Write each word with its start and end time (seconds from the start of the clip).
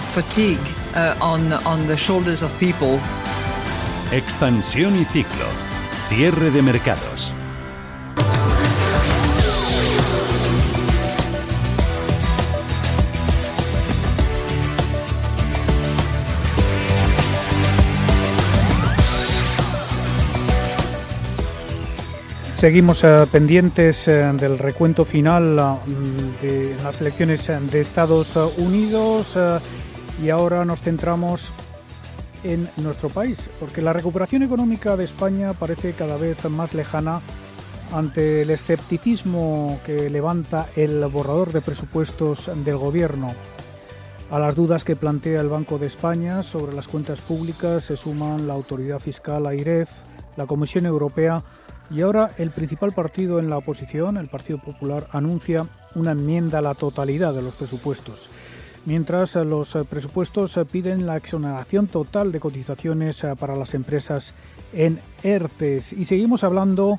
fatigue 0.00 0.58
uh, 0.94 1.14
on, 1.20 1.52
on 1.52 1.86
the 1.86 1.96
shoulders 1.96 2.42
of 2.42 2.50
people. 2.58 2.98
Expansión 4.10 4.96
y 4.96 5.04
ciclo. 5.04 5.46
Cierre 6.08 6.50
de 6.50 6.62
mercados. 6.62 7.32
Seguimos 22.62 23.02
eh, 23.02 23.26
pendientes 23.32 24.06
eh, 24.06 24.22
del 24.34 24.56
recuento 24.56 25.04
final 25.04 25.58
eh, 25.58 26.46
de 26.46 26.76
las 26.84 27.00
elecciones 27.00 27.48
de 27.48 27.80
Estados 27.80 28.36
Unidos 28.56 29.36
y 30.22 30.30
ahora 30.30 30.64
nos 30.64 30.80
centramos 30.80 31.52
en 32.44 32.70
nuestro 32.76 33.08
país, 33.08 33.50
porque 33.58 33.82
la 33.82 33.92
recuperación 33.92 34.44
económica 34.44 34.96
de 34.96 35.02
España 35.02 35.54
parece 35.54 35.94
cada 35.94 36.16
vez 36.16 36.48
más 36.48 36.72
lejana 36.72 37.20
ante 37.92 38.42
el 38.42 38.50
escepticismo 38.50 39.80
que 39.84 40.08
levanta 40.08 40.68
el 40.76 41.04
borrador 41.06 41.50
de 41.50 41.62
presupuestos 41.62 42.48
del 42.64 42.76
Gobierno. 42.76 43.34
A 44.30 44.38
las 44.38 44.54
dudas 44.54 44.84
que 44.84 44.94
plantea 44.94 45.40
el 45.40 45.48
Banco 45.48 45.78
de 45.78 45.88
España 45.88 46.44
sobre 46.44 46.76
las 46.76 46.86
cuentas 46.86 47.22
públicas 47.22 47.82
se 47.82 47.96
suman 47.96 48.46
la 48.46 48.54
Autoridad 48.54 49.00
Fiscal 49.00 49.48
AIREF, 49.48 49.90
la 50.36 50.46
Comisión 50.46 50.86
Europea 50.86 51.42
y 51.94 52.00
ahora 52.00 52.30
el 52.38 52.50
principal 52.50 52.92
partido 52.92 53.38
en 53.38 53.50
la 53.50 53.58
oposición, 53.58 54.16
el 54.16 54.28
Partido 54.28 54.58
Popular, 54.58 55.08
anuncia 55.12 55.66
una 55.94 56.12
enmienda 56.12 56.58
a 56.58 56.62
la 56.62 56.74
totalidad 56.74 57.34
de 57.34 57.42
los 57.42 57.54
presupuestos. 57.54 58.30
Mientras 58.84 59.36
los 59.36 59.76
presupuestos 59.88 60.58
piden 60.70 61.06
la 61.06 61.16
exoneración 61.16 61.86
total 61.86 62.32
de 62.32 62.40
cotizaciones 62.40 63.24
para 63.38 63.54
las 63.54 63.74
empresas 63.74 64.34
en 64.72 65.00
ERTES. 65.22 65.92
Y 65.92 66.04
seguimos 66.04 66.42
hablando 66.42 66.96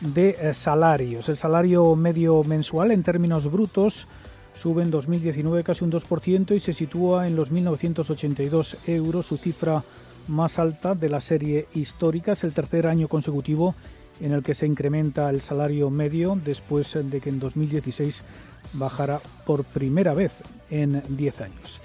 de 0.00 0.54
salarios. 0.54 1.28
El 1.28 1.36
salario 1.36 1.94
medio 1.96 2.44
mensual 2.44 2.92
en 2.92 3.02
términos 3.02 3.50
brutos 3.50 4.06
sube 4.54 4.82
en 4.82 4.90
2019 4.90 5.64
casi 5.64 5.84
un 5.84 5.92
2% 5.92 6.54
y 6.54 6.60
se 6.60 6.72
sitúa 6.72 7.26
en 7.26 7.36
los 7.36 7.52
1.982 7.52 8.76
euros, 8.86 9.26
su 9.26 9.36
cifra 9.36 9.84
más 10.28 10.58
alta 10.58 10.94
de 10.94 11.08
la 11.08 11.20
serie 11.20 11.66
histórica. 11.74 12.32
Es 12.32 12.44
el 12.44 12.54
tercer 12.54 12.86
año 12.86 13.08
consecutivo 13.08 13.74
en 14.20 14.32
el 14.32 14.42
que 14.42 14.54
se 14.54 14.66
incrementa 14.66 15.30
el 15.30 15.40
salario 15.40 15.90
medio 15.90 16.38
después 16.44 16.96
de 17.00 17.20
que 17.20 17.30
en 17.30 17.38
2016 17.38 18.24
bajara 18.72 19.20
por 19.46 19.64
primera 19.64 20.14
vez 20.14 20.42
en 20.70 21.02
10 21.08 21.40
años. 21.40 21.80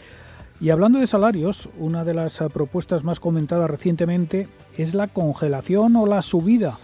Y 0.60 0.70
hablando 0.70 1.00
de 1.00 1.08
salarios, 1.08 1.70
una 1.78 2.04
de 2.04 2.14
las 2.14 2.40
propuestas 2.54 3.04
más 3.04 3.20
comentadas 3.20 3.70
recientemente 3.70 4.48
es 4.78 4.94
la 4.94 5.08
congelación 5.08 5.96
o 5.96 6.06
la 6.06 6.22
subida 6.22 6.78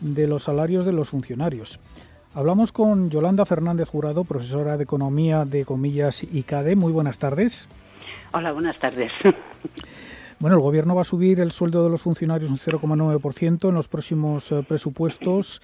de 0.00 0.26
los 0.26 0.44
salarios 0.44 0.84
de 0.84 0.92
los 0.92 1.08
funcionarios. 1.08 1.80
Hablamos 2.34 2.72
con 2.72 3.10
Yolanda 3.10 3.46
Fernández 3.46 3.88
Jurado, 3.88 4.24
profesora 4.24 4.76
de 4.76 4.84
Economía 4.84 5.44
de 5.44 5.64
Comillas 5.64 6.24
y 6.24 6.42
CADE. 6.42 6.74
Muy 6.74 6.92
buenas 6.92 7.18
tardes. 7.18 7.68
Hola, 8.32 8.52
buenas 8.52 8.78
tardes. 8.78 9.12
Bueno, 10.44 10.58
el 10.58 10.62
Gobierno 10.62 10.94
va 10.94 11.00
a 11.00 11.04
subir 11.04 11.40
el 11.40 11.52
sueldo 11.52 11.82
de 11.84 11.88
los 11.88 12.02
funcionarios 12.02 12.50
un 12.50 12.58
0,9% 12.58 13.66
en 13.70 13.74
los 13.74 13.88
próximos 13.88 14.52
eh, 14.52 14.62
presupuestos. 14.62 15.62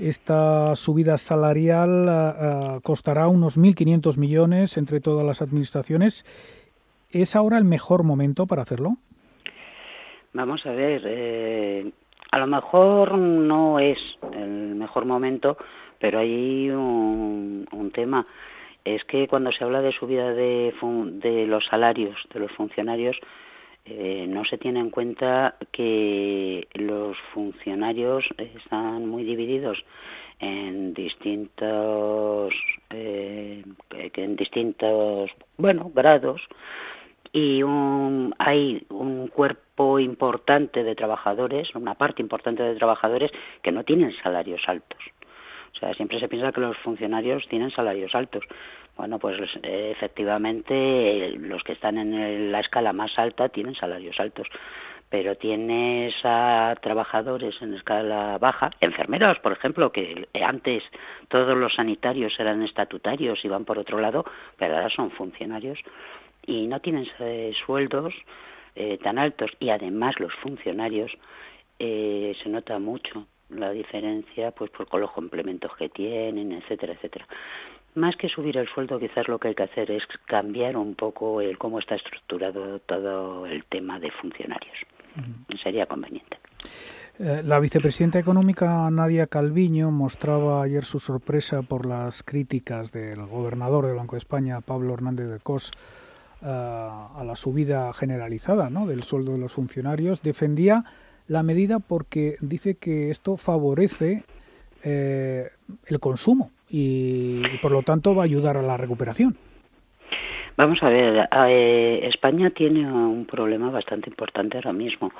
Esta 0.00 0.74
subida 0.74 1.16
salarial 1.16 2.08
eh, 2.08 2.34
eh, 2.40 2.80
costará 2.82 3.28
unos 3.28 3.56
1.500 3.56 4.18
millones 4.18 4.78
entre 4.78 4.98
todas 4.98 5.24
las 5.24 5.42
administraciones. 5.42 6.24
¿Es 7.12 7.36
ahora 7.36 7.56
el 7.56 7.64
mejor 7.64 8.02
momento 8.02 8.48
para 8.48 8.62
hacerlo? 8.62 8.96
Vamos 10.32 10.66
a 10.66 10.72
ver, 10.72 11.92
a 12.32 12.38
lo 12.40 12.46
mejor 12.48 13.16
no 13.16 13.78
es 13.78 14.18
el 14.32 14.74
mejor 14.74 15.04
momento, 15.04 15.56
pero 16.00 16.18
hay 16.18 16.70
un, 16.70 17.64
un 17.70 17.90
tema. 17.92 18.26
Es 18.84 19.04
que 19.04 19.28
cuando 19.28 19.52
se 19.52 19.62
habla 19.62 19.82
de 19.82 19.92
subida 19.92 20.32
de, 20.32 20.74
de 21.22 21.46
los 21.46 21.66
salarios 21.66 22.26
de 22.34 22.40
los 22.40 22.50
funcionarios, 22.50 23.20
eh, 23.88 24.26
no 24.28 24.44
se 24.44 24.58
tiene 24.58 24.80
en 24.80 24.90
cuenta 24.90 25.56
que 25.70 26.66
los 26.74 27.16
funcionarios 27.32 28.28
están 28.36 29.06
muy 29.06 29.22
divididos 29.22 29.84
en 30.40 30.92
distintos 30.92 32.52
eh, 32.90 33.62
en 33.90 34.36
distintos 34.36 35.30
bueno 35.56 35.92
grados 35.94 36.42
y 37.32 37.62
hay 38.38 38.84
un 38.90 39.28
cuerpo 39.28 40.00
importante 40.00 40.82
de 40.82 40.94
trabajadores 40.96 41.74
una 41.76 41.94
parte 41.94 42.22
importante 42.22 42.64
de 42.64 42.74
trabajadores 42.74 43.30
que 43.62 43.72
no 43.72 43.84
tienen 43.84 44.12
salarios 44.12 44.68
altos 44.68 45.00
o 45.76 45.78
sea, 45.78 45.92
siempre 45.94 46.18
se 46.18 46.28
piensa 46.28 46.52
que 46.52 46.60
los 46.60 46.76
funcionarios 46.78 47.46
tienen 47.48 47.70
salarios 47.70 48.14
altos. 48.14 48.44
Bueno, 48.96 49.18
pues 49.18 49.38
eh, 49.62 49.90
efectivamente 49.94 51.34
los 51.38 51.62
que 51.62 51.72
están 51.72 51.98
en 51.98 52.50
la 52.50 52.60
escala 52.60 52.94
más 52.94 53.18
alta 53.18 53.50
tienen 53.50 53.74
salarios 53.74 54.18
altos, 54.18 54.48
pero 55.10 55.36
tienes 55.36 56.14
a 56.24 56.74
trabajadores 56.80 57.60
en 57.60 57.74
escala 57.74 58.38
baja, 58.38 58.70
enfermeros, 58.80 59.38
por 59.40 59.52
ejemplo, 59.52 59.92
que 59.92 60.26
antes 60.42 60.82
todos 61.28 61.56
los 61.56 61.74
sanitarios 61.74 62.40
eran 62.40 62.62
estatutarios 62.62 63.44
y 63.44 63.48
van 63.48 63.66
por 63.66 63.78
otro 63.78 64.00
lado, 64.00 64.24
pero 64.56 64.76
ahora 64.76 64.88
son 64.88 65.10
funcionarios 65.10 65.78
y 66.46 66.66
no 66.66 66.80
tienen 66.80 67.06
eh, 67.18 67.52
sueldos 67.66 68.14
eh, 68.74 68.96
tan 68.98 69.18
altos 69.18 69.52
y 69.60 69.68
además 69.68 70.18
los 70.20 70.34
funcionarios 70.36 71.16
se 71.78 72.48
nota 72.48 72.78
mucho 72.78 73.26
la 73.50 73.70
diferencia 73.70 74.50
pues 74.52 74.70
por 74.70 74.88
con 74.88 75.02
los 75.02 75.10
complementos 75.10 75.76
que 75.76 75.90
tienen, 75.90 76.52
etcétera, 76.52 76.94
etcétera. 76.94 77.26
Más 77.96 78.14
que 78.16 78.28
subir 78.28 78.58
el 78.58 78.68
sueldo, 78.68 78.98
quizás 78.98 79.26
lo 79.26 79.38
que 79.38 79.48
hay 79.48 79.54
que 79.54 79.62
hacer 79.62 79.90
es 79.90 80.06
cambiar 80.26 80.76
un 80.76 80.94
poco 80.94 81.40
el 81.40 81.56
cómo 81.56 81.78
está 81.78 81.94
estructurado 81.94 82.78
todo 82.80 83.46
el 83.46 83.64
tema 83.64 83.98
de 83.98 84.10
funcionarios. 84.10 84.76
Sería 85.62 85.86
conveniente. 85.86 86.36
Eh, 87.18 87.40
la 87.42 87.58
vicepresidenta 87.58 88.18
económica 88.18 88.90
Nadia 88.90 89.26
Calviño 89.26 89.90
mostraba 89.90 90.62
ayer 90.62 90.84
su 90.84 91.00
sorpresa 91.00 91.62
por 91.62 91.86
las 91.86 92.22
críticas 92.22 92.92
del 92.92 93.24
gobernador 93.24 93.86
del 93.86 93.96
Banco 93.96 94.16
de 94.16 94.18
España, 94.18 94.60
Pablo 94.60 94.92
Hernández 94.92 95.28
de 95.28 95.40
Cos, 95.40 95.70
eh, 96.42 96.46
a 96.46 97.22
la 97.24 97.34
subida 97.34 97.94
generalizada 97.94 98.68
¿no? 98.68 98.86
del 98.86 99.04
sueldo 99.04 99.32
de 99.32 99.38
los 99.38 99.54
funcionarios. 99.54 100.20
Defendía 100.20 100.84
la 101.28 101.42
medida 101.42 101.78
porque 101.78 102.36
dice 102.42 102.74
que 102.74 103.10
esto 103.10 103.38
favorece 103.38 104.24
eh, 104.82 105.48
el 105.86 105.98
consumo 105.98 106.50
y, 106.68 107.42
por 107.62 107.72
lo 107.72 107.82
tanto 107.82 108.14
va 108.14 108.22
a 108.22 108.24
ayudar 108.24 108.56
a 108.56 108.62
la 108.62 108.76
recuperación. 108.76 109.36
Vamos 110.56 110.82
a 110.82 110.88
ver, 110.88 111.28
eh, 111.48 112.00
España 112.04 112.50
tiene 112.50 112.90
un 112.90 113.26
problema 113.26 113.70
bastante 113.70 114.08
importante 114.08 114.56
ahora 114.56 114.72
mismo 114.72 115.12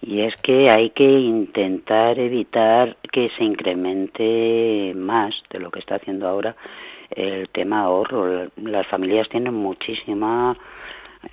y 0.00 0.20
es 0.20 0.34
que 0.36 0.70
hay 0.70 0.90
que 0.90 1.04
intentar 1.04 2.18
evitar 2.18 2.96
que 3.12 3.30
se 3.30 3.44
incremente 3.44 4.92
más 4.96 5.42
de 5.50 5.60
lo 5.60 5.70
que 5.70 5.78
está 5.78 5.96
haciendo 5.96 6.26
ahora 6.26 6.56
el 7.10 7.48
tema 7.50 7.82
ahorro. 7.82 8.50
Las 8.56 8.86
familias 8.86 9.28
tienen 9.28 9.54
muchísima 9.54 10.56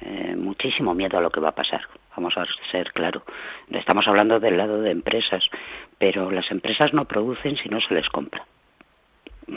eh, 0.02 0.36
muchísimo 0.36 0.94
miedo 0.94 1.18
a 1.18 1.22
lo 1.22 1.32
que 1.32 1.40
va 1.40 1.50
a 1.50 1.56
pasar. 1.56 1.82
Vamos 2.16 2.38
a 2.38 2.46
ser 2.72 2.92
claro. 2.94 3.24
Estamos 3.72 4.08
hablando 4.08 4.40
del 4.40 4.58
lado 4.58 4.82
de 4.82 4.92
empresas, 4.92 5.50
pero 5.98 6.30
las 6.30 6.52
empresas 6.52 6.94
no 6.94 7.06
producen 7.06 7.56
si 7.58 7.70
no 7.70 7.80
se 7.82 7.94
les 7.96 8.08
compra. 8.10 8.46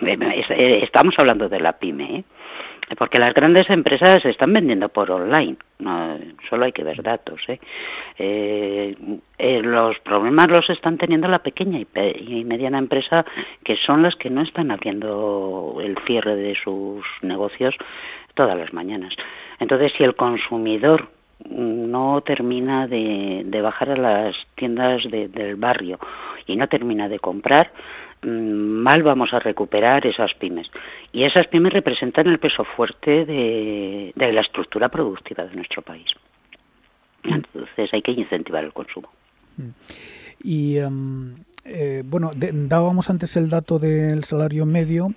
Eh, 0.01 0.45
eh, 0.51 0.81
estamos 0.83 1.15
hablando 1.19 1.49
de 1.49 1.61
la 1.61 1.79
pyme, 1.79 2.17
¿eh? 2.17 2.25
porque 2.97 3.19
las 3.19 3.35
grandes 3.35 3.69
empresas 3.71 4.25
están 4.25 4.53
vendiendo 4.53 4.89
por 4.89 5.11
online, 5.11 5.57
solo 6.49 6.65
hay 6.65 6.73
que 6.73 6.85
ver 6.85 7.03
datos. 7.03 7.41
¿eh? 8.19 8.94
los 9.62 9.99
problemas 10.00 10.49
los 10.49 10.69
están 10.71 10.99
teniendo 10.99 11.29
la 11.29 11.43
pequeña 11.43 11.79
y, 11.79 12.44
mediana 12.44 12.79
empresa, 12.79 13.25
que 13.65 13.77
son 13.77 14.03
las 14.03 14.17
que 14.17 14.31
no 14.31 14.43
están 14.43 14.71
haciendo 14.71 15.79
el 15.83 15.97
cierre 16.06 16.37
de 16.37 16.55
sus 16.55 17.05
negocios 17.23 17.77
todas 18.35 18.56
las 18.56 18.73
mañanas. 18.73 19.15
Entonces, 19.59 19.93
si 19.97 20.05
el 20.05 20.15
consumidor 20.15 21.09
no 21.49 22.21
termina 22.21 22.87
de, 22.87 23.61
bajar 23.62 23.91
a 23.91 23.97
las 23.97 24.37
tiendas 24.55 25.03
del 25.11 25.56
barrio 25.56 25.99
y 26.47 26.56
no 26.56 26.69
termina 26.69 27.09
de 27.09 27.19
comprar, 27.19 27.73
mal 28.23 29.03
vamos 29.03 29.33
a 29.33 29.39
recuperar 29.39 30.07
esas 30.07 30.35
pymes. 30.35 30.71
Y 31.13 31.25
esas 31.25 31.47
pymes 31.49 31.73
representan 31.73 32.27
el 32.29 32.39
peso 32.39 32.65
fuerte 32.65 33.25
de, 33.25 34.13
la 34.17 34.41
estructura 34.41 34.89
productiva 34.89 35.45
de 35.45 35.57
nuestro 35.57 35.83
país. 35.83 36.07
Entonces 37.25 37.93
hay 37.93 38.03
que 38.03 38.13
incentivar 38.13 38.65
el 38.65 38.73
consumo. 38.73 39.11
Y 40.43 40.79
em, 40.79 41.37
eh, 41.65 42.03
bueno, 42.05 42.31
dábamos 42.35 43.11
antes 43.11 43.37
el 43.37 43.51
dato 43.51 43.79
del 43.79 44.25
salario 44.25 44.67
medio 44.67 45.13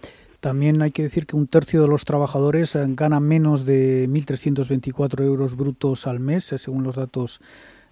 también 0.45 0.83
hay 0.83 0.91
que 0.91 1.01
decir 1.01 1.25
que 1.25 1.35
un 1.35 1.47
tercio 1.47 1.81
de 1.81 1.87
los 1.87 2.05
trabajadores 2.05 2.77
gana 2.89 3.19
menos 3.19 3.65
de 3.65 4.07
1.324 4.07 5.23
euros 5.23 5.55
brutos 5.55 6.05
al 6.05 6.19
mes, 6.19 6.45
según 6.45 6.83
los 6.83 6.97
datos 6.97 7.41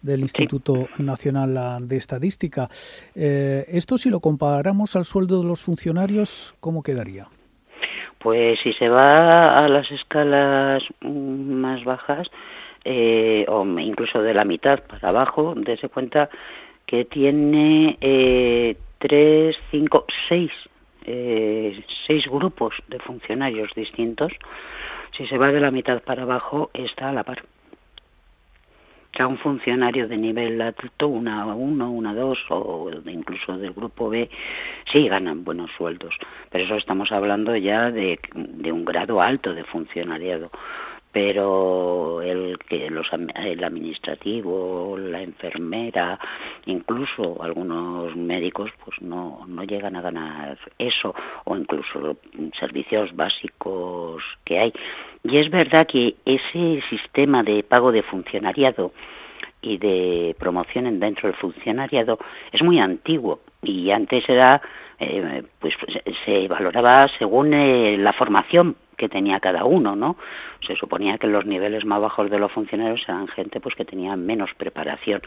del 0.03 0.19
Instituto 0.19 0.87
Nacional 0.99 1.87
de 1.87 1.97
Estadística. 1.97 2.69
esto, 3.15 3.97
si 3.97 4.11
lo 4.11 4.19
comparamos 4.19 4.95
al 4.95 5.05
sueldo 5.05 5.41
de 5.41 5.47
los 5.47 5.63
funcionarios, 5.63 6.53
¿cómo 6.59 6.83
quedaría? 6.83 7.27
Pues 8.19 8.59
si 8.61 8.71
se 8.73 8.87
va 8.87 9.55
a 9.55 9.67
las 9.67 9.91
escalas 9.91 10.83
más 11.01 11.83
bajas, 11.83 12.29
eh, 12.85 13.45
o 13.47 13.65
incluso 13.79 14.21
de 14.21 14.33
la 14.33 14.43
mitad 14.43 14.83
para 14.83 15.09
abajo, 15.09 15.53
dése 15.55 15.87
cuenta 15.87 16.29
que 16.85 17.05
tiene 17.05 17.97
eh, 18.01 18.75
tres, 18.97 19.57
cinco, 19.71 20.05
seis, 20.27 20.51
eh, 21.05 21.81
seis 22.05 22.27
grupos 22.27 22.75
de 22.87 22.99
funcionarios 22.99 23.73
distintos. 23.73 24.33
Si 25.11 25.25
se 25.27 25.37
va 25.37 25.51
de 25.51 25.61
la 25.61 25.71
mitad 25.71 26.01
para 26.01 26.23
abajo, 26.23 26.71
está 26.73 27.09
a 27.09 27.13
la 27.13 27.23
par 27.23 27.45
que 29.13 29.23
un 29.23 29.37
funcionario 29.37 30.07
de 30.07 30.17
nivel 30.17 30.59
alto, 30.59 31.07
una 31.07 31.45
uno, 31.45 31.91
una 31.91 32.15
dos 32.15 32.43
o 32.49 32.89
incluso 33.05 33.57
del 33.57 33.71
grupo 33.71 34.09
B, 34.09 34.27
sí 34.91 35.07
ganan 35.07 35.43
buenos 35.43 35.71
sueldos. 35.77 36.17
Pero 36.49 36.65
eso 36.65 36.75
estamos 36.75 37.11
hablando 37.11 37.55
ya 37.55 37.91
de 37.91 38.19
un 38.71 38.83
grado 38.83 39.21
alto 39.21 39.53
de 39.53 39.63
funcionariado 39.63 40.49
pero 41.13 42.21
el 42.23 42.57
que 42.57 42.89
los 42.89 43.07
el 43.35 43.63
administrativo 43.63 44.97
la 44.97 45.21
enfermera 45.21 46.19
incluso 46.65 47.41
algunos 47.41 48.15
médicos 48.15 48.71
pues 48.83 48.99
no 49.01 49.45
no 49.47 49.63
llegan 49.63 49.95
a 49.95 50.01
ganar 50.01 50.57
eso 50.79 51.13
o 51.45 51.55
incluso 51.55 52.17
servicios 52.59 53.15
básicos 53.15 54.23
que 54.43 54.59
hay. 54.59 54.73
Y 55.23 55.37
es 55.37 55.49
verdad 55.49 55.85
que 55.87 56.15
ese 56.25 56.81
sistema 56.89 57.43
de 57.43 57.63
pago 57.63 57.91
de 57.91 58.01
funcionariado 58.03 58.91
y 59.61 59.77
de 59.77 60.35
promoción 60.39 60.99
dentro 60.99 61.29
del 61.29 61.37
funcionariado 61.37 62.17
es 62.51 62.63
muy 62.63 62.79
antiguo 62.79 63.39
y 63.61 63.91
antes 63.91 64.27
era 64.27 64.61
eh, 64.99 65.43
pues 65.59 65.75
se 66.25 66.47
valoraba 66.47 67.07
según 67.19 67.53
eh, 67.53 67.97
la 67.97 68.13
formación 68.13 68.75
que 68.97 69.09
tenía 69.09 69.39
cada 69.39 69.65
uno, 69.65 69.95
¿no? 69.95 70.17
Se 70.61 70.75
suponía 70.75 71.17
que 71.17 71.27
los 71.27 71.45
niveles 71.45 71.85
más 71.85 72.01
bajos 72.01 72.29
de 72.29 72.39
los 72.39 72.51
funcionarios 72.51 73.03
eran 73.07 73.27
gente 73.27 73.59
pues 73.59 73.75
que 73.75 73.85
tenía 73.85 74.15
menos 74.15 74.53
preparación. 74.55 75.21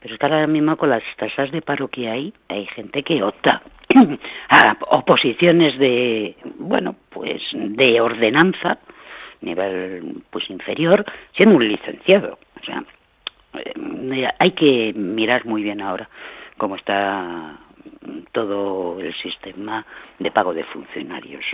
Pero 0.00 0.14
es 0.14 0.20
que 0.20 0.26
ahora 0.26 0.46
mismo 0.46 0.76
con 0.76 0.90
las 0.90 1.02
tasas 1.16 1.50
de 1.50 1.62
paro 1.62 1.88
que 1.88 2.08
hay, 2.08 2.32
hay 2.48 2.66
gente 2.66 3.02
que 3.02 3.22
opta 3.22 3.62
a 4.48 4.76
oposiciones 4.90 5.76
de, 5.78 6.36
bueno, 6.58 6.94
pues 7.08 7.42
de 7.52 8.00
ordenanza, 8.00 8.78
nivel 9.40 10.22
pues 10.30 10.48
inferior, 10.50 11.04
siendo 11.32 11.56
un 11.56 11.68
licenciado. 11.68 12.38
O 12.60 12.64
sea, 12.64 12.84
eh, 13.54 14.28
hay 14.38 14.50
que 14.52 14.92
mirar 14.94 15.46
muy 15.46 15.62
bien 15.62 15.80
ahora 15.80 16.08
cómo 16.56 16.76
está 16.76 17.58
todo 18.32 19.00
el 19.00 19.14
sistema 19.14 19.84
de 20.18 20.30
pago 20.30 20.54
de 20.54 20.64
funcionarios 20.64 21.44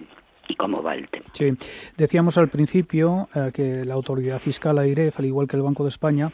y 0.49 0.55
cómo 0.55 0.82
va 0.82 0.94
el. 0.94 1.08
Sí, 1.32 1.55
decíamos 1.96 2.38
al 2.38 2.49
principio 2.49 3.29
eh, 3.35 3.50
que 3.52 3.85
la 3.85 3.94
autoridad 3.94 4.38
fiscal 4.38 4.79
AIREF, 4.79 5.19
al 5.19 5.26
igual 5.26 5.49
que 5.49 5.56
el 5.56 5.62
Banco 5.62 5.82
de 5.85 5.88
España, 5.88 6.32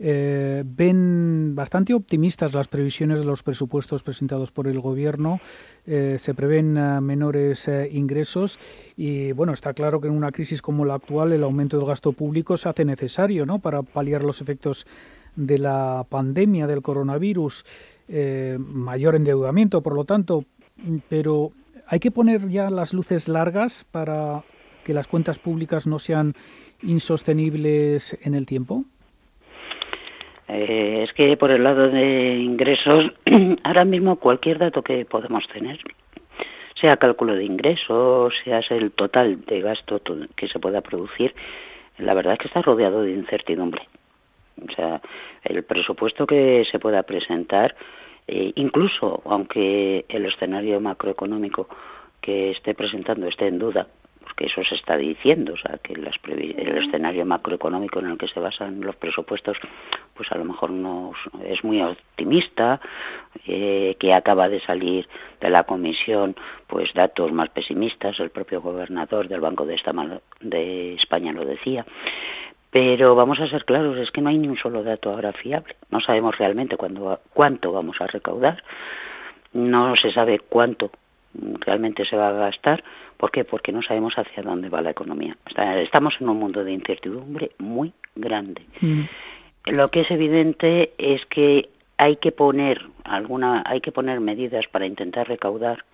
eh, 0.00 0.62
ven 0.64 1.54
bastante 1.56 1.92
optimistas 1.92 2.54
las 2.54 2.68
previsiones 2.68 3.18
de 3.18 3.26
los 3.26 3.42
presupuestos 3.42 4.02
presentados 4.02 4.52
por 4.52 4.68
el 4.68 4.80
Gobierno. 4.80 5.40
Eh, 5.86 6.16
se 6.18 6.34
prevén 6.34 6.74
menores 7.04 7.68
ingresos 7.90 8.58
y, 8.96 9.32
bueno, 9.32 9.52
está 9.52 9.74
claro 9.74 10.00
que 10.00 10.08
en 10.08 10.14
una 10.14 10.30
crisis 10.30 10.62
como 10.62 10.84
la 10.84 10.94
actual 10.94 11.32
el 11.32 11.42
aumento 11.42 11.78
del 11.78 11.86
gasto 11.86 12.12
público 12.12 12.56
se 12.56 12.68
hace 12.68 12.84
necesario 12.84 13.44
¿no? 13.44 13.58
para 13.58 13.82
paliar 13.82 14.22
los 14.22 14.40
efectos 14.40 14.86
de 15.34 15.58
la 15.58 16.06
pandemia 16.08 16.66
del 16.66 16.82
coronavirus. 16.82 17.64
mayor 18.58 19.14
endeudamiento, 19.16 19.82
por 19.82 19.94
lo 19.94 20.04
tanto, 20.04 20.44
pero 21.08 21.52
¿Hay 21.90 22.00
que 22.00 22.10
poner 22.10 22.48
ya 22.48 22.68
las 22.68 22.92
luces 22.92 23.28
largas 23.28 23.84
para 23.90 24.42
que 24.84 24.92
las 24.92 25.06
cuentas 25.06 25.38
públicas 25.38 25.86
no 25.86 25.98
sean 25.98 26.34
insostenibles 26.82 28.18
en 28.22 28.34
el 28.34 28.44
tiempo? 28.44 28.84
Eh, 30.48 31.00
es 31.02 31.14
que 31.14 31.34
por 31.38 31.50
el 31.50 31.64
lado 31.64 31.88
de 31.88 32.36
ingresos, 32.36 33.12
ahora 33.64 33.86
mismo 33.86 34.16
cualquier 34.16 34.58
dato 34.58 34.82
que 34.82 35.06
podemos 35.06 35.48
tener, 35.48 35.78
sea 36.74 36.98
cálculo 36.98 37.34
de 37.34 37.44
ingresos, 37.44 38.34
sea 38.44 38.60
el 38.70 38.92
total 38.92 39.44
de 39.46 39.62
gasto 39.62 40.00
que 40.36 40.46
se 40.46 40.58
pueda 40.58 40.82
producir, 40.82 41.34
la 41.96 42.12
verdad 42.12 42.34
es 42.34 42.38
que 42.40 42.48
está 42.48 42.60
rodeado 42.60 43.02
de 43.02 43.12
incertidumbre. 43.12 43.88
O 44.66 44.70
sea, 44.72 45.00
el 45.44 45.62
presupuesto 45.64 46.26
que 46.26 46.64
se 46.70 46.78
pueda 46.78 47.02
presentar 47.04 47.76
eh, 48.28 48.52
incluso 48.56 49.22
aunque 49.24 50.04
el 50.08 50.26
escenario 50.26 50.80
macroeconómico 50.80 51.68
que 52.20 52.50
esté 52.50 52.74
presentando 52.74 53.26
esté 53.26 53.46
en 53.46 53.58
duda, 53.58 53.88
porque 54.20 54.46
eso 54.46 54.62
se 54.62 54.74
está 54.74 54.98
diciendo, 54.98 55.54
o 55.54 55.56
sea, 55.56 55.78
que 55.78 55.94
el 55.94 56.06
escenario 56.76 57.24
macroeconómico 57.24 58.00
en 58.00 58.08
el 58.08 58.18
que 58.18 58.28
se 58.28 58.38
basan 58.38 58.82
los 58.82 58.94
presupuestos, 58.96 59.56
pues 60.14 60.30
a 60.30 60.36
lo 60.36 60.44
mejor 60.44 60.70
no 60.70 61.12
es 61.42 61.64
muy 61.64 61.80
optimista, 61.80 62.78
eh, 63.46 63.96
que 63.98 64.12
acaba 64.12 64.50
de 64.50 64.60
salir 64.60 65.08
de 65.40 65.48
la 65.48 65.62
comisión, 65.62 66.36
pues 66.66 66.92
datos 66.92 67.32
más 67.32 67.48
pesimistas, 67.48 68.20
el 68.20 68.28
propio 68.28 68.60
gobernador 68.60 69.28
del 69.28 69.40
Banco 69.40 69.64
de, 69.64 69.80
de 70.40 70.94
España 70.94 71.32
lo 71.32 71.46
decía. 71.46 71.86
Pero 72.70 73.14
vamos 73.14 73.40
a 73.40 73.48
ser 73.48 73.64
claros, 73.64 73.96
es 73.96 74.10
que 74.10 74.20
no 74.20 74.28
hay 74.28 74.38
ni 74.38 74.48
un 74.48 74.56
solo 74.56 74.82
dato 74.82 75.10
ahora 75.10 75.32
fiable. 75.32 75.76
No 75.90 76.00
sabemos 76.00 76.36
realmente 76.36 76.76
cuándo, 76.76 77.20
cuánto 77.32 77.72
vamos 77.72 78.00
a 78.00 78.06
recaudar, 78.06 78.62
no 79.52 79.96
se 79.96 80.12
sabe 80.12 80.38
cuánto 80.38 80.90
realmente 81.60 82.04
se 82.04 82.16
va 82.16 82.28
a 82.28 82.32
gastar. 82.32 82.84
¿Por 83.16 83.30
qué? 83.30 83.44
Porque 83.44 83.72
no 83.72 83.82
sabemos 83.82 84.18
hacia 84.18 84.42
dónde 84.42 84.68
va 84.68 84.82
la 84.82 84.90
economía. 84.90 85.36
Estamos 85.76 86.16
en 86.20 86.28
un 86.28 86.38
mundo 86.38 86.62
de 86.64 86.72
incertidumbre 86.72 87.52
muy 87.58 87.92
grande. 88.14 88.66
Mm. 88.80 89.02
Lo 89.66 89.90
que 89.90 90.00
es 90.00 90.10
evidente 90.10 90.92
es 90.98 91.24
que 91.26 91.70
hay 91.96 92.16
que 92.16 92.32
poner 92.32 92.86
alguna, 93.04 93.62
hay 93.66 93.80
que 93.80 93.92
poner 93.92 94.20
medidas 94.20 94.66
para 94.68 94.86
intentar 94.86 95.28
recaudar, 95.28 95.84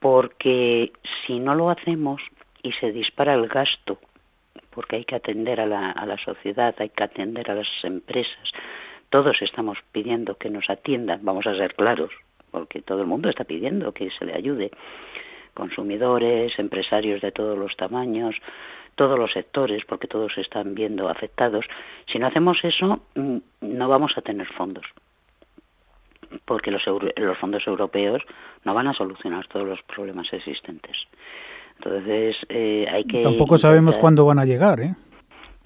porque 0.00 0.92
si 1.26 1.40
no 1.40 1.54
lo 1.54 1.70
hacemos 1.70 2.22
y 2.62 2.72
se 2.72 2.92
dispara 2.92 3.34
el 3.34 3.48
gasto 3.48 3.98
porque 4.76 4.96
hay 4.96 5.04
que 5.06 5.16
atender 5.16 5.58
a 5.58 5.66
la, 5.66 5.90
a 5.90 6.04
la 6.04 6.18
sociedad, 6.18 6.74
hay 6.78 6.90
que 6.90 7.02
atender 7.02 7.50
a 7.50 7.54
las 7.54 7.66
empresas. 7.82 8.52
Todos 9.08 9.40
estamos 9.40 9.78
pidiendo 9.90 10.36
que 10.36 10.50
nos 10.50 10.68
atiendan, 10.68 11.20
vamos 11.22 11.46
a 11.46 11.54
ser 11.54 11.74
claros, 11.74 12.10
porque 12.50 12.82
todo 12.82 13.00
el 13.00 13.06
mundo 13.06 13.30
está 13.30 13.44
pidiendo 13.44 13.94
que 13.94 14.10
se 14.10 14.26
le 14.26 14.34
ayude. 14.34 14.70
Consumidores, 15.54 16.58
empresarios 16.58 17.22
de 17.22 17.32
todos 17.32 17.56
los 17.56 17.74
tamaños, 17.74 18.36
todos 18.96 19.18
los 19.18 19.32
sectores, 19.32 19.86
porque 19.86 20.08
todos 20.08 20.34
se 20.34 20.42
están 20.42 20.74
viendo 20.74 21.08
afectados. 21.08 21.64
Si 22.04 22.18
no 22.18 22.26
hacemos 22.26 22.62
eso, 22.62 23.00
mm, 23.14 23.38
no 23.62 23.88
vamos 23.88 24.18
a 24.18 24.20
tener 24.20 24.46
fondos 24.46 24.84
porque 26.44 26.70
los, 26.70 26.84
los 27.16 27.38
fondos 27.38 27.66
europeos 27.66 28.22
no 28.64 28.74
van 28.74 28.88
a 28.88 28.92
solucionar 28.92 29.46
todos 29.46 29.66
los 29.66 29.82
problemas 29.82 30.32
existentes. 30.32 31.06
Entonces, 31.78 32.36
eh, 32.48 32.86
hay 32.90 33.04
que... 33.04 33.22
Tampoco 33.22 33.56
sabemos 33.58 33.98
cuándo 33.98 34.24
van 34.24 34.38
a 34.38 34.44
llegar, 34.44 34.80
¿eh? 34.80 34.94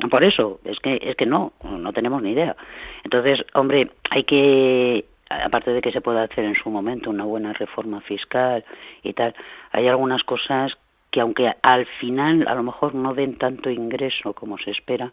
Por 0.08 0.24
eso, 0.24 0.60
es 0.64 0.80
que, 0.80 0.98
es 1.02 1.14
que 1.14 1.26
no, 1.26 1.52
no 1.62 1.92
tenemos 1.92 2.22
ni 2.22 2.30
idea. 2.30 2.56
Entonces, 3.04 3.44
hombre, 3.52 3.90
hay 4.08 4.24
que, 4.24 5.04
aparte 5.28 5.72
de 5.72 5.82
que 5.82 5.92
se 5.92 6.00
pueda 6.00 6.22
hacer 6.22 6.44
en 6.44 6.54
su 6.54 6.70
momento 6.70 7.10
una 7.10 7.24
buena 7.24 7.52
reforma 7.52 8.00
fiscal 8.00 8.64
y 9.02 9.12
tal, 9.12 9.34
hay 9.72 9.88
algunas 9.88 10.24
cosas 10.24 10.78
que 11.10 11.20
aunque 11.20 11.54
al 11.62 11.86
final 11.86 12.46
a 12.48 12.54
lo 12.54 12.62
mejor 12.62 12.94
no 12.94 13.14
den 13.14 13.36
tanto 13.36 13.68
ingreso 13.68 14.32
como 14.32 14.58
se 14.58 14.70
espera, 14.70 15.12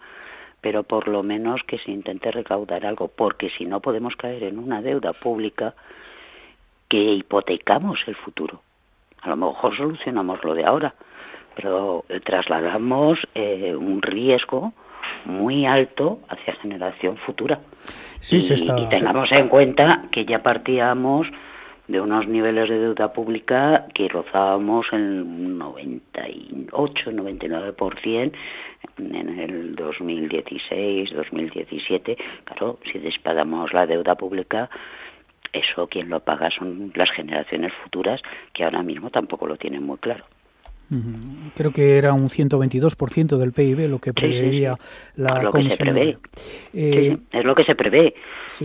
pero 0.62 0.84
por 0.84 1.08
lo 1.08 1.24
menos 1.24 1.64
que 1.64 1.80
se 1.80 1.92
intente 1.92 2.32
recaudar 2.32 2.86
algo, 2.86 3.08
porque 3.10 3.50
si 3.50 3.66
no 3.66 3.82
podemos 3.82 4.16
caer 4.16 4.44
en 4.44 4.60
una 4.60 4.82
deuda 4.82 5.14
pública 5.14 5.76
que 6.88 6.98
hipotecamos 6.98 8.04
el 8.08 8.16
futuro. 8.16 8.62
A 9.22 9.30
lo 9.30 9.36
mejor 9.36 9.76
solucionamos 9.76 10.44
lo 10.44 10.54
de 10.54 10.66
ahora, 10.66 10.96
pero 11.56 12.06
trasladamos 12.24 13.28
eh, 13.34 13.76
un 13.76 14.02
riesgo 14.02 14.74
muy 15.26 15.66
alto 15.66 16.20
hacia 16.30 16.54
generación 16.56 17.18
futura. 17.18 17.60
Sí, 18.20 18.38
y, 18.38 18.54
está, 18.54 18.80
y 18.80 18.88
tengamos 18.90 19.32
en 19.32 19.48
cuenta 19.48 20.06
que 20.12 20.26
ya 20.26 20.44
partíamos 20.44 21.28
de 21.88 22.02
unos 22.02 22.28
niveles 22.28 22.70
de 22.70 22.80
deuda 22.80 23.14
pública 23.14 23.88
que 23.94 24.10
rozábamos 24.10 24.88
el 24.92 25.58
98, 25.58 27.12
99% 27.12 28.32
en 28.98 29.40
el 29.40 29.76
2016, 29.76 31.14
2017. 31.14 32.18
Claro, 32.44 32.80
si 32.92 33.00
disparamos 33.00 33.74
la 33.74 33.86
deuda 33.88 34.16
pública, 34.16 34.70
eso 35.54 35.88
quien 35.88 36.10
lo 36.10 36.20
paga 36.22 36.50
son 36.52 36.92
las 36.96 37.12
generaciones 37.12 37.74
futuras 37.84 38.22
que 38.54 38.64
ahora 38.64 38.84
mismo 38.84 39.10
tampoco 39.10 39.48
lo 39.48 39.58
tienen 39.58 39.84
muy 39.84 39.98
claro. 39.98 40.26
Creo 41.54 41.74
que 41.74 41.98
era 41.98 42.14
un 42.14 42.30
122% 42.30 43.38
del 43.38 43.52
PIB 43.52 43.90
lo 43.90 44.00
que 44.00 44.14
preveía 44.14 44.78
la 45.16 45.42
lo 45.44 45.52
Comisión. 45.52 45.78
Que 45.78 45.86
se 45.86 45.92
prevé. 45.92 46.18
Eh, 46.74 47.18
es 47.32 47.44
lo 47.44 47.56
que 47.56 47.64
se 47.66 47.76
prevé. 47.76 48.16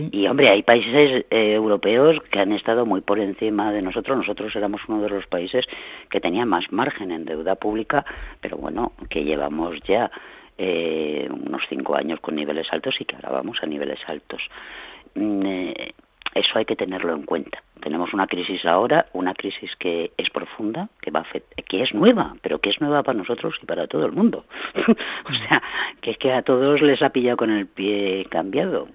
Y 0.09 0.27
hombre, 0.27 0.47
hay 0.47 0.63
países 0.63 1.25
eh, 1.29 1.53
europeos 1.53 2.21
que 2.31 2.39
han 2.39 2.53
estado 2.53 2.85
muy 2.85 3.01
por 3.01 3.19
encima 3.19 3.73
de 3.73 3.81
nosotros. 3.81 4.15
Nosotros 4.15 4.55
éramos 4.55 4.81
uno 4.87 5.01
de 5.01 5.09
los 5.09 5.27
países 5.27 5.65
que 6.09 6.21
tenía 6.21 6.45
más 6.45 6.71
margen 6.71 7.11
en 7.11 7.25
deuda 7.25 7.55
pública, 7.55 8.05
pero 8.39 8.55
bueno, 8.55 8.93
que 9.09 9.25
llevamos 9.25 9.81
ya 9.85 10.09
eh, 10.57 11.27
unos 11.29 11.63
cinco 11.67 11.95
años 11.95 12.21
con 12.21 12.35
niveles 12.35 12.67
altos 12.71 12.95
y 13.01 13.05
que 13.05 13.15
ahora 13.15 13.31
vamos 13.31 13.57
a 13.61 13.65
niveles 13.65 13.99
altos. 14.07 14.49
Eso 16.35 16.57
hay 16.57 16.65
que 16.65 16.75
tenerlo 16.75 17.13
en 17.13 17.23
cuenta. 17.23 17.63
Tenemos 17.81 18.13
una 18.13 18.27
crisis 18.27 18.65
ahora, 18.65 19.07
una 19.13 19.33
crisis 19.33 19.75
que 19.77 20.11
es 20.17 20.29
profunda, 20.29 20.89
que 21.01 21.11
va 21.11 21.25
que 21.67 21.83
es 21.83 21.93
nueva, 21.93 22.35
pero 22.41 22.59
que 22.59 22.69
es 22.69 22.79
nueva 22.79 23.03
para 23.03 23.17
nosotros 23.17 23.59
y 23.61 23.65
para 23.65 23.87
todo 23.87 24.05
el 24.05 24.13
mundo. 24.13 24.45
o 24.87 25.33
sea, 25.33 25.61
que 25.99 26.11
es 26.11 26.17
que 26.17 26.31
a 26.31 26.43
todos 26.43 26.81
les 26.81 27.01
ha 27.01 27.09
pillado 27.09 27.37
con 27.37 27.51
el 27.51 27.67
pie 27.67 28.25
cambiado. 28.29 28.87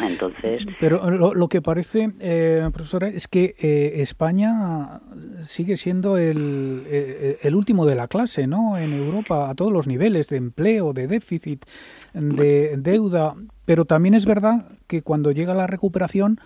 Entonces. 0.00 0.66
Pero 0.80 1.08
lo, 1.10 1.48
que 1.48 1.62
parece, 1.62 2.12
eh, 2.18 2.68
profesora, 2.72 3.08
es 3.08 3.28
que 3.28 3.54
eh, 3.58 4.00
España 4.00 5.00
sigue 5.40 5.76
siendo 5.76 6.18
el, 6.18 6.84
eh, 6.86 7.38
el 7.42 7.54
último 7.54 7.86
de 7.86 7.94
la 7.94 8.08
clase, 8.08 8.46
¿no? 8.48 8.76
En 8.76 8.92
Europa, 8.92 9.50
a 9.50 9.54
todos 9.54 9.72
los 9.72 9.86
niveles 9.86 10.28
de 10.28 10.38
empleo, 10.38 10.92
de 10.92 11.06
déficit, 11.06 11.64
de 12.12 12.74
deuda. 12.76 13.34
Pero 13.64 13.84
también 13.84 14.14
es 14.14 14.26
verdad 14.26 14.66
que 14.86 15.02
cuando 15.02 15.30
llega 15.30 15.54
la 15.54 15.66
recuperación 15.66 16.40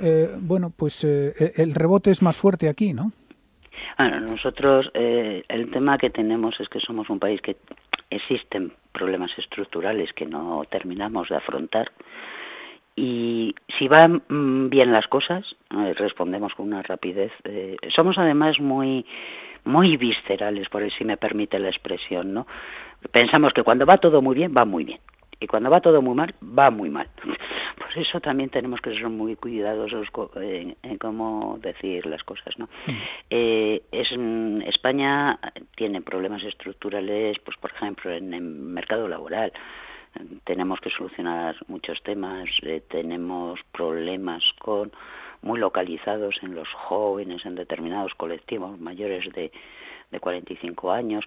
eh, 0.00 0.36
bueno, 0.38 0.72
pues 0.74 1.04
eh, 1.04 1.52
el 1.56 1.74
rebote 1.74 2.10
es 2.10 2.22
más 2.22 2.36
fuerte 2.36 2.68
aquí, 2.68 2.92
¿no? 2.92 3.12
Bueno, 3.96 4.20
nosotros 4.20 4.90
eh, 4.94 5.44
el 5.48 5.70
tema 5.70 5.98
que 5.98 6.10
tenemos 6.10 6.58
es 6.60 6.68
que 6.68 6.80
somos 6.80 7.10
un 7.10 7.18
país 7.18 7.40
que 7.40 7.56
existen 8.10 8.72
problemas 8.92 9.36
estructurales 9.38 10.12
que 10.12 10.26
no 10.26 10.62
terminamos 10.68 11.28
de 11.28 11.36
afrontar 11.36 11.92
y 12.96 13.54
si 13.78 13.86
van 13.86 14.22
mm, 14.28 14.70
bien 14.70 14.90
las 14.90 15.06
cosas 15.06 15.56
respondemos 15.96 16.54
con 16.54 16.66
una 16.66 16.82
rapidez. 16.82 17.32
somos 17.88 18.18
además 18.18 18.58
muy 18.58 19.06
muy 19.64 19.96
viscerales, 19.96 20.68
por 20.70 20.90
si 20.90 21.04
me 21.04 21.18
permite 21.18 21.58
la 21.58 21.68
expresión, 21.68 22.32
¿no? 22.32 22.46
Pensamos 23.12 23.52
que 23.52 23.62
cuando 23.62 23.84
va 23.84 23.98
todo 23.98 24.22
muy 24.22 24.34
bien 24.34 24.54
va 24.56 24.64
muy 24.64 24.84
bien 24.84 25.00
y 25.40 25.46
cuando 25.46 25.70
va 25.70 25.80
todo 25.80 26.02
muy 26.02 26.14
mal, 26.14 26.34
va 26.42 26.70
muy 26.70 26.90
mal. 26.90 27.08
Por 27.78 27.96
eso 27.96 28.20
también 28.20 28.50
tenemos 28.50 28.80
que 28.80 28.92
ser 28.92 29.08
muy 29.08 29.36
cuidadosos 29.36 30.08
en, 30.36 30.98
cómo 30.98 31.58
decir 31.62 32.06
las 32.06 32.24
cosas. 32.24 32.58
¿no? 32.58 32.66
Mm. 32.86 32.92
Eh, 33.30 33.82
es, 33.92 34.16
mm, 34.16 34.62
España 34.62 35.38
tiene 35.76 36.02
problemas 36.02 36.42
estructurales, 36.42 37.38
pues 37.40 37.56
por 37.56 37.70
ejemplo, 37.70 38.12
en 38.12 38.34
el 38.34 38.42
mercado 38.42 39.08
laboral. 39.08 39.52
Tenemos 40.44 40.80
que 40.80 40.90
solucionar 40.90 41.54
muchos 41.68 42.02
temas, 42.02 42.48
eh, 42.62 42.82
tenemos 42.88 43.60
problemas 43.70 44.42
con 44.58 44.90
muy 45.42 45.60
localizados 45.60 46.40
en 46.42 46.56
los 46.56 46.68
jóvenes, 46.72 47.46
en 47.46 47.54
determinados 47.54 48.14
colectivos 48.14 48.80
mayores 48.80 49.30
de, 49.32 49.52
de 50.10 50.20
45 50.20 50.90
años. 50.90 51.24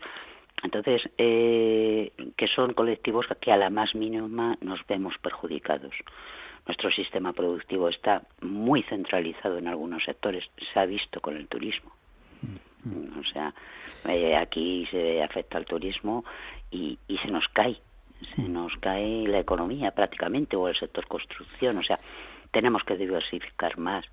Entonces, 0.64 1.10
eh, 1.18 2.12
que 2.36 2.48
son 2.48 2.74
colectivos 2.74 3.28
que 3.40 3.52
a 3.52 3.58
la 3.58 3.70
más 3.70 3.96
mínima 3.96 4.58
nos 4.62 4.86
vemos 4.86 5.18
perjudicados. 5.18 5.96
Nuestro 6.68 6.92
sistema 6.92 7.34
productivo 7.34 7.90
está 7.90 8.24
muy 8.42 8.84
centralizado 8.84 9.58
en 9.58 9.68
algunos 9.68 10.04
sectores, 10.04 10.50
se 10.72 10.80
ha 10.80 10.86
visto 10.86 11.20
con 11.20 11.36
el 11.36 11.48
turismo. 11.48 11.92
Mm. 12.84 13.20
O 13.20 13.24
sea, 13.24 13.54
eh, 14.08 14.36
aquí 14.36 14.86
se 14.92 15.24
afecta 15.24 15.58
al 15.58 15.66
turismo 15.66 16.24
y, 16.70 17.00
y 17.08 17.18
se 17.18 17.30
nos 17.30 17.48
cae, 17.50 17.82
se 18.36 18.42
mm. 18.44 18.54
nos 18.54 18.78
cae 18.78 19.28
la 19.28 19.40
economía 19.40 19.92
prácticamente 19.92 20.56
o 20.56 20.68
el 20.68 20.76
sector 20.76 21.08
construcción. 21.08 21.78
O 21.78 21.84
sea, 21.84 22.00
tenemos 22.52 22.84
que 22.84 22.98
diversificar 22.98 23.78
más. 23.80 24.06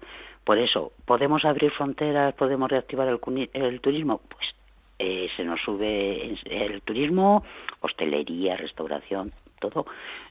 Por 0.44 0.56
eso, 0.56 0.92
¿podemos 1.04 1.44
abrir 1.44 1.70
fronteras? 1.72 2.32
¿Podemos 2.34 2.70
reactivar 2.70 3.08
el, 3.08 3.50
el 3.52 3.80
turismo? 3.82 4.22
Pues 4.28 4.54
eh, 4.98 5.28
se 5.36 5.44
nos 5.44 5.60
sube 5.60 6.34
el 6.44 6.82
turismo, 6.82 7.44
hostelería, 7.80 8.56
restauración, 8.56 9.32
todo 9.60 9.86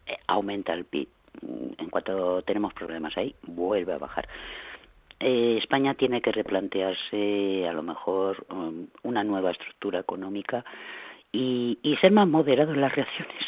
eh, 0.05 0.17
aumenta 0.27 0.74
el 0.74 0.86
PIB. 0.86 1.07
Mm, 1.41 1.81
en 1.83 1.89
cuanto 1.89 2.41
tenemos 2.41 2.74
problemas 2.74 3.17
ahí, 3.17 3.33
vuelve 3.43 3.93
a 3.93 3.97
bajar. 3.97 4.27
Eh, 5.19 5.57
España 5.57 5.93
tiene 5.93 6.21
que 6.21 6.31
replantearse 6.31 7.67
a 7.67 7.74
lo 7.74 7.81
mejor 7.81 8.45
um, 8.50 8.88
una 9.03 9.24
nueva 9.24 9.51
estructura 9.51 10.00
económica 10.00 10.63
y, 11.31 11.79
y, 11.81 11.95
ser 11.97 12.12
más 12.12 12.27
moderado 12.27 12.74
en 12.74 12.81
las 12.81 12.95
reacciones, 12.95 13.43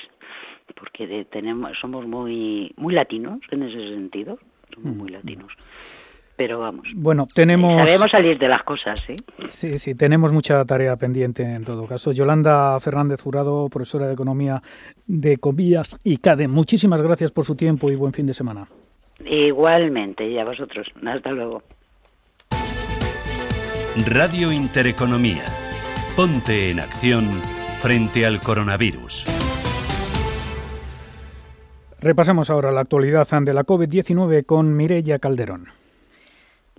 porque 0.75 1.25
tenemos, 1.25 1.77
somos 1.79 2.07
muy, 2.07 2.73
muy 2.75 2.93
latinos 2.93 3.39
en 3.51 3.63
ese 3.63 3.89
sentido, 3.89 4.39
somos 4.73 4.95
muy 4.95 5.09
latinos 5.09 5.53
pero 6.39 6.57
vamos. 6.57 6.87
Bueno, 6.95 7.27
tenemos... 7.33 7.85
Sabemos 7.85 8.11
salir 8.11 8.39
de 8.39 8.47
las 8.47 8.63
cosas, 8.63 9.03
¿sí? 9.05 9.13
Sí, 9.49 9.77
sí, 9.77 9.93
tenemos 9.93 10.31
mucha 10.31 10.63
tarea 10.63 10.95
pendiente 10.95 11.43
en 11.43 11.65
todo 11.65 11.85
caso. 11.85 12.13
Yolanda 12.13 12.79
Fernández 12.79 13.19
Jurado, 13.19 13.67
profesora 13.67 14.07
de 14.07 14.13
Economía 14.13 14.63
de 15.05 15.35
Comillas 15.35 15.97
y 16.01 16.15
CADE, 16.15 16.47
muchísimas 16.47 17.01
gracias 17.01 17.33
por 17.33 17.43
su 17.43 17.57
tiempo 17.57 17.91
y 17.91 17.97
buen 17.97 18.13
fin 18.13 18.25
de 18.25 18.31
semana. 18.31 18.69
Igualmente, 19.25 20.29
y 20.29 20.39
a 20.39 20.45
vosotros. 20.45 20.89
Hasta 21.05 21.31
luego. 21.33 21.61
Radio 24.07 24.53
Intereconomía. 24.53 25.43
Ponte 26.15 26.71
en 26.71 26.79
acción 26.79 27.25
frente 27.81 28.25
al 28.25 28.39
coronavirus. 28.39 29.25
Repasamos 31.99 32.49
ahora 32.49 32.71
la 32.71 32.79
actualidad 32.79 33.27
de 33.27 33.53
la 33.53 33.65
COVID-19 33.65 34.45
con 34.45 34.73
Mireya 34.73 35.19
Calderón. 35.19 35.78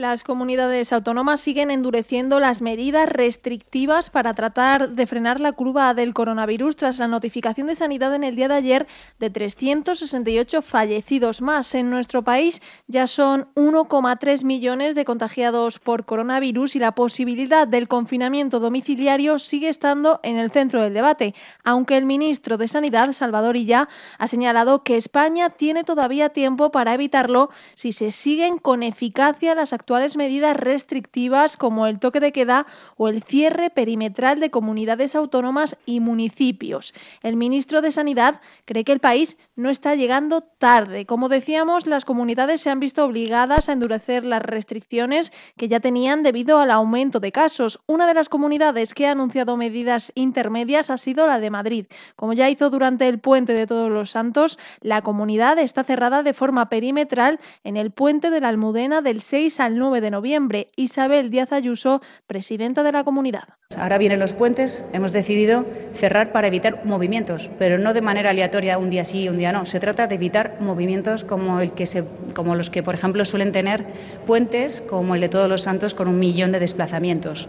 Las 0.00 0.24
comunidades 0.24 0.94
autónomas 0.94 1.42
siguen 1.42 1.70
endureciendo 1.70 2.40
las 2.40 2.62
medidas 2.62 3.06
restrictivas 3.06 4.08
para 4.08 4.32
tratar 4.32 4.92
de 4.92 5.06
frenar 5.06 5.40
la 5.40 5.52
curva 5.52 5.92
del 5.92 6.14
coronavirus 6.14 6.76
tras 6.76 6.98
la 6.98 7.06
notificación 7.06 7.66
de 7.66 7.76
sanidad 7.76 8.14
en 8.14 8.24
el 8.24 8.34
día 8.34 8.48
de 8.48 8.54
ayer 8.54 8.86
de 9.18 9.28
368 9.28 10.62
fallecidos 10.62 11.42
más. 11.42 11.74
En 11.74 11.90
nuestro 11.90 12.22
país 12.22 12.62
ya 12.86 13.06
son 13.06 13.48
1,3 13.56 14.42
millones 14.42 14.94
de 14.94 15.04
contagiados 15.04 15.78
por 15.78 16.06
coronavirus 16.06 16.76
y 16.76 16.78
la 16.78 16.92
posibilidad 16.92 17.68
del 17.68 17.86
confinamiento 17.86 18.58
domiciliario 18.58 19.38
sigue 19.38 19.68
estando 19.68 20.18
en 20.22 20.38
el 20.38 20.50
centro 20.50 20.82
del 20.82 20.94
debate, 20.94 21.34
aunque 21.62 21.98
el 21.98 22.06
ministro 22.06 22.56
de 22.56 22.68
Sanidad, 22.68 23.12
Salvador 23.12 23.54
Illa, 23.54 23.90
ha 24.16 24.28
señalado 24.28 24.82
que 24.82 24.96
España 24.96 25.50
tiene 25.50 25.84
todavía 25.84 26.30
tiempo 26.30 26.70
para 26.70 26.94
evitarlo 26.94 27.50
si 27.74 27.92
se 27.92 28.12
siguen 28.12 28.56
con 28.56 28.82
eficacia 28.82 29.54
las 29.54 29.74
actividades 29.90 30.16
medidas 30.16 30.56
restrictivas 30.56 31.56
como 31.56 31.86
el 31.88 31.98
toque 31.98 32.20
de 32.20 32.30
queda 32.30 32.66
o 32.96 33.08
el 33.08 33.24
cierre 33.24 33.70
perimetral 33.70 34.38
de 34.38 34.50
comunidades 34.50 35.16
autónomas 35.16 35.76
y 35.84 35.98
municipios. 35.98 36.94
El 37.24 37.34
ministro 37.34 37.82
de 37.82 37.90
Sanidad 37.90 38.40
cree 38.66 38.84
que 38.84 38.92
el 38.92 39.00
país 39.00 39.36
no 39.56 39.68
está 39.68 39.96
llegando 39.96 40.42
tarde. 40.42 41.06
Como 41.06 41.28
decíamos, 41.28 41.88
las 41.88 42.04
comunidades 42.04 42.60
se 42.60 42.70
han 42.70 42.78
visto 42.78 43.04
obligadas 43.04 43.68
a 43.68 43.72
endurecer 43.72 44.24
las 44.24 44.42
restricciones 44.42 45.32
que 45.56 45.66
ya 45.66 45.80
tenían 45.80 46.22
debido 46.22 46.60
al 46.60 46.70
aumento 46.70 47.18
de 47.18 47.32
casos. 47.32 47.80
Una 47.86 48.06
de 48.06 48.14
las 48.14 48.28
comunidades 48.28 48.94
que 48.94 49.08
ha 49.08 49.12
anunciado 49.12 49.56
medidas 49.56 50.12
intermedias 50.14 50.90
ha 50.90 50.98
sido 50.98 51.26
la 51.26 51.40
de 51.40 51.50
Madrid. 51.50 51.86
Como 52.14 52.32
ya 52.32 52.48
hizo 52.48 52.70
durante 52.70 53.08
el 53.08 53.18
puente 53.18 53.54
de 53.54 53.66
Todos 53.66 53.90
los 53.90 54.12
Santos, 54.12 54.56
la 54.80 55.02
comunidad 55.02 55.58
está 55.58 55.82
cerrada 55.82 56.22
de 56.22 56.32
forma 56.32 56.68
perimetral 56.68 57.40
en 57.64 57.76
el 57.76 57.90
puente 57.90 58.30
de 58.30 58.40
la 58.40 58.48
Almudena 58.48 59.02
del 59.02 59.20
6 59.20 59.58
al 59.58 59.79
9 59.80 60.00
de 60.00 60.10
noviembre. 60.12 60.68
Isabel 60.76 61.30
Díaz 61.30 61.52
Ayuso, 61.52 62.00
presidenta 62.28 62.84
de 62.84 62.92
la 62.92 63.02
comunidad. 63.02 63.44
Ahora 63.76 63.98
vienen 63.98 64.20
los 64.20 64.34
puentes, 64.34 64.84
hemos 64.92 65.12
decidido 65.12 65.64
cerrar 65.94 66.30
para 66.30 66.46
evitar 66.46 66.84
movimientos, 66.84 67.50
pero 67.58 67.78
no 67.78 67.94
de 67.94 68.02
manera 68.02 68.30
aleatoria 68.30 68.78
un 68.78 68.90
día 68.90 69.04
sí, 69.04 69.28
un 69.28 69.38
día 69.38 69.52
no. 69.52 69.66
Se 69.66 69.80
trata 69.80 70.06
de 70.06 70.14
evitar 70.14 70.58
movimientos 70.60 71.24
como, 71.24 71.60
el 71.60 71.72
que 71.72 71.86
se, 71.86 72.04
como 72.34 72.54
los 72.54 72.70
que, 72.70 72.82
por 72.82 72.94
ejemplo, 72.94 73.24
suelen 73.24 73.52
tener 73.52 73.84
puentes 74.26 74.82
como 74.82 75.14
el 75.14 75.20
de 75.20 75.28
Todos 75.28 75.48
los 75.48 75.62
Santos 75.62 75.94
con 75.94 76.06
un 76.06 76.20
millón 76.20 76.52
de 76.52 76.60
desplazamientos. 76.60 77.48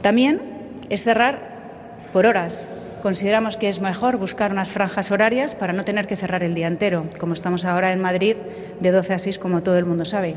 También 0.00 0.40
es 0.88 1.04
cerrar 1.04 1.56
por 2.12 2.26
horas, 2.26 2.68
Consideramos 3.06 3.56
que 3.56 3.68
es 3.68 3.80
mejor 3.80 4.16
buscar 4.16 4.50
unas 4.50 4.70
franjas 4.70 5.12
horarias 5.12 5.54
para 5.54 5.72
no 5.72 5.84
tener 5.84 6.08
que 6.08 6.16
cerrar 6.16 6.42
el 6.42 6.54
día 6.54 6.66
entero, 6.66 7.06
como 7.20 7.34
estamos 7.34 7.64
ahora 7.64 7.92
en 7.92 8.00
Madrid, 8.00 8.34
de 8.80 8.90
12 8.90 9.14
a 9.14 9.18
6, 9.20 9.38
como 9.38 9.62
todo 9.62 9.78
el 9.78 9.84
mundo 9.84 10.04
sabe. 10.04 10.34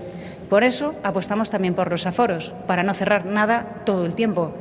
Por 0.50 0.64
eso 0.64 0.96
apostamos 1.04 1.52
también 1.52 1.76
por 1.76 1.92
los 1.92 2.08
aforos, 2.08 2.54
para 2.66 2.82
no 2.82 2.96
cerrar 2.96 3.26
nada 3.26 3.84
todo 3.86 4.06
el 4.06 4.16
tiempo. 4.16 4.56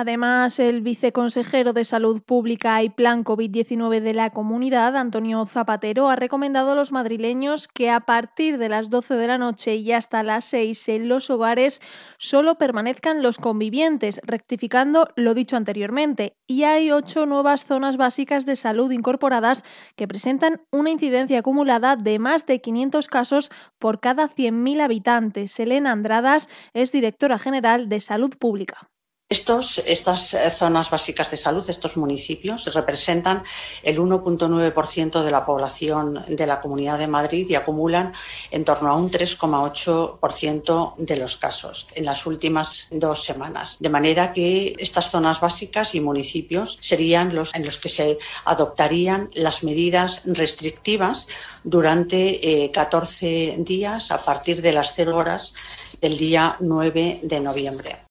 Además, 0.00 0.60
el 0.60 0.80
viceconsejero 0.80 1.72
de 1.72 1.84
Salud 1.84 2.22
Pública 2.22 2.80
y 2.84 2.88
Plan 2.88 3.24
COVID-19 3.24 4.00
de 4.00 4.14
la 4.14 4.30
comunidad, 4.30 4.96
Antonio 4.96 5.44
Zapatero, 5.44 6.08
ha 6.08 6.14
recomendado 6.14 6.70
a 6.70 6.74
los 6.76 6.92
madrileños 6.92 7.66
que 7.66 7.90
a 7.90 7.98
partir 7.98 8.58
de 8.58 8.68
las 8.68 8.90
12 8.90 9.14
de 9.14 9.26
la 9.26 9.38
noche 9.38 9.74
y 9.74 9.90
hasta 9.90 10.22
las 10.22 10.44
6 10.44 10.88
en 10.90 11.08
los 11.08 11.30
hogares 11.30 11.82
solo 12.16 12.58
permanezcan 12.58 13.24
los 13.24 13.38
convivientes, 13.38 14.20
rectificando 14.22 15.08
lo 15.16 15.34
dicho 15.34 15.56
anteriormente. 15.56 16.36
Y 16.46 16.62
hay 16.62 16.92
ocho 16.92 17.26
nuevas 17.26 17.64
zonas 17.64 17.96
básicas 17.96 18.46
de 18.46 18.54
salud 18.54 18.92
incorporadas 18.92 19.64
que 19.96 20.06
presentan 20.06 20.62
una 20.70 20.90
incidencia 20.90 21.40
acumulada 21.40 21.96
de 21.96 22.20
más 22.20 22.46
de 22.46 22.60
500 22.60 23.08
casos 23.08 23.50
por 23.80 23.98
cada 23.98 24.28
100.000 24.28 24.80
habitantes. 24.80 25.58
Elena 25.58 25.90
Andradas 25.90 26.48
es 26.72 26.92
directora 26.92 27.36
general 27.36 27.88
de 27.88 28.00
Salud 28.00 28.36
Pública. 28.38 28.88
Estos, 29.30 29.76
estas 29.84 30.32
eh, 30.32 30.48
zonas 30.48 30.88
básicas 30.88 31.30
de 31.30 31.36
salud, 31.36 31.68
estos 31.68 31.98
municipios, 31.98 32.72
representan 32.72 33.44
el 33.82 33.98
1.9% 33.98 35.22
de 35.22 35.30
la 35.30 35.44
población 35.44 36.24
de 36.26 36.46
la 36.46 36.62
Comunidad 36.62 36.98
de 36.98 37.08
Madrid 37.08 37.46
y 37.46 37.54
acumulan 37.54 38.14
en 38.50 38.64
torno 38.64 38.88
a 38.90 38.96
un 38.96 39.10
3,8% 39.10 40.94
de 40.96 41.16
los 41.16 41.36
casos 41.36 41.88
en 41.94 42.06
las 42.06 42.24
últimas 42.24 42.88
dos 42.90 43.22
semanas. 43.22 43.76
De 43.80 43.90
manera 43.90 44.32
que 44.32 44.74
estas 44.78 45.10
zonas 45.10 45.42
básicas 45.42 45.94
y 45.94 46.00
municipios 46.00 46.78
serían 46.80 47.34
los 47.34 47.54
en 47.54 47.66
los 47.66 47.76
que 47.76 47.90
se 47.90 48.16
adoptarían 48.46 49.28
las 49.34 49.62
medidas 49.62 50.22
restrictivas 50.24 51.28
durante 51.64 52.70
14 52.72 53.26
eh, 53.26 53.56
días 53.58 54.10
a 54.10 54.16
partir 54.16 54.62
de 54.62 54.72
las 54.72 54.94
0 54.94 55.14
horas 55.14 55.52
del 56.00 56.16
día 56.16 56.56
9 56.60 57.20
de 57.24 57.40
noviembre. 57.40 58.07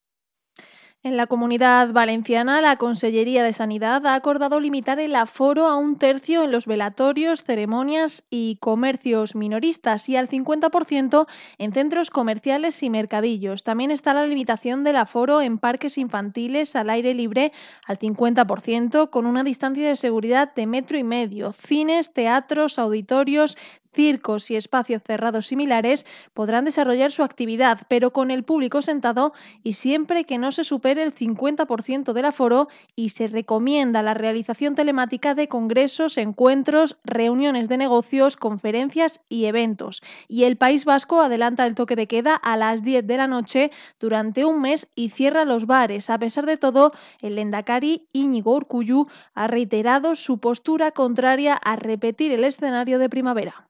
En 1.08 1.16
la 1.16 1.28
comunidad 1.28 1.94
valenciana, 1.94 2.60
la 2.60 2.76
Consellería 2.76 3.42
de 3.42 3.54
Sanidad 3.54 4.06
ha 4.06 4.14
acordado 4.14 4.60
limitar 4.60 5.00
el 5.00 5.16
aforo 5.16 5.68
a 5.68 5.78
un 5.78 5.98
tercio 5.98 6.44
en 6.44 6.52
los 6.52 6.66
velatorios, 6.66 7.46
ceremonias 7.46 8.26
y 8.30 8.58
comercios 8.58 9.34
minoristas 9.34 10.10
y 10.10 10.18
al 10.18 10.28
50% 10.28 11.26
en 11.60 11.72
centros 11.72 12.10
comerciales 12.10 12.84
y 12.84 12.90
mercadillos. 12.90 13.64
También 13.64 13.92
está 13.92 14.14
la 14.14 14.28
limitación 14.28 14.84
del 14.84 14.98
aforo 14.98 15.40
en 15.42 15.60
parques 15.60 15.98
infantiles 15.98 16.76
al 16.76 16.90
aire 16.90 17.14
libre 17.14 17.54
al 17.86 17.98
50% 17.98 19.10
con 19.10 19.26
una 19.28 19.46
distancia 19.46 19.88
de 19.88 19.96
seguridad 19.96 20.54
de 20.56 20.68
metro 20.68 20.98
y 20.98 21.06
medio. 21.06 21.54
Cines, 21.54 22.12
teatros, 22.12 22.78
auditorios, 22.80 23.58
circos 23.98 24.52
y 24.52 24.56
espacios 24.56 25.02
cerrados 25.02 25.48
similares 25.48 26.06
podrán 26.36 26.66
desarrollar 26.66 27.12
su 27.12 27.24
actividad, 27.24 27.80
pero 27.88 28.14
con 28.14 28.30
el 28.30 28.44
público 28.44 28.84
sentado 28.84 29.34
y 29.64 29.74
siempre 29.74 30.24
que 30.24 30.38
no 30.38 30.52
se 30.52 30.64
supere 30.64 31.02
el 31.02 31.16
50% 31.16 32.14
del 32.14 32.26
aforo 32.26 32.68
y 32.96 33.10
se 33.10 33.26
recomienda 33.26 34.04
la 34.04 34.14
realización 34.14 34.76
telemática 34.76 35.34
de 35.34 35.48
congresos, 35.48 36.20
encuentros, 36.20 36.98
reuniones 37.04 37.70
de 37.70 37.78
negocios, 37.78 38.38
conferencias 38.38 39.20
y 39.30 39.46
eventos. 39.46 40.04
Y 40.28 40.44
el 40.44 40.58
País 40.58 40.86
Vasco 40.86 41.20
adelanta 41.20 41.66
el 41.66 41.74
toque 41.74 41.96
de 41.96 42.08
queda 42.08 42.36
a 42.36 42.56
las 42.56 42.84
10 42.84 43.08
de 43.08 43.18
la 43.18 43.28
noche 43.28 43.72
durante 44.00 44.46
un 44.46 44.62
mes 44.62 44.88
y 44.94 45.10
cierra 45.10 45.44
los 45.44 45.66
bares. 45.66 46.12
A 46.12 46.20
pesar 46.20 46.46
de 46.46 46.58
todo, 46.58 46.92
el 47.20 47.34
Lendakari 47.34 48.08
Íñigo 48.14 48.54
Urcuyu 48.56 49.08
ha 49.34 49.48
reiterado 49.48 50.16
su 50.16 50.38
postura 50.38 50.92
contraria 50.92 51.56
a 51.56 51.76
repetir 51.78 52.32
el 52.32 52.44
escenario 52.44 53.00
de 53.00 53.10
primavera 53.10 53.67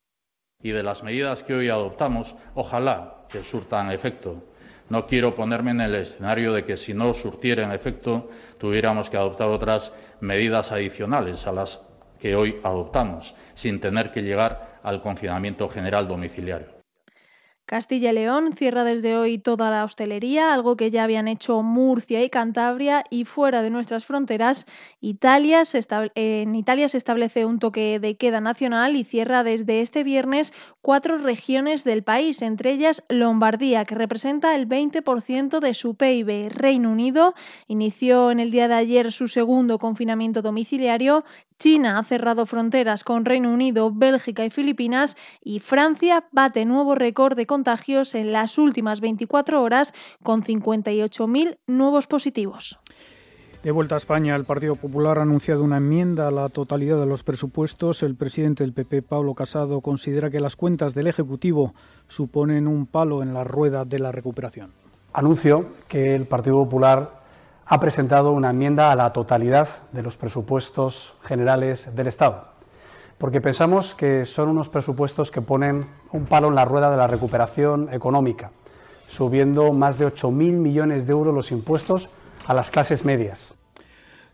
y 0.67 0.71
de 0.71 0.83
las 0.83 1.03
medidas 1.03 1.43
que 1.43 1.53
hoy 1.53 1.69
adoptamos, 1.69 2.35
ojalá 2.55 3.23
que 3.29 3.43
surtan 3.43 3.91
efecto. 3.91 4.43
No 4.89 5.05
quiero 5.05 5.35
ponerme 5.35 5.71
en 5.71 5.81
el 5.81 5.95
escenario 5.95 6.51
de 6.51 6.63
que 6.63 6.77
si 6.77 6.93
no 6.93 7.13
surtieran 7.13 7.71
efecto 7.71 8.29
tuviéramos 8.57 9.09
que 9.09 9.17
adoptar 9.17 9.49
otras 9.49 9.93
medidas 10.19 10.71
adicionales 10.71 11.45
a 11.45 11.51
las 11.51 11.81
que 12.19 12.35
hoy 12.35 12.59
adoptamos, 12.63 13.35
sin 13.53 13.79
tener 13.79 14.11
que 14.11 14.23
llegar 14.23 14.79
al 14.83 15.01
confinamiento 15.01 15.69
general 15.69 16.07
domiciliario. 16.07 16.76
Castilla 17.67 18.11
y 18.11 18.13
León 18.13 18.53
cierra 18.53 18.85
desde 18.85 19.17
hoy 19.17 19.39
toda 19.39 19.69
la 19.69 19.83
hostelería, 19.83 20.53
algo 20.53 20.77
que 20.77 20.89
ya 20.89 21.03
habían 21.03 21.27
hecho 21.27 21.61
Murcia 21.63 22.23
y 22.23 22.29
Cantabria, 22.29 23.03
y 23.09 23.25
fuera 23.25 23.61
de 23.61 23.69
nuestras 23.69 24.05
fronteras, 24.05 24.65
Italia 25.01 25.63
en 26.15 26.55
Italia 26.55 26.87
se 26.87 26.97
establece 26.97 27.43
un 27.43 27.59
toque 27.59 27.99
de 27.99 28.15
queda 28.15 28.39
nacional 28.39 28.95
y 28.95 29.03
cierra 29.03 29.43
desde 29.43 29.81
este 29.81 30.05
viernes 30.05 30.53
cuatro 30.81 31.17
regiones 31.17 31.83
del 31.83 32.05
país, 32.05 32.41
entre 32.41 32.71
ellas 32.71 33.03
Lombardía, 33.09 33.83
que 33.83 33.95
representa 33.95 34.55
el 34.55 34.69
20% 34.69 35.59
de 35.59 35.73
su 35.73 35.95
PIB. 35.95 36.47
Reino 36.49 36.89
Unido 36.89 37.35
inició 37.67 38.31
en 38.31 38.39
el 38.39 38.49
día 38.49 38.69
de 38.69 38.75
ayer 38.75 39.11
su 39.11 39.27
segundo 39.27 39.77
confinamiento 39.77 40.41
domiciliario, 40.41 41.25
China 41.59 41.97
ha 41.97 42.03
cerrado 42.03 42.45
fronteras 42.45 43.03
con 43.03 43.25
Reino 43.25 43.51
Unido, 43.51 43.91
Bélgica 43.91 44.45
y 44.45 44.51
Filipinas 44.51 45.17
y 45.43 45.59
Francia 45.59 46.27
bate 46.31 46.65
nuevo 46.65 46.93
récord 46.93 47.35
de 47.35 47.47
contagios 47.57 48.13
en 48.13 48.33
las 48.33 48.59
últimas 48.59 49.01
24 49.01 49.63
horas 49.63 49.95
con 50.21 50.43
58.000 50.43 51.57
nuevos 51.65 52.05
positivos. 52.05 52.77
De 53.63 53.71
vuelta 53.71 53.95
a 53.95 53.97
España, 53.97 54.35
el 54.35 54.45
Partido 54.45 54.75
Popular 54.75 55.17
ha 55.17 55.23
anunciado 55.23 55.63
una 55.63 55.77
enmienda 55.77 56.27
a 56.27 56.31
la 56.31 56.49
totalidad 56.49 56.99
de 56.99 57.07
los 57.07 57.23
presupuestos. 57.23 58.03
El 58.03 58.15
presidente 58.15 58.63
del 58.63 58.73
PP, 58.73 59.01
Pablo 59.01 59.33
Casado, 59.33 59.81
considera 59.81 60.29
que 60.29 60.39
las 60.39 60.55
cuentas 60.55 60.93
del 60.93 61.07
Ejecutivo 61.07 61.73
suponen 62.07 62.67
un 62.67 62.85
palo 62.85 63.23
en 63.23 63.33
la 63.33 63.43
rueda 63.43 63.83
de 63.85 63.97
la 63.97 64.11
recuperación. 64.11 64.71
Anuncio 65.11 65.65
que 65.87 66.13
el 66.13 66.27
Partido 66.27 66.57
Popular 66.57 67.23
ha 67.65 67.79
presentado 67.79 68.33
una 68.33 68.51
enmienda 68.51 68.91
a 68.91 68.95
la 68.95 69.11
totalidad 69.13 69.67
de 69.91 70.03
los 70.03 70.15
presupuestos 70.15 71.15
generales 71.23 71.89
del 71.95 72.05
Estado, 72.05 72.56
porque 73.17 73.41
pensamos 73.41 73.95
que 73.95 74.25
son 74.25 74.49
unos 74.49 74.69
presupuestos 74.69 75.31
que 75.31 75.41
ponen 75.41 75.81
un 76.11 76.25
palo 76.25 76.49
en 76.49 76.55
la 76.55 76.65
rueda 76.65 76.91
de 76.91 76.97
la 76.97 77.07
recuperación 77.07 77.89
económica, 77.91 78.51
subiendo 79.07 79.73
más 79.73 79.97
de 79.97 80.07
8.000 80.07 80.31
millones 80.53 81.07
de 81.07 81.13
euros 81.13 81.33
los 81.33 81.51
impuestos 81.51 82.09
a 82.45 82.53
las 82.53 82.69
clases 82.69 83.05
medias. 83.05 83.53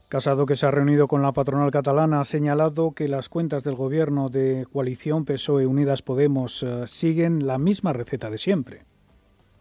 Casado, 0.09 0.45
que 0.45 0.55
se 0.55 0.67
ha 0.67 0.71
reunido 0.71 1.07
con 1.07 1.23
la 1.23 1.31
patronal 1.31 1.71
catalana, 1.71 2.19
ha 2.19 2.23
señalado 2.23 2.91
que 2.91 3.07
las 3.07 3.29
cuentas 3.29 3.63
del 3.63 3.73
gobierno 3.73 4.29
de 4.29 4.67
coalición 4.71 5.25
PSOE 5.25 5.65
Unidas 5.65 6.03
Podemos 6.03 6.61
eh, 6.61 6.85
siguen 6.85 7.47
la 7.47 7.57
misma 7.57 7.93
receta 7.93 8.29
de 8.29 8.37
siempre. 8.37 8.83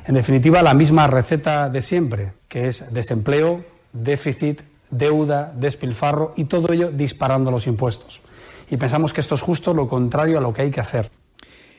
En 0.05 0.15
definitiva, 0.15 0.63
la 0.63 0.75
misma 0.75 1.07
receta 1.07 1.71
de 1.71 1.81
siempre, 1.81 2.33
que 2.49 2.67
es 2.67 2.93
desempleo, 2.93 3.65
déficit, 3.95 4.61
deuda, 4.91 5.55
despilfarro 5.57 6.35
y 6.37 6.45
todo 6.45 6.73
ello 6.73 6.91
disparando 6.91 7.51
los 7.51 7.67
impuestos. 7.67 8.21
Y 8.71 8.77
pensamos 8.77 9.13
que 9.13 9.21
esto 9.21 9.35
es 9.35 9.41
justo 9.41 9.75
lo 9.75 9.89
contrario 9.89 10.39
a 10.39 10.41
lo 10.41 10.53
que 10.53 10.63
hay 10.63 10.71
que 10.71 10.81
hacer. 10.81 11.11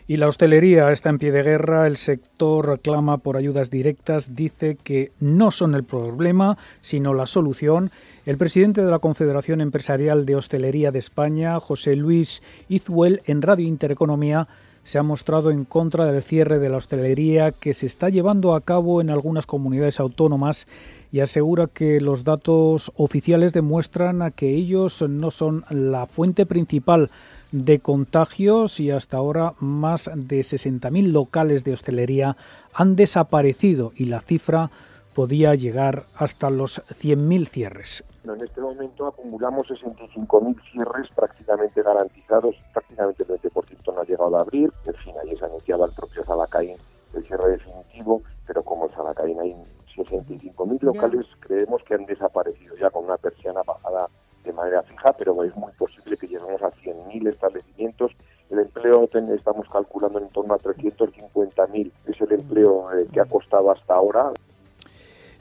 Y 0.06 0.18
la 0.18 0.28
hostelería 0.28 0.92
está 0.92 1.10
en 1.10 1.18
pie 1.18 1.32
de 1.32 1.44
guerra, 1.44 1.88
el 1.88 1.96
sector 1.96 2.82
clama 2.82 3.20
por 3.20 3.38
ayudas 3.38 3.70
directas, 3.70 4.36
dice 4.36 4.78
que 4.84 5.14
no 5.22 5.50
son 5.50 5.76
el 5.76 5.86
problema, 5.86 6.58
sino 6.82 7.14
la 7.14 7.26
solución. 7.26 7.90
El 8.26 8.38
presidente 8.38 8.84
de 8.84 8.92
la 8.92 9.00
Confederación 9.00 9.62
Empresarial 9.62 10.26
de 10.26 10.36
Hostelería 10.36 10.92
de 10.92 11.00
España, 11.00 11.58
José 11.62 11.96
Luis 11.96 12.44
Izuel, 12.68 13.22
en 13.28 13.42
Radio 13.42 13.66
Intereconomía, 13.66 14.50
se 14.84 15.00
ha 15.00 15.04
mostrado 15.04 15.52
en 15.52 15.66
contra 15.66 16.06
del 16.06 16.22
cierre 16.22 16.60
de 16.60 16.70
la 16.70 16.78
hostelería 16.78 17.52
que 17.52 17.74
se 17.74 17.86
está 17.86 18.10
llevando 18.10 18.54
a 18.54 18.62
cabo 18.62 19.02
en 19.02 19.10
algunas 19.10 19.46
comunidades 19.46 20.00
autónomas 20.00 20.68
y 21.12 21.22
asegura 21.22 21.68
que 21.68 22.02
los 22.02 22.24
datos 22.24 22.92
oficiales 22.96 23.54
demuestran 23.54 24.32
que 24.36 24.50
ellos 24.50 25.02
no 25.08 25.32
son 25.32 25.64
la 25.70 26.06
fuente 26.08 26.46
principal 26.46 27.10
de 27.52 27.80
contagios 27.80 28.80
y 28.80 28.92
hasta 28.92 29.18
ahora 29.18 29.54
más 29.60 30.10
de 30.16 30.42
60.000 30.42 31.12
locales 31.12 31.64
de 31.64 31.74
hostelería 31.74 32.36
han 32.74 32.96
desaparecido 32.96 33.94
y 33.96 34.06
la 34.06 34.22
cifra 34.22 34.72
podía 35.14 35.54
llegar 35.56 36.08
hasta 36.16 36.50
los 36.50 36.82
100.000 36.90 37.48
cierres. 37.48 38.04
En 38.24 38.42
este 38.42 38.62
momento 38.62 39.06
acumulamos 39.06 39.68
65.000 39.68 40.72
cierres 40.72 41.10
prácticamente 41.14 41.82
garantizados, 41.84 42.56
prácticamente 42.72 43.24
el 43.24 43.30
20% 43.30 43.94
no 43.94 44.02
ha 44.02 44.06
llegado 44.06 44.38
a 44.38 44.42
abrir. 44.42 44.72
En 44.86 44.94
fin, 44.96 45.14
ayer 45.22 45.38
se 45.38 45.46
anunciaba 45.46 45.86
el 45.86 45.92
propio 45.92 46.24
Salacaín 46.24 46.78
el 47.14 47.24
cierre 47.26 47.52
definitivo, 47.52 48.22
pero 48.46 48.64
como 48.64 48.88
en 48.88 48.94
Salacaín 48.94 49.40
hay 49.40 49.56
65.000 49.96 50.82
locales, 50.82 51.26
creemos 51.40 51.84
que 51.84 51.94
han 51.94 52.06
desaparecido 52.06 52.76
ya 52.78 52.90
con 52.90 53.06
una 53.06 53.18
persiana 53.18 53.62
bajada 53.64 54.08
de 54.44 54.52
manera 54.52 54.82
fija, 54.84 55.14
pero 55.14 55.42
es 55.44 55.56
muy 55.56 55.72
posible 55.74 56.18
que 56.18 56.28
lleguemos 56.28 56.62
a 56.62 56.72
100.000 56.72 57.30
establecimientos. 57.30 58.12
El 58.50 58.60
empleo 58.60 59.10
estamos 59.14 59.68
calculando 59.70 60.20
en 60.20 60.30
torno 60.30 60.54
a 60.54 60.60
350.000, 60.60 61.92
es 62.08 62.22
el 62.22 62.32
empleo 62.34 62.92
eh, 62.92 63.08
que 63.12 63.22
ha 63.22 63.26
costado 63.26 63.72
hasta 63.72 63.94
ahora. 63.94 64.32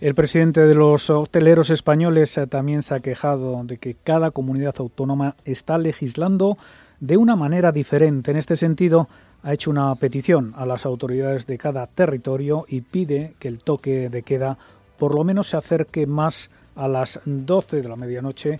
El 0.03 0.17
presidente 0.17 0.63
de 0.63 0.75
los 0.75 1.11
hoteleros 1.11 1.71
españoles 1.71 2.37
eh, 2.37 2.49
también 2.49 2.83
se 2.83 2.93
ha 2.93 2.99
quejado 2.99 3.63
de 3.63 3.79
que 3.79 3.95
cada 3.95 4.33
comunidad 4.33 4.75
autónoma 4.79 5.37
está 5.45 5.79
legislando 5.79 6.59
de 6.99 7.17
una 7.17 7.37
manera 7.37 7.71
diferente. 7.71 8.33
En 8.33 8.37
este 8.37 8.57
sentido, 8.57 9.09
ha 9.45 9.53
hecho 9.53 9.71
una 9.71 9.95
petición 9.95 10.55
a 10.57 10.67
las 10.67 10.87
autoridades 10.87 11.47
de 11.47 11.57
cada 11.57 11.87
territorio 11.87 12.65
y 12.67 12.81
pide 12.81 13.35
que 13.39 13.47
el 13.47 13.63
toque 13.63 14.09
de 14.09 14.25
queda 14.25 14.59
por 14.99 15.15
lo 15.15 15.23
menos 15.23 15.51
se 15.51 15.57
acerque 15.57 16.05
más 16.05 16.51
a 16.75 16.89
las 16.89 17.21
12 17.25 17.81
de 17.81 17.89
la 17.89 17.95
medianoche 17.95 18.59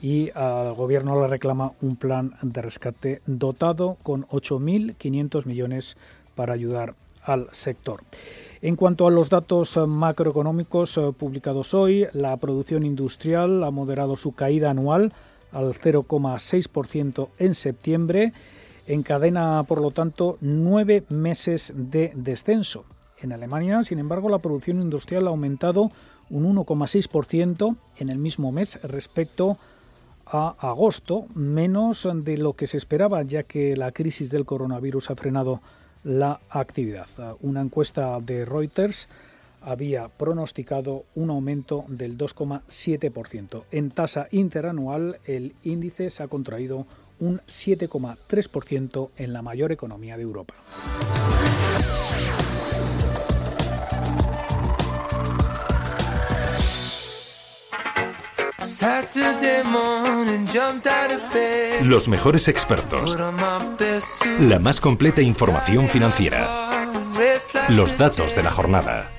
y 0.00 0.30
al 0.32 0.74
Gobierno 0.74 1.20
le 1.20 1.26
reclama 1.26 1.72
un 1.82 1.96
plan 1.96 2.34
de 2.40 2.62
rescate 2.62 3.20
dotado 3.26 3.96
con 4.04 4.28
8.500 4.28 5.44
millones 5.44 5.96
para 6.36 6.54
ayudar 6.54 6.94
al 7.24 7.48
sector. 7.50 8.00
En 8.64 8.76
cuanto 8.76 9.06
a 9.06 9.10
los 9.10 9.28
datos 9.28 9.76
macroeconómicos 9.76 10.96
eh, 10.96 11.12
publicados 11.12 11.74
hoy, 11.74 12.06
la 12.14 12.34
producción 12.38 12.86
industrial 12.86 13.62
ha 13.62 13.70
moderado 13.70 14.16
su 14.16 14.32
caída 14.32 14.70
anual 14.70 15.12
al 15.52 15.74
0,6% 15.74 17.28
en 17.38 17.52
septiembre. 17.52 18.32
Encadena, 18.86 19.64
por 19.64 19.82
lo 19.82 19.90
tanto, 19.90 20.38
nueve 20.40 21.04
meses 21.10 21.74
de 21.76 22.12
descenso. 22.14 22.86
En 23.20 23.32
Alemania, 23.32 23.82
sin 23.84 23.98
embargo, 23.98 24.30
la 24.30 24.38
producción 24.38 24.80
industrial 24.80 25.26
ha 25.26 25.30
aumentado 25.30 25.90
un 26.30 26.56
1,6% 26.56 27.76
en 27.98 28.08
el 28.08 28.16
mismo 28.16 28.50
mes 28.50 28.80
respecto 28.82 29.58
a 30.24 30.54
agosto, 30.58 31.26
menos 31.34 32.08
de 32.10 32.38
lo 32.38 32.54
que 32.54 32.66
se 32.66 32.78
esperaba, 32.78 33.24
ya 33.24 33.42
que 33.42 33.76
la 33.76 33.92
crisis 33.92 34.30
del 34.30 34.46
coronavirus 34.46 35.10
ha 35.10 35.16
frenado 35.16 35.60
la 36.04 36.40
actividad. 36.50 37.08
Una 37.40 37.62
encuesta 37.62 38.20
de 38.20 38.44
Reuters 38.44 39.08
había 39.62 40.08
pronosticado 40.08 41.04
un 41.14 41.30
aumento 41.30 41.84
del 41.88 42.16
2,7%. 42.18 43.64
En 43.72 43.90
tasa 43.90 44.28
interanual, 44.30 45.18
el 45.26 45.54
índice 45.64 46.10
se 46.10 46.22
ha 46.22 46.28
contraído 46.28 46.86
un 47.18 47.40
7,3% 47.40 49.10
en 49.16 49.32
la 49.32 49.42
mayor 49.42 49.72
economía 49.72 50.16
de 50.16 50.22
Europa. 50.22 50.54
Los 61.82 62.06
mejores 62.06 62.48
expertos. 62.48 63.18
La 64.40 64.58
más 64.58 64.80
completa 64.80 65.22
información 65.22 65.88
financiera. 65.88 66.90
Los 67.68 67.96
datos 67.96 68.36
de 68.36 68.42
la 68.42 68.50
jornada. 68.50 69.10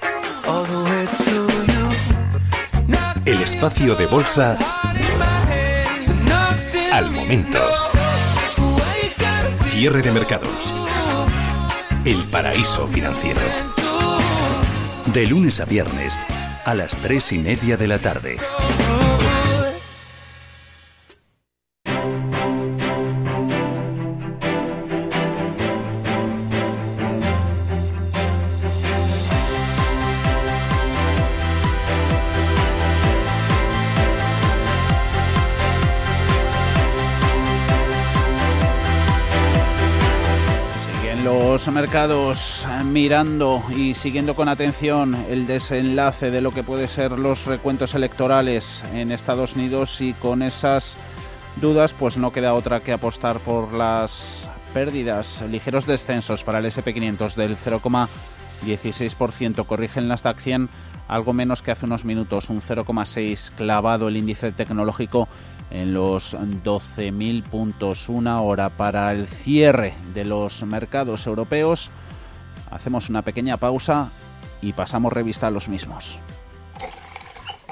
El 3.25 3.41
espacio 3.41 3.95
de 3.95 4.05
bolsa 4.05 4.55
al 6.91 7.09
momento. 7.09 7.59
Cierre 9.69 10.03
de 10.03 10.11
mercados. 10.11 10.73
El 12.05 12.23
paraíso 12.25 12.87
financiero. 12.87 13.41
De 15.07 15.25
lunes 15.25 15.59
a 15.59 15.65
viernes 15.65 16.19
a 16.65 16.75
las 16.75 16.95
tres 16.97 17.31
y 17.31 17.39
media 17.39 17.77
de 17.77 17.87
la 17.87 17.97
tarde. 17.97 18.37
Mercados 41.75 42.65
eh, 42.65 42.83
mirando 42.85 43.61
y 43.75 43.93
siguiendo 43.95 44.33
con 44.33 44.47
atención 44.47 45.13
el 45.29 45.45
desenlace 45.45 46.31
de 46.31 46.39
lo 46.39 46.51
que 46.51 46.63
puede 46.63 46.87
ser 46.87 47.19
los 47.19 47.43
recuentos 47.43 47.95
electorales 47.95 48.85
en 48.93 49.11
Estados 49.11 49.57
Unidos 49.57 49.99
y 49.99 50.13
con 50.13 50.41
esas 50.41 50.95
dudas 51.59 51.91
pues 51.91 52.15
no 52.15 52.31
queda 52.31 52.53
otra 52.53 52.79
que 52.79 52.93
apostar 52.93 53.41
por 53.41 53.73
las 53.73 54.49
pérdidas, 54.73 55.43
ligeros 55.51 55.85
descensos 55.85 56.45
para 56.45 56.59
el 56.59 56.65
SP500 56.65 57.35
del 57.35 57.57
0,16%, 57.57 59.65
corrigen 59.65 60.07
las 60.07 60.23
100 60.23 60.69
algo 61.09 61.33
menos 61.33 61.61
que 61.61 61.71
hace 61.71 61.85
unos 61.85 62.05
minutos, 62.05 62.49
un 62.49 62.61
0,6 62.61 63.51
clavado 63.51 64.07
el 64.07 64.15
índice 64.15 64.53
tecnológico 64.53 65.27
en 65.71 65.93
los 65.93 66.35
12.000 66.35 67.43
puntos. 67.43 68.09
Una 68.09 68.41
hora 68.41 68.69
para 68.69 69.11
el 69.11 69.27
cierre 69.27 69.93
de 70.13 70.25
los 70.25 70.63
mercados 70.63 71.27
europeos. 71.27 71.91
Hacemos 72.71 73.09
una 73.09 73.21
pequeña 73.21 73.57
pausa 73.57 74.11
y 74.61 74.73
pasamos 74.73 75.13
revista 75.13 75.47
a 75.47 75.51
los 75.51 75.69
mismos. 75.69 76.19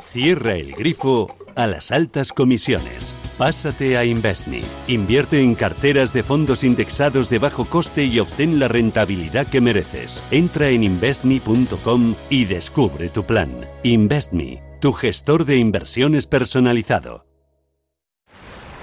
Cierra 0.06 0.53
el 0.53 0.73
grifo 0.73 1.27
a 1.56 1.65
las 1.65 1.91
altas 1.91 2.34
comisiones. 2.34 3.15
Pásate 3.38 3.97
a 3.97 4.06
Investme. 4.06 4.62
Invierte 4.88 5.41
en 5.41 5.56
carteras 5.56 6.13
de 6.13 6.21
fondos 6.21 6.63
indexados 6.63 7.29
de 7.29 7.39
bajo 7.39 7.65
coste 7.65 8.06
y 8.06 8.19
obtén 8.19 8.60
la 8.60 8.67
rentabilidad 8.67 9.47
que 9.47 9.60
mereces. 9.60 10.23
Entra 10.29 10.69
en 10.69 10.84
investme.com 10.84 12.15
y 12.29 12.45
descubre 12.45 13.10
tu 13.10 13.23
plan. 13.23 13.49
Investme, 13.82 14.62
tu 14.79 14.93
gestor 14.93 15.45
de 15.45 15.58
inversiones 15.58 16.27
personalizado. 16.27 17.33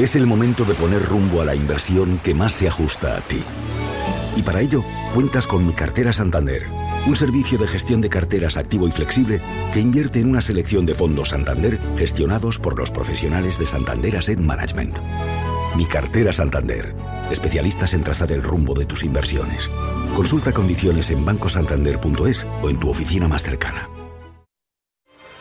Es 0.01 0.17
el 0.17 0.27
momento 0.27 0.65
de 0.65 0.73
poner 0.73 1.05
rumbo 1.05 1.43
a 1.43 1.45
la 1.45 1.55
inversión 1.55 2.19
que 2.25 2.33
más 2.33 2.55
se 2.55 2.67
ajusta 2.67 3.19
a 3.19 3.21
ti. 3.21 3.43
Y 4.35 4.41
para 4.41 4.63
ello, 4.63 4.83
cuentas 5.13 5.47
con 5.47 5.67
Mi 5.67 5.75
Cartera 5.75 6.15
Santander, 6.15 6.65
un 7.07 7.17
servicio 7.17 7.59
de 7.59 7.69
gestión 7.69 8.01
de 8.01 8.09
carteras 8.09 8.57
activo 8.57 8.89
y 8.89 8.93
flexible 8.93 9.43
que 9.75 9.81
invierte 9.81 10.21
en 10.21 10.31
una 10.31 10.41
selección 10.41 10.87
de 10.87 10.95
fondos 10.95 11.29
Santander 11.29 11.79
gestionados 11.99 12.59
por 12.59 12.79
los 12.79 12.91
profesionales 12.91 13.59
de 13.59 13.67
Santander 13.67 14.17
Asset 14.17 14.39
Management. 14.39 15.01
Mi 15.77 15.85
Cartera 15.85 16.33
Santander, 16.33 16.95
especialistas 17.31 17.93
en 17.93 18.03
trazar 18.03 18.33
el 18.33 18.43
rumbo 18.43 18.73
de 18.73 18.87
tus 18.87 19.05
inversiones. 19.05 19.71
Consulta 20.17 20.53
condiciones 20.53 21.11
en 21.11 21.27
bancosantander.es 21.27 22.47
o 22.63 22.71
en 22.71 22.81
tu 22.81 22.89
oficina 22.89 23.29
más 23.29 23.43
cercana. 23.43 23.91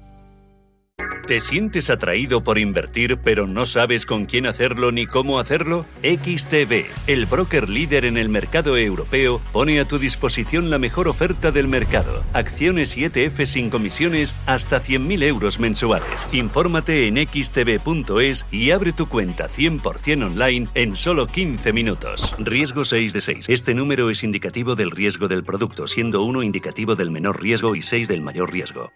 ¿Te 1.27 1.41
sientes 1.41 1.89
atraído 1.89 2.41
por 2.41 2.57
invertir 2.57 3.17
pero 3.21 3.47
no 3.47 3.65
sabes 3.65 4.05
con 4.05 4.23
quién 4.23 4.45
hacerlo 4.45 4.93
ni 4.93 5.07
cómo 5.07 5.39
hacerlo? 5.39 5.85
XTB, 6.01 6.85
el 7.07 7.25
broker 7.25 7.67
líder 7.67 8.05
en 8.05 8.15
el 8.15 8.29
mercado 8.29 8.77
europeo, 8.77 9.41
pone 9.51 9.81
a 9.81 9.85
tu 9.85 9.99
disposición 9.99 10.69
la 10.69 10.79
mejor 10.79 11.09
oferta 11.09 11.51
del 11.51 11.67
mercado. 11.67 12.23
Acciones 12.31 12.95
y 12.95 13.03
ETF 13.03 13.43
sin 13.43 13.69
comisiones 13.69 14.35
hasta 14.45 14.81
100.000 14.81 15.23
euros 15.23 15.59
mensuales. 15.59 16.29
Infórmate 16.31 17.07
en 17.07 17.17
xtb.es 17.17 18.45
y 18.49 18.71
abre 18.71 18.93
tu 18.93 19.09
cuenta 19.09 19.49
100% 19.49 20.25
online 20.25 20.69
en 20.75 20.95
solo 20.95 21.27
15 21.27 21.73
minutos. 21.73 22.35
Riesgo 22.39 22.85
6 22.85 23.11
de 23.11 23.19
6. 23.19 23.49
Este 23.49 23.73
número 23.73 24.09
es 24.09 24.23
indicativo 24.23 24.75
del 24.75 24.91
riesgo 24.91 25.27
del 25.27 25.43
producto, 25.43 25.89
siendo 25.89 26.21
1 26.23 26.41
indicativo 26.41 26.95
del 26.95 27.11
menor 27.11 27.41
riesgo 27.41 27.75
y 27.75 27.81
6 27.81 28.07
del 28.07 28.21
mayor 28.21 28.53
riesgo. 28.53 28.93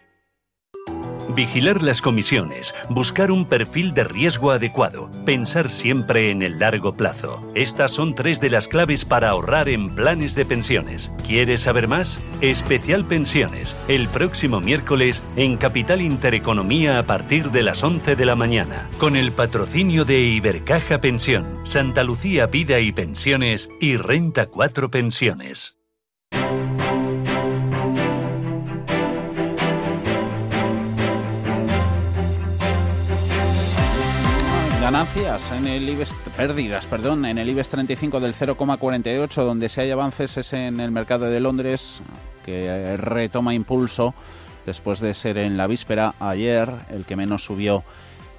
Vigilar 1.34 1.82
las 1.82 2.02
comisiones, 2.02 2.74
buscar 2.90 3.30
un 3.30 3.46
perfil 3.46 3.94
de 3.94 4.04
riesgo 4.04 4.50
adecuado, 4.50 5.10
pensar 5.24 5.70
siempre 5.70 6.30
en 6.30 6.42
el 6.42 6.58
largo 6.58 6.94
plazo. 6.94 7.40
Estas 7.54 7.90
son 7.90 8.14
tres 8.14 8.38
de 8.38 8.50
las 8.50 8.68
claves 8.68 9.06
para 9.06 9.30
ahorrar 9.30 9.70
en 9.70 9.94
planes 9.94 10.34
de 10.34 10.44
pensiones. 10.44 11.10
¿Quieres 11.26 11.62
saber 11.62 11.88
más? 11.88 12.22
Especial 12.42 13.06
Pensiones, 13.06 13.76
el 13.88 14.08
próximo 14.08 14.60
miércoles 14.60 15.22
en 15.36 15.56
Capital 15.56 16.02
Intereconomía 16.02 16.98
a 16.98 17.04
partir 17.04 17.50
de 17.50 17.62
las 17.62 17.82
11 17.82 18.14
de 18.14 18.26
la 18.26 18.36
mañana, 18.36 18.90
con 18.98 19.16
el 19.16 19.32
patrocinio 19.32 20.04
de 20.04 20.20
Ibercaja 20.20 21.00
Pensión, 21.00 21.46
Santa 21.64 22.04
Lucía 22.04 22.46
Vida 22.46 22.78
y 22.80 22.92
Pensiones 22.92 23.70
y 23.80 23.96
Renta 23.96 24.46
4 24.46 24.90
Pensiones. 24.90 25.81
Ganancias 34.82 35.52
en 35.52 35.68
el 35.68 35.88
IBEX, 35.88 36.12
pérdidas, 36.36 36.88
perdón, 36.88 37.24
en 37.24 37.38
el 37.38 37.48
IBEX 37.48 37.68
35 37.68 38.18
del 38.18 38.34
0,48, 38.34 39.44
donde 39.44 39.68
si 39.68 39.80
hay 39.80 39.92
avances 39.92 40.36
es 40.36 40.52
en 40.54 40.80
el 40.80 40.90
mercado 40.90 41.26
de 41.26 41.38
Londres, 41.38 42.02
que 42.44 42.96
retoma 42.96 43.54
impulso 43.54 44.12
después 44.66 44.98
de 44.98 45.14
ser 45.14 45.38
en 45.38 45.56
la 45.56 45.68
víspera 45.68 46.16
ayer 46.18 46.68
el 46.90 47.04
que 47.04 47.14
menos 47.14 47.44
subió 47.44 47.84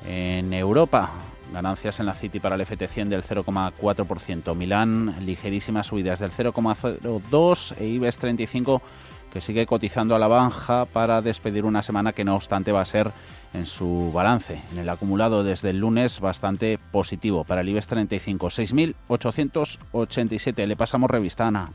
en 0.05 0.51
Europa. 0.51 1.11
Ganancias 1.53 2.01
en 2.01 2.07
la 2.07 2.13
City 2.13 2.41
para 2.41 2.55
el 2.55 2.61
FT100 2.67 3.07
del 3.07 3.23
0,4%. 3.23 4.53
Milán, 4.53 5.15
ligerísimas 5.25 5.87
subidas 5.87 6.19
del 6.19 6.33
0,02 6.33 7.75
e 7.79 7.85
IBEX 7.85 8.17
35 8.17 8.81
que 9.33 9.41
sigue 9.41 9.65
cotizando 9.65 10.15
a 10.15 10.19
la 10.19 10.27
baja 10.27 10.85
para 10.85 11.23
despedir 11.23 11.65
una 11.65 11.81
semana 11.81 12.13
que 12.13 12.23
no 12.23 12.35
obstante 12.35 12.71
va 12.71 12.81
a 12.81 12.85
ser 12.85 13.11
en 13.55 13.65
su 13.65 14.11
balance, 14.13 14.61
en 14.71 14.77
el 14.77 14.87
acumulado 14.87 15.43
desde 15.43 15.71
el 15.71 15.79
lunes, 15.79 16.19
bastante 16.19 16.77
positivo 16.91 17.43
para 17.43 17.61
el 17.61 17.69
IBEX 17.69 17.87
35, 17.87 18.47
6.887. 18.47 20.67
Le 20.67 20.75
pasamos 20.75 21.09
revista, 21.09 21.47
Ana. 21.47 21.71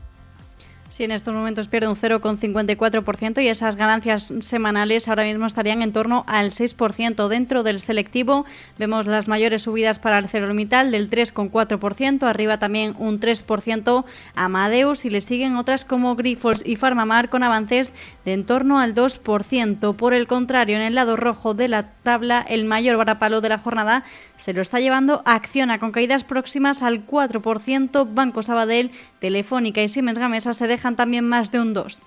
Sí, 0.99 1.05
en 1.05 1.11
estos 1.11 1.33
momentos 1.33 1.69
pierde 1.69 1.87
un 1.87 1.95
0,54% 1.95 3.41
y 3.41 3.47
esas 3.47 3.77
ganancias 3.77 4.33
semanales 4.41 5.07
ahora 5.07 5.23
mismo 5.23 5.45
estarían 5.45 5.81
en 5.81 5.93
torno 5.93 6.25
al 6.27 6.51
6%. 6.51 7.29
Dentro 7.29 7.63
del 7.63 7.79
selectivo 7.79 8.45
vemos 8.77 9.05
las 9.05 9.29
mayores 9.29 9.61
subidas 9.61 9.97
para 9.97 10.17
el 10.17 10.27
Cerormital 10.27 10.91
del 10.91 11.09
3,4%, 11.09 12.23
arriba 12.23 12.59
también 12.59 12.97
un 12.99 13.21
3% 13.21 14.03
Amadeus 14.35 15.05
y 15.05 15.09
le 15.09 15.21
siguen 15.21 15.55
otras 15.55 15.85
como 15.85 16.17
Grifols 16.17 16.63
y 16.65 16.75
Farmamar 16.75 17.29
con 17.29 17.43
avances 17.43 17.93
de 18.25 18.33
en 18.33 18.45
torno 18.45 18.81
al 18.81 18.93
2%. 18.93 19.95
Por 19.95 20.13
el 20.13 20.27
contrario, 20.27 20.75
en 20.75 20.81
el 20.81 20.95
lado 20.95 21.15
rojo 21.15 21.53
de 21.53 21.69
la 21.69 21.93
tabla, 22.03 22.41
el 22.41 22.65
mayor 22.65 22.97
varapalo 22.97 23.39
de 23.39 23.47
la 23.47 23.57
jornada 23.57 24.03
se 24.39 24.53
lo 24.53 24.61
está 24.61 24.79
llevando 24.79 25.21
Acciona 25.25 25.79
con 25.79 25.91
caídas 25.91 26.23
próximas 26.23 26.81
al 26.81 27.05
4%. 27.05 28.07
Banco 28.11 28.41
Sabadell, 28.41 28.91
Telefónica 29.19 29.83
y 29.83 29.89
Siemens 29.89 30.17
Gamesa 30.17 30.53
se 30.53 30.67
dejan 30.67 30.95
también 30.95 31.27
más 31.27 31.51
de 31.51 31.59
un 31.59 31.75
2%. 31.75 32.01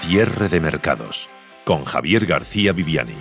Cierre 0.00 0.48
de 0.48 0.60
mercados 0.60 1.28
con 1.64 1.84
Javier 1.84 2.24
García 2.24 2.72
Viviani. 2.72 3.16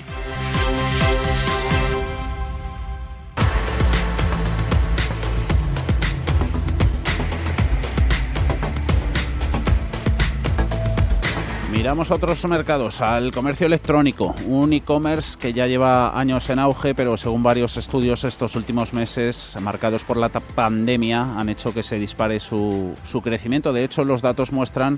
Miramos 11.83 12.11
otros 12.11 12.45
mercados, 12.45 13.01
al 13.01 13.31
comercio 13.31 13.67
electrónico, 13.67 14.33
un 14.47 14.71
e-commerce 14.71 15.37
que 15.37 15.51
ya 15.51 15.67
lleva 15.67 16.17
años 16.17 16.49
en 16.49 16.59
auge, 16.59 16.95
pero 16.95 17.17
según 17.17 17.43
varios 17.43 17.75
estudios 17.75 18.23
estos 18.23 18.55
últimos 18.55 18.93
meses 18.93 19.57
marcados 19.61 20.05
por 20.05 20.15
la 20.15 20.29
pandemia 20.29 21.37
han 21.37 21.49
hecho 21.49 21.73
que 21.73 21.83
se 21.83 21.99
dispare 21.99 22.39
su, 22.39 22.95
crecimiento. 23.21 23.73
De 23.73 23.83
hecho, 23.83 24.05
los 24.05 24.21
datos 24.21 24.53
muestran 24.53 24.97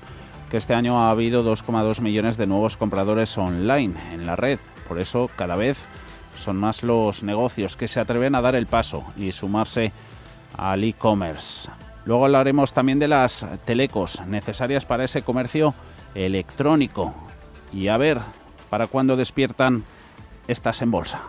que 0.51 0.57
este 0.57 0.75
año 0.75 1.01
ha 1.01 1.09
habido 1.09 1.43
2,2 1.43 2.01
millones 2.01 2.37
de 2.37 2.45
nuevos 2.45 2.77
compradores 2.77 3.35
online 3.35 3.95
en 4.13 4.27
la 4.27 4.35
red. 4.35 4.59
Por 4.87 4.99
eso 4.99 5.27
cada 5.35 5.55
vez 5.55 5.79
son 6.37 6.55
más 6.57 6.83
los 6.83 7.23
negocios 7.23 7.77
que 7.77 7.87
se 7.87 7.99
atreven 7.99 8.35
a 8.35 8.41
dar 8.41 8.53
el 8.53 8.67
paso 8.67 9.03
y 9.17 9.31
sumarse 9.31 9.91
al 10.55 10.83
e-commerce. 10.83 11.67
Luego 12.05 12.25
hablaremos 12.25 12.73
también 12.73 12.99
de 12.99 13.07
las 13.07 13.43
telecos 13.65 14.21
necesarias 14.27 14.85
para 14.85 15.05
ese 15.05 15.23
comercio 15.23 15.73
electrónico. 16.15 17.13
Y 17.71 17.89
a 17.89 17.97
ver, 17.97 18.21
¿para 18.69 18.87
cuándo 18.87 19.15
despiertan 19.15 19.83
estas 20.47 20.81
en 20.81 20.91
bolsa? 20.91 21.23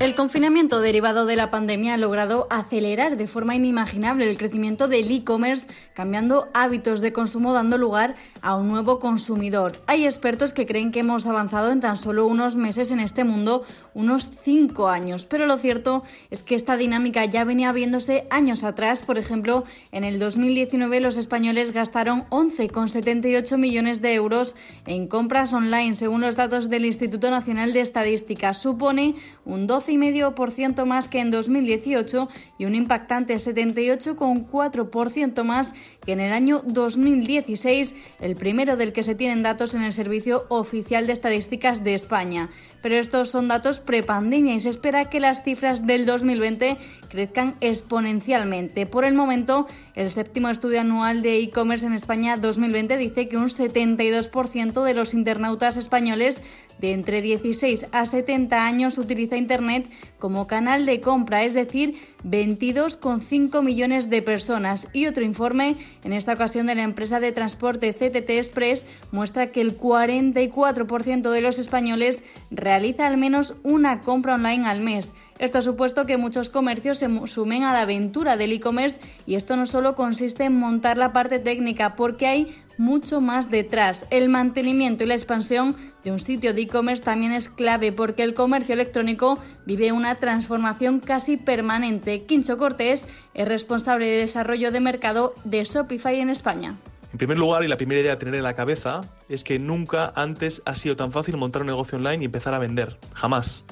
El 0.00 0.14
confinamiento 0.14 0.80
derivado 0.80 1.26
de 1.26 1.36
la 1.36 1.50
pandemia 1.50 1.92
ha 1.92 1.98
logrado 1.98 2.46
acelerar 2.48 3.18
de 3.18 3.26
forma 3.26 3.54
inimaginable 3.54 4.30
el 4.30 4.38
crecimiento 4.38 4.88
del 4.88 5.10
e-commerce, 5.10 5.66
cambiando 5.92 6.48
hábitos 6.54 7.02
de 7.02 7.12
consumo, 7.12 7.52
dando 7.52 7.76
lugar 7.76 8.16
a 8.42 8.56
un 8.56 8.68
nuevo 8.68 8.98
consumidor. 8.98 9.80
Hay 9.86 10.04
expertos 10.04 10.52
que 10.52 10.66
creen 10.66 10.92
que 10.92 11.00
hemos 11.00 11.26
avanzado 11.26 11.72
en 11.72 11.80
tan 11.80 11.96
solo 11.96 12.26
unos 12.26 12.56
meses 12.56 12.92
en 12.92 13.00
este 13.00 13.24
mundo, 13.24 13.64
unos 13.94 14.28
cinco 14.42 14.88
años, 14.88 15.24
pero 15.24 15.46
lo 15.46 15.58
cierto 15.58 16.02
es 16.30 16.42
que 16.42 16.54
esta 16.54 16.76
dinámica 16.76 17.24
ya 17.24 17.44
venía 17.44 17.72
viéndose 17.72 18.26
años 18.30 18.64
atrás. 18.64 19.02
Por 19.02 19.18
ejemplo, 19.18 19.64
en 19.92 20.04
el 20.04 20.18
2019 20.18 21.00
los 21.00 21.16
españoles 21.16 21.72
gastaron 21.72 22.24
11,78 22.30 23.58
millones 23.58 24.00
de 24.00 24.14
euros 24.14 24.54
en 24.86 25.06
compras 25.06 25.52
online, 25.52 25.94
según 25.94 26.20
los 26.20 26.36
datos 26.36 26.70
del 26.70 26.84
Instituto 26.84 27.30
Nacional 27.30 27.72
de 27.72 27.80
Estadística. 27.80 28.54
Supone 28.54 29.14
un 29.44 29.68
12,5% 29.68 30.84
más 30.84 31.08
que 31.08 31.20
en 31.20 31.30
2018 31.30 32.28
y 32.58 32.64
un 32.64 32.74
impactante 32.74 33.34
78,4% 33.34 35.44
más 35.44 35.72
que 36.04 36.12
en 36.12 36.20
el 36.20 36.32
año 36.32 36.62
2016 36.64 37.94
el 38.20 38.29
primero 38.36 38.76
del 38.76 38.92
que 38.92 39.02
se 39.02 39.14
tienen 39.14 39.42
datos 39.42 39.74
en 39.74 39.82
el 39.82 39.92
Servicio 39.92 40.46
Oficial 40.48 41.06
de 41.06 41.12
Estadísticas 41.12 41.84
de 41.84 41.94
España. 41.94 42.50
Pero 42.82 42.96
estos 42.96 43.30
son 43.30 43.48
datos 43.48 43.80
prepandemia 43.80 44.54
y 44.54 44.60
se 44.60 44.68
espera 44.68 45.10
que 45.10 45.20
las 45.20 45.42
cifras 45.42 45.86
del 45.86 46.06
2020 46.06 46.78
crezcan 47.08 47.56
exponencialmente. 47.60 48.86
Por 48.86 49.04
el 49.04 49.14
momento, 49.14 49.66
el 49.94 50.10
séptimo 50.10 50.48
estudio 50.48 50.80
anual 50.80 51.22
de 51.22 51.38
e-commerce 51.38 51.86
en 51.86 51.92
España 51.92 52.36
2020 52.36 52.96
dice 52.96 53.28
que 53.28 53.36
un 53.36 53.48
72% 53.48 54.82
de 54.82 54.94
los 54.94 55.14
internautas 55.14 55.76
españoles 55.76 56.42
de 56.80 56.92
entre 56.92 57.22
16 57.22 57.86
a 57.92 58.06
70 58.06 58.66
años 58.66 58.98
utiliza 58.98 59.36
Internet 59.36 59.88
como 60.18 60.46
canal 60.46 60.86
de 60.86 61.00
compra, 61.00 61.44
es 61.44 61.54
decir, 61.54 61.96
22,5 62.24 63.62
millones 63.62 64.10
de 64.10 64.22
personas. 64.22 64.88
Y 64.92 65.06
otro 65.06 65.24
informe, 65.24 65.76
en 66.04 66.12
esta 66.12 66.32
ocasión 66.32 66.66
de 66.66 66.74
la 66.74 66.82
empresa 66.82 67.20
de 67.20 67.32
transporte 67.32 67.92
CTT 67.92 68.30
Express, 68.30 68.86
muestra 69.12 69.52
que 69.52 69.60
el 69.60 69.78
44% 69.78 71.30
de 71.30 71.40
los 71.40 71.58
españoles 71.58 72.22
realiza 72.50 73.06
al 73.06 73.16
menos 73.16 73.54
una 73.62 74.00
compra 74.00 74.34
online 74.34 74.66
al 74.66 74.80
mes. 74.80 75.12
Esto 75.40 75.56
ha 75.56 75.62
supuesto 75.62 76.04
que 76.04 76.18
muchos 76.18 76.50
comercios 76.50 76.98
se 76.98 77.08
sumen 77.24 77.62
a 77.62 77.72
la 77.72 77.80
aventura 77.80 78.36
del 78.36 78.52
e-commerce 78.52 79.00
y 79.24 79.36
esto 79.36 79.56
no 79.56 79.64
solo 79.64 79.94
consiste 79.94 80.44
en 80.44 80.52
montar 80.52 80.98
la 80.98 81.14
parte 81.14 81.38
técnica, 81.38 81.96
porque 81.96 82.26
hay 82.26 82.62
mucho 82.76 83.22
más 83.22 83.50
detrás. 83.50 84.04
El 84.10 84.28
mantenimiento 84.28 85.02
y 85.02 85.06
la 85.06 85.14
expansión 85.14 85.74
de 86.04 86.12
un 86.12 86.18
sitio 86.18 86.52
de 86.52 86.60
e-commerce 86.60 87.02
también 87.02 87.32
es 87.32 87.48
clave 87.48 87.90
porque 87.90 88.22
el 88.22 88.34
comercio 88.34 88.74
electrónico 88.74 89.38
vive 89.64 89.92
una 89.92 90.16
transformación 90.16 91.00
casi 91.00 91.38
permanente. 91.38 92.24
Quincho 92.24 92.58
Cortés 92.58 93.06
es 93.32 93.48
responsable 93.48 94.04
de 94.04 94.18
desarrollo 94.18 94.70
de 94.70 94.80
mercado 94.80 95.32
de 95.44 95.64
Shopify 95.64 96.20
en 96.20 96.28
España. 96.28 96.76
En 97.12 97.18
primer 97.18 97.38
lugar, 97.38 97.64
y 97.64 97.68
la 97.68 97.78
primera 97.78 98.02
idea 98.02 98.12
a 98.12 98.18
tener 98.18 98.34
en 98.34 98.42
la 98.42 98.54
cabeza, 98.54 99.00
es 99.30 99.42
que 99.42 99.58
nunca 99.58 100.12
antes 100.14 100.60
ha 100.66 100.74
sido 100.74 100.96
tan 100.96 101.12
fácil 101.12 101.38
montar 101.38 101.62
un 101.62 101.68
negocio 101.68 101.96
online 101.96 102.24
y 102.24 102.26
empezar 102.26 102.52
a 102.52 102.58
vender. 102.58 102.98
Jamás. 103.14 103.64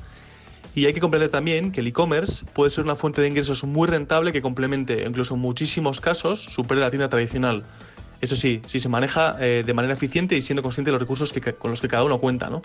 Y 0.79 0.87
hay 0.87 0.93
que 0.93 1.01
comprender 1.01 1.29
también 1.29 1.73
que 1.73 1.81
el 1.81 1.89
e-commerce 1.89 2.47
puede 2.53 2.71
ser 2.71 2.85
una 2.85 2.95
fuente 2.95 3.21
de 3.21 3.27
ingresos 3.27 3.65
muy 3.65 3.89
rentable 3.89 4.33
que 4.33 4.41
complemente, 4.41 5.05
incluso 5.05 5.35
en 5.35 5.41
muchísimos 5.41 6.01
casos, 6.01 6.41
supere 6.41 6.81
la 6.81 6.89
tienda 6.89 7.09
tradicional. 7.09 7.65
Eso 8.21 8.37
sí, 8.37 8.63
si 8.65 8.79
se 8.79 8.89
maneja 8.89 9.37
eh, 9.41 9.65
de 9.67 9.75
manera 9.75 9.95
eficiente 9.95 10.37
y 10.37 10.41
siendo 10.41 10.63
consciente 10.63 10.91
de 10.91 10.93
los 10.93 11.01
recursos 11.01 11.35
con 11.59 11.73
los 11.73 11.81
que 11.81 11.89
cada 11.89 12.05
uno 12.05 12.21
cuenta. 12.21 12.49
¿no? 12.49 12.63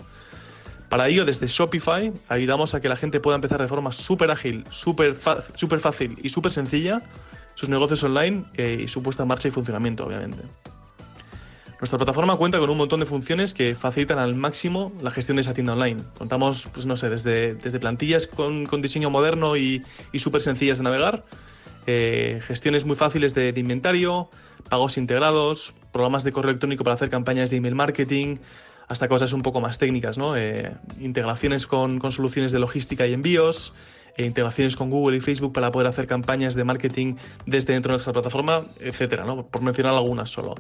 Para 0.90 1.08
ello, 1.08 1.26
desde 1.26 1.48
Shopify, 1.48 2.14
ayudamos 2.30 2.76
a 2.76 2.82
que 2.82 2.88
la 2.88 2.98
gente 2.98 3.20
pueda 3.20 3.34
empezar 3.34 3.60
de 3.60 3.68
forma 3.68 3.92
súper 3.92 4.30
ágil, 4.30 4.64
súper 4.70 5.16
fácil 5.16 6.16
y 6.22 6.30
súper 6.30 6.52
sencilla 6.52 7.02
sus 7.56 7.68
negocios 7.70 8.04
online 8.04 8.46
eh, 8.54 8.82
y 8.84 8.88
su 8.90 9.02
puesta 9.02 9.24
en 9.24 9.30
marcha 9.30 9.48
y 9.48 9.52
funcionamiento, 9.52 10.06
obviamente. 10.06 10.44
Nuestra 11.84 11.98
plataforma 11.98 12.38
cuenta 12.38 12.60
con 12.60 12.70
un 12.70 12.78
montón 12.78 13.02
de 13.02 13.06
funciones 13.06 13.54
que 13.54 13.76
facilitan 13.76 14.18
al 14.18 14.36
máximo 14.36 14.94
la 15.02 15.12
gestión 15.12 15.36
de 15.36 15.42
esa 15.42 15.54
tienda 15.54 15.74
online. 15.74 16.02
Contamos, 16.18 16.70
pues 16.72 16.86
no 16.86 16.96
sé, 16.96 17.10
desde, 17.10 17.56
desde 17.56 17.78
plantillas 17.78 18.26
con, 18.26 18.64
diseño 18.82 19.10
moderno 19.10 19.58
y, 19.58 19.84
súper 20.14 20.40
sencillas 20.40 20.78
de 20.78 20.86
navegar, 20.86 21.26
eh, 21.86 22.40
gestiones 22.42 22.86
muy 22.86 22.96
fáciles 22.96 23.34
de, 23.34 23.54
inventario, 23.58 24.30
pagos 24.70 24.98
integrados, 24.98 25.74
programas 25.92 26.24
de 26.24 26.32
correo 26.32 26.52
electrónico 26.52 26.86
para 26.86 26.94
hacer 26.94 27.10
campañas 27.10 27.50
de 27.50 27.58
email 27.58 27.76
marketing, 27.76 28.38
hasta 28.88 29.10
cosas 29.10 29.34
un 29.34 29.42
poco 29.42 29.60
más 29.60 29.78
técnicas, 29.78 30.18
¿no? 30.18 30.38
Eh, 30.38 30.72
integraciones 31.02 31.68
con, 31.68 32.00
soluciones 32.14 32.54
de 32.54 32.60
logística 32.60 33.06
y 33.08 33.12
envíos, 33.12 33.74
e 34.16 34.26
integraciones 34.26 34.78
con 34.78 34.90
Google 34.90 35.18
y 35.18 35.20
Facebook 35.20 35.52
para 35.52 35.70
poder 35.74 35.90
hacer 35.90 36.08
campañas 36.08 36.56
de 36.56 36.64
marketing 36.64 37.16
desde 37.46 37.74
dentro 37.74 37.90
de 37.90 37.96
nuestra 37.96 38.14
plataforma, 38.14 38.62
etcétera, 38.80 39.26
¿no? 39.26 39.46
por 39.48 39.62
mencionar 39.62 39.94
algunas 39.96 40.30
solo. 40.30 40.56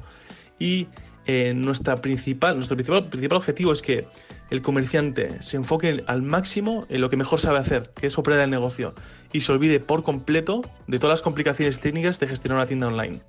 Y 0.60 0.88
eh, 1.26 1.54
nuestra 1.56 1.96
principal, 1.98 2.56
nuestro 2.56 2.76
principal, 2.76 3.06
principal 3.06 3.38
objetivo 3.38 3.72
es 3.72 3.82
que 3.82 4.08
el 4.50 4.62
comerciante 4.62 5.42
se 5.42 5.58
enfoque 5.58 6.04
al 6.06 6.22
máximo 6.22 6.86
en 6.90 7.02
lo 7.02 7.10
que 7.10 7.18
mejor 7.18 7.40
sabe 7.40 7.60
hacer, 7.60 7.92
que 7.96 8.08
es 8.08 8.18
operar 8.18 8.42
el 8.42 8.50
negocio, 8.50 8.94
y 9.32 9.42
se 9.42 9.52
olvide 9.52 9.80
por 9.80 10.04
completo 10.04 10.62
de 10.88 11.00
todas 11.00 11.14
las 11.14 11.22
complicaciones 11.22 11.80
técnicas 11.80 12.20
de 12.20 12.28
gestionar 12.28 12.58
una 12.58 12.68
tienda 12.68 12.88
online. 12.88 13.22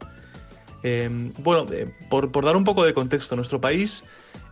Em, 0.83 1.33
bueno, 1.39 1.65
eh, 1.73 1.91
por, 2.11 2.45
dar 2.45 2.57
un 2.57 2.65
poco 2.65 2.85
de 2.85 2.93
contexto, 2.93 3.37
nuestro 3.37 3.59
país 3.59 4.05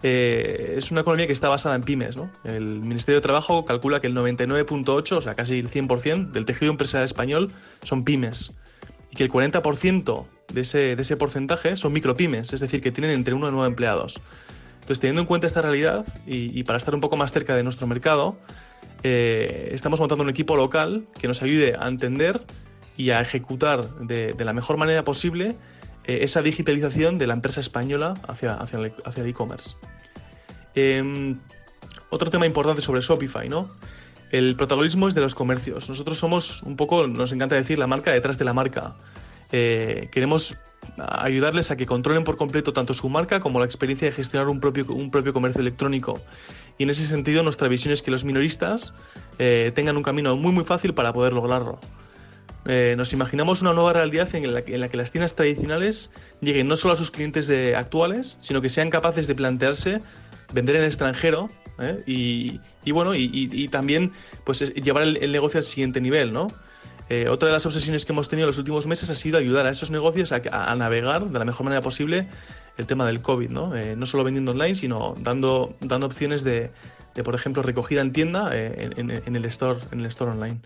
eh, 0.03 0.75
es 0.79 0.91
una 0.91 1.03
economía 1.03 1.27
que 1.27 1.35
está 1.35 1.51
basada 1.51 1.75
en 1.75 1.83
pymes. 1.83 2.17
El 2.45 2.81
Ministerio 2.81 3.19
de 3.19 3.23
Trabajo 3.23 3.67
calcula 3.67 4.01
que 4.01 4.07
el 4.07 4.15
99.8, 4.17 5.17
o 5.17 5.21
sea, 5.21 5.35
casi 5.35 5.59
el 5.59 5.69
100% 5.69 6.31
del 6.31 6.47
tejido 6.47 6.71
empresarial 6.71 7.05
español 7.05 7.53
son 7.83 8.03
pymes 8.05 8.55
y 9.11 9.17
que 9.17 9.25
el 9.25 9.31
40% 9.31 10.25
de 10.53 10.61
ese, 10.61 11.17
porcentaje 11.17 11.77
son 11.77 11.93
micropymes, 11.93 12.53
es 12.53 12.61
decir, 12.61 12.81
que 12.81 12.93
tienen 12.93 13.13
entre 13.13 13.35
1 13.35 13.49
y 13.49 13.53
9 13.53 13.67
empleados. 13.67 14.21
Entonces, 14.75 15.01
teniendo 15.01 15.21
en 15.21 15.27
cuenta 15.27 15.47
esta 15.47 15.63
realidad 15.63 16.05
y, 16.27 16.63
para 16.65 16.77
estar 16.79 16.95
un 16.95 17.01
poco 17.01 17.17
más 17.17 17.33
cerca 17.33 17.55
de 17.55 17.63
nuestro 17.63 17.87
mercado, 17.87 18.37
eh, 19.03 19.71
estamos 19.73 20.01
montando 20.01 20.25
un 20.25 20.31
equipo 20.31 20.57
local 20.57 21.07
que 21.19 21.29
nos 21.29 21.43
ayude 21.43 21.77
a 21.79 21.89
entender 21.89 22.43
y 22.97 23.11
a 23.11 23.21
ejecutar 23.21 23.89
de, 24.01 24.33
de 24.33 24.45
la 24.45 24.53
mejor 24.53 24.77
manera 24.77 25.05
posible 25.05 25.57
eh, 26.05 26.21
esa 26.23 26.43
digitalización 26.43 27.17
de 27.19 27.29
la 27.29 27.35
empresa 27.35 27.61
española 27.61 28.15
hacia, 28.27 28.55
hacia, 28.55 28.79
el 28.79 29.29
e-commerce. 29.29 29.77
Em, 30.75 31.39
otro 32.11 32.29
tema 32.29 32.45
importante 32.45 32.83
sobre 32.83 33.03
Shopify, 33.03 33.49
¿no? 33.49 33.71
El 34.33 34.57
protagonismo 34.57 35.07
es 35.07 35.15
de 35.15 35.21
los 35.21 35.37
comercios. 35.37 35.89
Nosotros 35.89 36.19
somos 36.19 36.63
un 36.65 36.77
poco, 36.77 37.07
nos 37.07 37.31
encanta 37.31 37.55
decir, 37.55 37.79
la 37.79 37.87
marca 37.87 38.11
detrás 38.11 38.37
de 38.37 38.45
la 38.45 38.53
marca. 38.53 38.97
Eh, 39.53 40.09
queremos 40.11 40.57
ayudarles 40.97 41.71
a 41.71 41.77
que 41.77 41.87
controlen 41.87 42.25
por 42.25 42.37
completo 42.37 42.73
tanto 42.73 42.95
su 42.95 43.09
marca 43.09 43.41
como 43.41 43.59
la 43.59 43.65
experiencia 43.65 44.09
de 44.09 44.13
gestionar 44.13 44.49
un 44.49 44.61
propio, 44.61 44.87
un 44.89 45.11
propio 45.11 45.33
comercio 45.33 45.61
electrónico. 45.61 46.21
Y 46.79 46.85
en 46.85 46.91
ese 46.91 47.07
sentido, 47.07 47.43
nuestra 47.43 47.69
visión 47.69 47.93
es 47.93 48.03
que 48.03 48.11
los 48.11 48.25
minoristas 48.25 48.95
eh, 49.39 49.73
tengan 49.75 49.97
un 49.97 50.03
camino 50.03 50.37
muy 50.37 50.53
muy 50.53 50.65
fácil 50.65 50.95
para 50.95 51.13
poder 51.13 51.33
lograrlo. 51.33 51.79
Eh, 52.65 52.95
nos 52.97 53.13
imaginamos 53.13 53.61
una 53.61 53.73
nueva 53.73 53.93
realidad 53.93 54.33
en 54.35 54.55
la, 54.55 54.63
que 54.63 54.97
las 54.97 55.11
tiendas 55.11 55.35
tradicionales 55.35 56.11
lleguen 56.41 56.69
no 56.69 56.77
solo 56.77 56.95
a 56.95 56.97
sus 56.97 57.11
clientes 57.11 57.51
actuales, 57.77 58.37
sino 58.41 58.61
que 58.61 58.69
sean 58.69 58.89
capaces 58.89 59.27
de 59.27 59.35
plantearse 59.35 60.01
vender 60.53 60.77
en 60.77 60.83
el 60.83 60.89
extranjero 60.89 61.49
¿eh? 61.79 62.03
y, 62.07 62.93
bueno, 62.93 63.15
y, 63.15 63.69
también 63.69 64.13
pues, 64.45 64.73
llevar 64.75 65.03
el, 65.05 65.33
negocio 65.33 65.59
al 65.59 65.65
siguiente 65.65 66.01
nivel, 66.01 66.33
¿no? 66.33 66.49
Eh, 67.13 67.29
otra 67.29 67.49
de 67.49 67.53
las 67.53 67.67
obsesiones 67.67 68.07
que 68.07 68.13
hemos 68.13 68.31
tenido 68.31 68.47
en 68.47 68.47
los 68.47 68.57
últimos 68.57 68.87
meses 68.87 69.11
ha 69.11 69.15
sido 69.15 69.37
ayudar 69.37 69.67
a 69.67 69.71
esos 69.71 69.91
negocios 69.91 70.33
a, 70.33 70.75
navegar 70.77 71.27
de 71.27 71.39
la 71.39 71.45
mejor 71.45 71.65
manera 71.65 71.83
posible 71.83 72.27
el 72.79 72.87
tema 72.87 73.05
del 73.05 73.21
COVID, 73.21 73.51
¿no? 73.51 73.75
no 73.99 74.07
solo 74.07 74.25
vendiendo 74.25 74.53
online, 74.53 74.75
sino 74.77 75.15
dando, 75.21 75.75
dando 75.81 76.07
opciones 76.07 76.43
de, 76.43 76.71
por 77.23 77.35
ejemplo, 77.35 77.61
recogida 77.61 78.01
en 78.01 78.13
tienda 78.15 78.49
en, 78.57 79.11
en, 79.11 79.37
el 79.37 79.45
store, 79.45 79.79
en 79.91 80.01
el 80.01 80.07
store 80.07 80.31
online. 80.31 80.59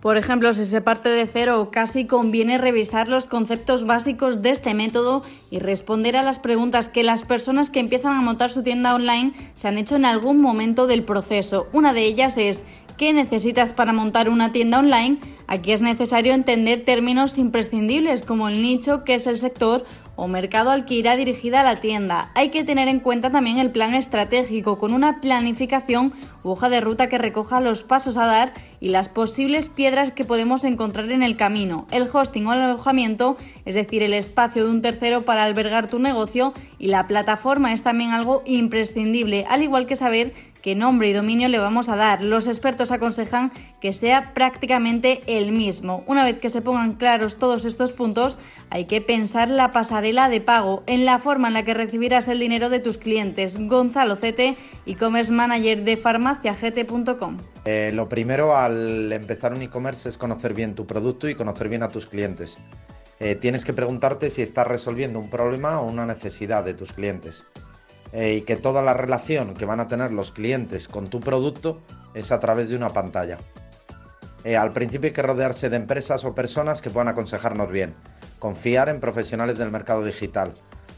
Por 0.00 0.16
ejemplo, 0.16 0.52
si 0.52 0.66
se 0.66 0.80
parte 0.80 1.10
de 1.10 1.28
cero, 1.28 1.70
casi 1.72 2.06
conviene 2.06 2.58
revisar 2.58 3.06
los 3.06 3.26
conceptos 3.26 3.84
básicos 3.84 4.42
de 4.42 4.50
este 4.50 4.74
método 4.74 5.22
y 5.48 5.60
responder 5.60 6.16
a 6.16 6.24
las 6.24 6.40
preguntas 6.40 6.88
que 6.88 7.04
las 7.04 7.22
personas 7.22 7.70
que 7.70 7.78
empiezan 7.78 8.16
a 8.16 8.20
montar 8.20 8.50
su 8.50 8.64
tienda 8.64 8.96
online 8.96 9.32
se 9.54 9.68
han 9.68 9.78
hecho 9.78 9.94
en 9.94 10.06
algún 10.06 10.40
momento 10.40 10.88
del 10.88 11.04
proceso. 11.04 11.68
Una 11.72 11.92
de 11.92 12.04
ellas 12.04 12.36
es 12.36 12.64
¿qué 12.98 13.14
necesitas 13.14 13.72
para 13.72 13.94
montar 13.94 14.28
una 14.28 14.52
tienda 14.52 14.80
online? 14.80 15.18
Aquí 15.46 15.72
es 15.72 15.80
necesario 15.80 16.34
entender 16.34 16.84
términos 16.84 17.38
imprescindibles 17.38 18.22
como 18.22 18.48
el 18.48 18.60
nicho, 18.60 19.04
que 19.04 19.14
es 19.14 19.26
el 19.26 19.38
sector 19.38 19.86
o 20.16 20.26
mercado 20.26 20.70
al 20.70 20.84
que 20.84 20.96
irá 20.96 21.16
dirigida 21.16 21.62
la 21.62 21.76
tienda. 21.76 22.32
Hay 22.34 22.50
que 22.50 22.64
tener 22.64 22.88
en 22.88 22.98
cuenta 22.98 23.30
también 23.30 23.58
el 23.58 23.70
plan 23.70 23.94
estratégico 23.94 24.76
con 24.76 24.92
una 24.92 25.20
planificación 25.20 26.12
hoja 26.50 26.68
de 26.68 26.80
ruta 26.80 27.08
que 27.08 27.18
recoja 27.18 27.60
los 27.60 27.82
pasos 27.82 28.16
a 28.16 28.26
dar 28.26 28.54
y 28.80 28.90
las 28.90 29.08
posibles 29.08 29.68
piedras 29.68 30.12
que 30.12 30.24
podemos 30.24 30.64
encontrar 30.64 31.10
en 31.10 31.22
el 31.22 31.36
camino. 31.36 31.86
El 31.90 32.08
hosting 32.12 32.46
o 32.46 32.52
el 32.52 32.60
alojamiento, 32.60 33.36
es 33.64 33.74
decir, 33.74 34.02
el 34.02 34.14
espacio 34.14 34.64
de 34.64 34.70
un 34.70 34.82
tercero 34.82 35.22
para 35.22 35.44
albergar 35.44 35.88
tu 35.88 35.98
negocio 35.98 36.54
y 36.78 36.88
la 36.88 37.06
plataforma 37.06 37.72
es 37.72 37.82
también 37.82 38.12
algo 38.12 38.42
imprescindible, 38.46 39.46
al 39.48 39.62
igual 39.62 39.86
que 39.86 39.96
saber 39.96 40.32
qué 40.62 40.74
nombre 40.74 41.08
y 41.08 41.12
dominio 41.12 41.48
le 41.48 41.58
vamos 41.58 41.88
a 41.88 41.96
dar. 41.96 42.22
Los 42.22 42.46
expertos 42.46 42.90
aconsejan 42.90 43.52
que 43.80 43.92
sea 43.92 44.34
prácticamente 44.34 45.22
el 45.26 45.52
mismo. 45.52 46.02
Una 46.06 46.24
vez 46.24 46.38
que 46.38 46.50
se 46.50 46.62
pongan 46.62 46.94
claros 46.94 47.38
todos 47.38 47.64
estos 47.64 47.92
puntos, 47.92 48.38
hay 48.70 48.86
que 48.86 49.00
pensar 49.00 49.48
la 49.48 49.70
pasarela 49.70 50.28
de 50.28 50.40
pago, 50.40 50.82
en 50.86 51.04
la 51.04 51.18
forma 51.18 51.48
en 51.48 51.54
la 51.54 51.64
que 51.64 51.74
recibirás 51.74 52.28
el 52.28 52.40
dinero 52.40 52.68
de 52.68 52.80
tus 52.80 52.98
clientes. 52.98 53.56
Gonzalo 53.58 54.16
Cete, 54.16 54.56
e-commerce 54.86 55.32
manager 55.32 55.84
de 55.84 55.96
farmaciagt.com. 56.42 57.36
Eh, 57.64 57.90
lo 57.92 58.08
primero 58.08 58.56
al 58.56 59.12
empezar 59.12 59.52
un 59.52 59.62
e-commerce 59.62 60.08
es 60.08 60.18
conocer 60.18 60.54
bien 60.54 60.74
tu 60.74 60.86
producto 60.86 61.28
y 61.28 61.34
conocer 61.34 61.68
bien 61.68 61.82
a 61.82 61.88
tus 61.88 62.06
clientes. 62.06 62.60
Eh, 63.20 63.34
tienes 63.34 63.64
que 63.64 63.72
preguntarte 63.72 64.30
si 64.30 64.42
estás 64.42 64.66
resolviendo 64.66 65.18
un 65.18 65.28
problema 65.28 65.80
o 65.80 65.86
una 65.86 66.06
necesidad 66.06 66.64
de 66.64 66.74
tus 66.74 66.92
clientes. 66.92 67.44
Eh, 68.12 68.36
y 68.38 68.40
que 68.42 68.56
toda 68.56 68.80
la 68.82 68.94
relación 68.94 69.54
que 69.54 69.66
van 69.66 69.80
a 69.80 69.86
tener 69.86 70.12
los 70.12 70.32
clientes 70.32 70.88
con 70.88 71.08
tu 71.08 71.20
producto 71.20 71.82
es 72.14 72.32
a 72.32 72.40
través 72.40 72.70
de 72.70 72.76
una 72.76 72.88
pantalla. 72.88 73.36
Eh, 74.44 74.56
al 74.56 74.72
principio 74.72 75.08
hay 75.08 75.12
que 75.12 75.22
rodearse 75.22 75.68
de 75.68 75.76
empresas 75.76 76.24
o 76.24 76.34
personas 76.34 76.80
que 76.80 76.90
puedan 76.90 77.08
aconsejarnos 77.08 77.70
bien, 77.70 77.94
confiar 78.38 78.88
en 78.88 79.00
profesionales 79.00 79.58
del 79.58 79.70
mercado 79.70 80.04
digital, 80.04 80.52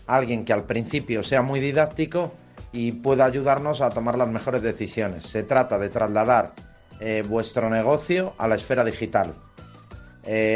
alguien 0.06 0.44
que 0.44 0.52
al 0.52 0.64
principio 0.64 1.24
sea 1.24 1.42
muy 1.42 1.58
didáctico 1.58 2.32
y 2.72 2.92
pueda 2.92 3.24
ayudarnos 3.24 3.80
a 3.80 3.90
tomar 3.90 4.16
las 4.16 4.28
mejores 4.28 4.62
decisiones. 4.62 5.26
Se 5.26 5.42
trata 5.42 5.78
de 5.78 5.88
trasladar 5.88 6.52
eh, 7.00 7.22
vuestro 7.26 7.70
negocio 7.70 8.34
a 8.38 8.48
la 8.48 8.54
esfera 8.54 8.84
digital. 8.84 9.34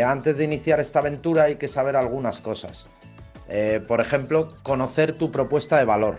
antes 0.06 0.36
de 0.36 0.44
iniciar 0.44 0.78
esta 0.78 1.00
aventura 1.00 1.44
hay 1.44 1.56
que 1.56 1.68
saber 1.68 1.96
algunas 1.96 2.40
cosas. 2.40 2.86
por 3.88 4.00
ejemplo, 4.00 4.48
conocer 4.62 5.14
tu 5.18 5.30
propuesta 5.30 5.78
de 5.78 5.84
valor 5.84 6.16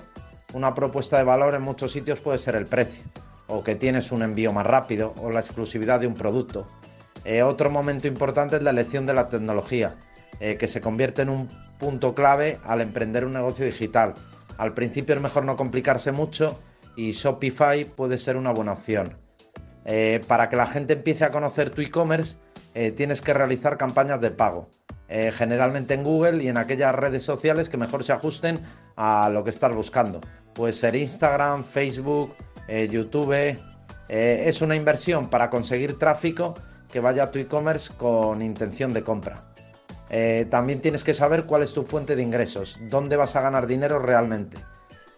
una 0.55 0.73
propuesta 0.73 1.17
de 1.17 1.25
valor 1.25 1.53
en 1.53 1.62
muchos 1.62 1.91
sitios 1.91 2.21
puede 2.21 2.38
ser 2.38 2.55
el 2.55 2.65
precio, 2.65 3.03
o 3.47 3.62
que 3.62 3.75
tienes 3.75 4.13
un 4.13 4.23
envío 4.23 4.53
más 4.53 4.65
rápido, 4.65 5.13
o 5.21 5.29
la 5.29 5.41
exclusividad 5.41 5.99
de 5.99 6.08
un 6.08 6.13
producto. 6.13 6.65
Eh, 7.25 7.43
otro 7.43 7.69
momento 7.69 8.08
importante 8.08 8.55
es 8.55 8.62
la 8.62 8.69
elección 8.69 9.05
de 9.05 9.13
la 9.13 9.27
tecnología, 9.27 9.95
eh, 10.39 10.55
que 10.55 10.69
se 10.69 10.79
convierte 10.79 11.23
en 11.23 11.29
un 11.29 11.47
punto 11.77 12.13
clave 12.13 12.58
al 12.63 12.79
emprender 12.79 13.25
un 13.25 13.34
negocio 13.34 13.65
digital. 13.65 14.13
Al 14.58 14.74
principio 14.74 15.15
es 15.15 15.22
mejor 15.22 15.46
no 15.46 15.58
complicarse 15.58 16.12
mucho 16.12 16.60
y 16.96 17.12
Shopify 17.12 17.86
puede 17.86 18.18
ser 18.18 18.38
una 18.38 18.52
buena 18.52 18.74
opción. 18.74 19.18
Eh, 19.86 20.22
para 20.28 20.50
que 20.50 20.56
la 20.56 20.65
gente 20.65 20.94
empiece 20.94 21.26
a 21.26 21.32
conocer 21.32 21.70
tu 21.70 21.82
e-commerce, 21.82 22.38
tienes 22.98 23.22
que 23.22 23.34
realizar 23.34 23.78
campañas 23.78 24.20
de 24.20 24.32
pago, 24.32 24.68
generalmente 25.08 25.94
en 25.94 26.04
Google 26.04 26.44
y 26.44 26.50
en 26.50 26.58
aquellas 26.58 26.94
redes 26.94 27.24
sociales 27.24 27.70
que 27.70 27.78
mejor 27.78 28.04
se 28.04 28.12
ajusten 28.12 28.60
a 28.98 29.30
lo 29.30 29.46
que 29.46 29.50
estás 29.50 29.74
buscando. 29.74 30.20
Puede 30.54 30.74
ser 30.74 30.96
Instagram, 30.96 31.63
Facebook, 31.63 32.34
eh, 32.68 32.88
YouTube. 32.89 33.34
Eh, 34.08 34.44
es 34.48 34.62
una 34.62 34.76
inversión 34.76 35.30
para 35.30 35.50
conseguir 35.50 36.00
tráfico 36.00 36.54
que 36.91 37.00
vaya 37.00 37.26
a 37.26 37.32
tu 37.32 37.39
e-commerce 37.39 37.91
con 37.98 38.41
intención 38.41 38.94
de 38.94 39.04
compra. 39.04 39.41
Eh, 40.17 40.47
también 40.49 40.80
tienes 40.80 41.04
que 41.04 41.13
saber 41.13 41.43
cuál 41.43 41.62
es 41.63 41.73
tu 41.73 41.84
fuente 41.84 42.15
de 42.15 42.23
ingresos, 42.23 42.78
dónde 42.89 43.17
vas 43.17 43.36
a 43.36 43.41
ganar 43.41 43.67
dinero 43.67 43.99
realmente 43.99 44.58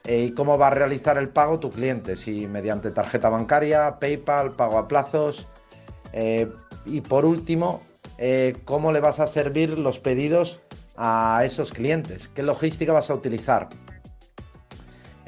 y 0.08 0.32
cómo 0.32 0.58
va 0.58 0.68
a 0.68 0.72
realizar 0.72 1.20
el 1.20 1.30
pago 1.30 1.60
tu 1.60 1.70
cliente, 1.70 2.16
si 2.16 2.48
mediante 2.48 2.90
tarjeta 2.90 3.30
bancaria, 3.30 4.00
PayPal, 4.00 4.54
pago 4.54 4.80
a 4.80 4.88
plazos. 4.88 5.48
y 6.86 7.02
por 7.02 7.26
último, 7.26 7.82
cómo 8.64 8.92
le 8.92 9.02
vas 9.02 9.20
a 9.20 9.28
servir 9.28 9.78
los 9.78 10.00
pedidos 10.00 10.62
a 10.96 11.42
esos 11.44 11.74
clientes, 11.74 12.30
qué 12.34 12.42
logística 12.42 12.92
vas 12.92 13.12
a 13.12 13.14
utilizar. 13.14 13.68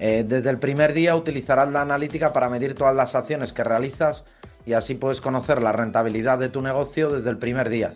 Eh, 0.02 0.24
desde 0.26 0.50
el 0.50 0.58
primer 0.60 0.94
día 0.94 1.14
utilizarás 1.14 1.70
la 1.70 1.82
analítica 1.82 2.32
para 2.32 2.50
medir 2.50 2.74
todas 2.74 2.96
las 2.96 3.16
acciones 3.16 3.52
que 3.52 3.66
realizas 3.66 4.24
y 4.66 4.72
así 4.72 4.96
puedes 4.96 5.20
conocer 5.20 5.62
la 5.62 5.74
rentabilidad 5.74 6.40
de 6.40 6.48
tu 6.48 6.62
negocio 6.62 7.10
desde 7.10 7.30
el 7.30 7.38
primer 7.38 7.68
día. 7.68 7.94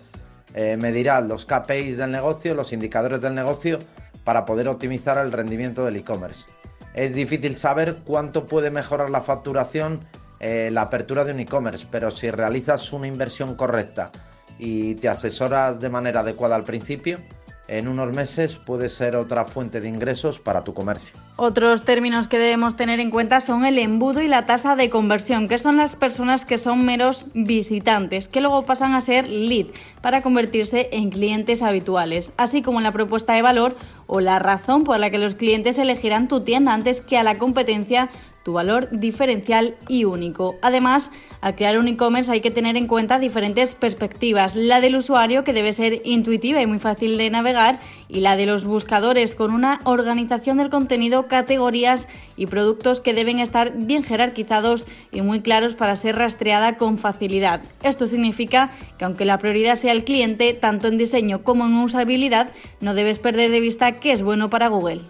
Eh, 0.54 0.78
medirás 0.78 1.26
los 1.26 1.46
KPIs 1.46 1.98
del 1.98 2.12
negocio, 2.12 2.54
los 2.54 2.74
indicadores 2.74 3.22
del 3.22 3.34
negocio 3.34 3.80
para 4.24 4.46
poder 4.46 4.68
optimizar 4.68 5.18
el 5.18 5.32
rendimiento 5.32 5.84
del 5.86 5.98
e-commerce. 5.98 6.46
Es 6.94 7.14
difícil 7.14 7.58
saber 7.58 7.98
cuánto 8.06 8.46
puede 8.46 8.70
mejorar 8.70 9.10
la 9.10 9.22
facturación 9.22 10.02
eh, 10.46 10.70
la 10.72 10.82
apertura 10.82 11.24
de 11.24 11.32
un 11.32 11.40
e-commerce, 11.40 11.88
pero 11.90 12.12
si 12.12 12.30
realizas 12.30 12.92
una 12.92 13.08
inversión 13.08 13.56
correcta 13.56 14.12
y 14.60 14.96
te 14.96 15.08
asesoras 15.08 15.80
de 15.80 15.88
manera 15.88 16.20
adecuada 16.20 16.56
al 16.56 16.66
principio, 16.66 17.20
en 17.68 17.88
unos 17.88 18.16
meses 18.16 18.58
puede 18.58 18.90
ser 18.90 19.16
otra 19.16 19.46
fuente 19.46 19.80
de 19.80 19.88
ingresos 19.88 20.40
para 20.40 20.64
tu 20.64 20.74
comercio. 20.74 21.18
Otros 21.36 21.84
términos 21.84 22.28
que 22.28 22.38
debemos 22.38 22.76
tener 22.76 23.00
en 23.00 23.10
cuenta 23.10 23.40
son 23.40 23.66
el 23.66 23.80
embudo 23.80 24.22
y 24.22 24.28
la 24.28 24.46
tasa 24.46 24.76
de 24.76 24.90
conversión, 24.90 25.48
que 25.48 25.58
son 25.58 25.78
las 25.78 25.96
personas 25.96 26.46
que 26.46 26.58
son 26.60 26.86
meros 26.86 27.26
visitantes, 27.34 28.28
que 28.28 28.42
luego 28.42 28.66
pasan 28.66 28.94
a 28.94 29.02
ser 29.02 29.28
lead 29.28 29.68
para 30.02 30.22
convertirse 30.22 30.90
en 30.92 31.10
clientes 31.10 31.62
habituales, 31.62 32.34
así 32.38 32.62
como 32.62 32.82
la 32.82 32.92
propuesta 32.92 33.34
de 33.34 33.42
valor 33.42 33.76
o 34.06 34.20
la 34.20 34.38
razón 34.38 34.84
por 34.84 35.00
la 35.00 35.10
que 35.10 35.18
los 35.18 35.36
clientes 35.36 35.78
elegirán 35.80 36.28
tu 36.28 36.42
tienda 36.42 36.74
antes 36.74 37.02
que 37.02 37.18
a 37.18 37.24
la 37.24 37.40
competencia 37.40 38.10
tu 38.44 38.54
valor 38.54 38.90
diferencial 38.92 39.76
y 39.88 40.04
único. 40.04 40.56
Además, 40.62 41.10
al 41.42 41.56
crear 41.56 41.78
un 41.78 41.88
e-commerce 41.88 42.32
hay 42.32 42.42
que 42.42 42.52
tener 42.52 42.78
en 42.78 42.88
cuenta 42.88 43.20
diferentes 43.20 43.76
perspectivas, 43.76 44.56
la 44.56 44.82
del 44.82 44.96
usuario 44.96 45.44
que 45.44 45.54
debe 45.54 45.74
ser 45.74 46.02
intuitiva 46.06 46.62
y 46.62 46.68
muy 46.68 46.80
fácil 46.80 47.18
de 47.18 47.30
navegar 47.30 47.80
y 48.10 48.20
la 48.20 48.36
de 48.38 48.46
los 48.46 48.66
buscadores 48.66 49.34
con 49.36 49.52
una 49.52 49.80
organización 49.86 50.58
del 50.58 50.70
contenido, 50.70 51.28
categorías 51.28 52.08
y 52.38 52.46
productos 52.46 53.00
que 53.00 53.14
deben 53.14 53.40
estar 53.40 53.74
bien 53.76 54.04
jerarquizados 54.04 54.86
y 55.12 55.22
muy 55.22 55.42
claros 55.42 55.74
para 55.74 55.96
ser 55.96 56.16
rastreada 56.16 56.78
con 56.78 56.98
facilidad. 56.98 57.62
Esto 57.82 58.08
significa 58.08 58.72
que 58.98 59.06
aunque 59.06 59.26
la 59.26 59.38
prioridad 59.38 59.76
sea 59.76 59.94
el 59.94 60.04
cliente, 60.04 60.54
tanto 60.54 60.88
en 60.88 60.98
diseño 60.98 61.44
como 61.44 61.66
en 61.66 61.76
usabilidad, 61.76 62.52
no 62.82 62.94
debes 62.94 63.20
perder 63.20 63.52
de 63.52 63.60
vista 63.60 64.00
que 64.00 64.12
es 64.12 64.22
bueno 64.22 64.50
para 64.50 64.68
Google. 64.68 65.02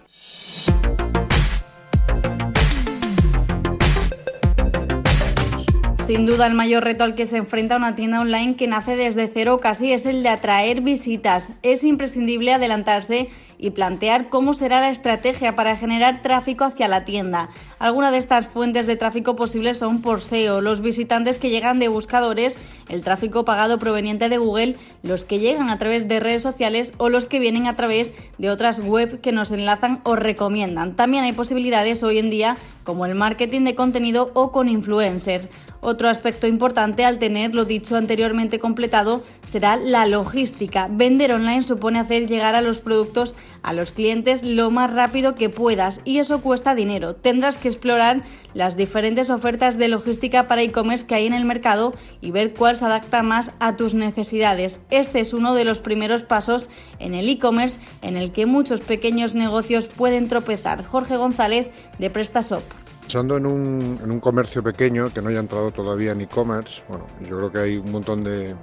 Sin 6.06 6.26
duda, 6.26 6.46
el 6.46 6.52
mayor 6.52 6.84
reto 6.84 7.02
al 7.02 7.14
que 7.14 7.24
se 7.24 7.38
enfrenta 7.38 7.78
una 7.78 7.96
tienda 7.96 8.20
online 8.20 8.56
que 8.56 8.66
nace 8.66 8.94
desde 8.94 9.26
cero 9.32 9.58
casi 9.58 9.90
es 9.90 10.04
el 10.04 10.22
de 10.22 10.28
atraer 10.28 10.82
visitas. 10.82 11.48
Es 11.62 11.82
imprescindible 11.82 12.52
adelantarse 12.52 13.30
y 13.56 13.70
plantear 13.70 14.28
cómo 14.28 14.52
será 14.52 14.82
la 14.82 14.90
estrategia 14.90 15.56
para 15.56 15.76
generar 15.76 16.20
tráfico 16.20 16.64
hacia 16.64 16.88
la 16.88 17.06
tienda. 17.06 17.48
Algunas 17.78 18.12
de 18.12 18.18
estas 18.18 18.44
fuentes 18.44 18.86
de 18.86 18.96
tráfico 18.96 19.34
posibles 19.34 19.78
son 19.78 20.02
por 20.02 20.20
SEO, 20.20 20.60
los 20.60 20.82
visitantes 20.82 21.38
que 21.38 21.48
llegan 21.48 21.78
de 21.78 21.88
buscadores, 21.88 22.58
el 22.90 23.02
tráfico 23.02 23.46
pagado 23.46 23.78
proveniente 23.78 24.28
de 24.28 24.36
Google, 24.36 24.76
los 25.02 25.24
que 25.24 25.38
llegan 25.38 25.70
a 25.70 25.78
través 25.78 26.06
de 26.06 26.20
redes 26.20 26.42
sociales 26.42 26.92
o 26.98 27.08
los 27.08 27.24
que 27.24 27.38
vienen 27.38 27.66
a 27.66 27.76
través 27.76 28.12
de 28.36 28.50
otras 28.50 28.80
web 28.80 29.22
que 29.22 29.32
nos 29.32 29.52
enlazan 29.52 30.00
o 30.04 30.16
recomiendan. 30.16 30.96
También 30.96 31.24
hay 31.24 31.32
posibilidades 31.32 32.02
hoy 32.02 32.18
en 32.18 32.28
día 32.28 32.58
como 32.82 33.06
el 33.06 33.14
marketing 33.14 33.62
de 33.62 33.74
contenido 33.74 34.30
o 34.34 34.52
con 34.52 34.68
influencers. 34.68 35.48
Otro 35.86 36.08
aspecto 36.08 36.46
importante 36.46 37.04
al 37.04 37.18
tener 37.18 37.54
lo 37.54 37.66
dicho 37.66 37.94
anteriormente 37.94 38.58
completado 38.58 39.22
será 39.46 39.76
la 39.76 40.06
logística. 40.06 40.88
Vender 40.90 41.30
online 41.30 41.60
supone 41.60 41.98
hacer 41.98 42.26
llegar 42.26 42.54
a 42.54 42.62
los 42.62 42.78
productos 42.78 43.34
a 43.60 43.74
los 43.74 43.92
clientes 43.92 44.42
lo 44.42 44.70
más 44.70 44.94
rápido 44.94 45.34
que 45.34 45.50
puedas 45.50 46.00
y 46.06 46.20
eso 46.20 46.40
cuesta 46.40 46.74
dinero. 46.74 47.16
Tendrás 47.16 47.58
que 47.58 47.68
explorar 47.68 48.22
las 48.54 48.78
diferentes 48.78 49.28
ofertas 49.28 49.76
de 49.76 49.88
logística 49.88 50.48
para 50.48 50.62
e-commerce 50.62 51.04
que 51.04 51.16
hay 51.16 51.26
en 51.26 51.34
el 51.34 51.44
mercado 51.44 51.92
y 52.22 52.30
ver 52.30 52.54
cuál 52.54 52.78
se 52.78 52.86
adapta 52.86 53.22
más 53.22 53.50
a 53.58 53.76
tus 53.76 53.92
necesidades. 53.92 54.80
Este 54.88 55.20
es 55.20 55.34
uno 55.34 55.52
de 55.52 55.66
los 55.66 55.80
primeros 55.80 56.22
pasos 56.22 56.70
en 56.98 57.12
el 57.12 57.28
e-commerce 57.28 57.78
en 58.00 58.16
el 58.16 58.32
que 58.32 58.46
muchos 58.46 58.80
pequeños 58.80 59.34
negocios 59.34 59.86
pueden 59.86 60.30
tropezar. 60.30 60.82
Jorge 60.82 61.18
González 61.18 61.68
de 61.98 62.08
PrestaShop. 62.08 62.83
Pensando 63.04 63.36
en 63.36 63.46
un, 63.46 64.00
en 64.02 64.10
un 64.10 64.18
comercio 64.18 64.62
pequeño 64.62 65.12
que 65.12 65.20
no 65.20 65.28
haya 65.28 65.38
entrado 65.38 65.70
todavía 65.70 66.12
en 66.12 66.22
e-commerce, 66.22 66.82
bueno, 66.88 67.06
yo 67.20 67.36
creo 67.36 67.52
que 67.52 67.58
hay 67.58 67.76
un 67.76 67.92
montón 67.92 68.24
de, 68.24 68.56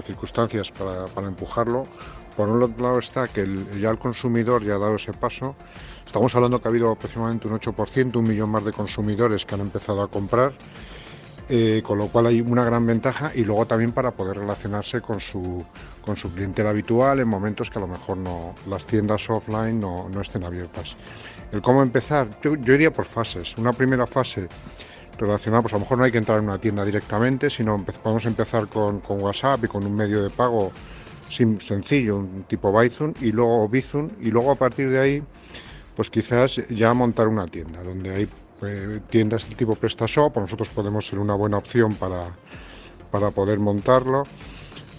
circunstancias 0.00 0.70
para, 0.70 1.06
para, 1.06 1.26
empujarlo. 1.26 1.86
Por 2.36 2.48
un 2.48 2.60
lado 2.78 2.98
está 2.98 3.26
que 3.28 3.46
ya 3.80 3.90
el 3.90 3.98
consumidor 3.98 4.62
ya 4.64 4.76
ha 4.76 4.78
dado 4.78 4.94
ese 4.94 5.12
paso. 5.12 5.56
Estamos 6.06 6.34
hablando 6.36 6.60
que 6.60 6.68
ha 6.68 6.70
habido 6.70 6.92
aproximadamente 6.92 7.48
un 7.48 7.58
8%, 7.58 8.16
un 8.16 8.28
millón 8.28 8.50
más 8.50 8.64
de 8.64 8.72
consumidores 8.72 9.44
que 9.44 9.56
han 9.56 9.62
empezado 9.62 10.02
a 10.02 10.08
comprar, 10.08 10.52
eh, 11.48 11.82
con 11.84 11.98
lo 11.98 12.08
cual 12.08 12.26
hay 12.26 12.40
una 12.40 12.64
gran 12.64 12.86
ventaja 12.86 13.32
y 13.34 13.44
luego 13.44 13.66
también 13.66 13.90
para 13.92 14.12
poder 14.12 14.38
relacionarse 14.38 15.00
con 15.00 15.20
su, 15.20 15.64
con 16.00 16.16
su 16.16 16.32
clientela 16.32 16.70
habitual 16.70 17.20
en 17.20 17.28
momentos 17.28 17.70
que 17.70 17.78
a 17.78 17.82
lo 17.82 17.88
mejor 17.88 18.16
no, 18.16 18.54
las 18.68 18.86
tiendas 18.86 19.28
offline 19.28 19.80
no, 19.80 20.08
no 20.08 20.20
estén 20.20 20.44
abiertas. 20.44 20.96
El 21.52 21.62
cómo 21.62 21.82
empezar, 21.82 22.28
yo, 22.42 22.56
yo, 22.56 22.74
iría 22.74 22.92
por 22.92 23.04
fases. 23.04 23.56
Una 23.56 23.72
primera 23.72 24.06
fase 24.06 24.48
relacionada, 25.18 25.62
pues 25.62 25.74
a 25.74 25.76
lo 25.76 25.80
mejor 25.80 25.98
no 25.98 26.04
hay 26.04 26.12
que 26.12 26.18
entrar 26.18 26.38
en 26.38 26.44
una 26.44 26.58
tienda 26.58 26.84
directamente, 26.84 27.48
sino 27.50 27.84
podemos 27.84 28.26
empezar 28.26 28.66
con, 28.66 29.00
con 29.00 29.22
WhatsApp 29.22 29.64
y 29.64 29.68
con 29.68 29.84
un 29.86 29.94
medio 29.94 30.22
de 30.22 30.30
pago 30.30 30.72
sim, 31.28 31.58
sencillo, 31.60 32.18
un 32.18 32.44
tipo 32.44 32.76
Bizun 32.76 33.14
y 33.20 33.32
luego 33.32 33.68
Bizun, 33.68 34.12
y 34.20 34.30
luego 34.30 34.52
a 34.52 34.56
partir 34.56 34.90
de 34.90 34.98
ahí, 34.98 35.22
pues 35.94 36.10
quizás 36.10 36.60
ya 36.68 36.92
montar 36.94 37.28
una 37.28 37.46
tienda, 37.46 37.82
donde 37.82 38.14
hay 38.14 38.28
eh, 38.62 39.00
tiendas 39.08 39.46
del 39.48 39.56
tipo 39.56 39.74
PrestaShop, 39.74 40.36
nosotros 40.36 40.68
podemos 40.68 41.06
ser 41.06 41.18
una 41.18 41.34
buena 41.34 41.58
opción 41.58 41.94
para, 41.94 42.34
para 43.10 43.30
poder 43.30 43.58
montarlo. 43.58 44.24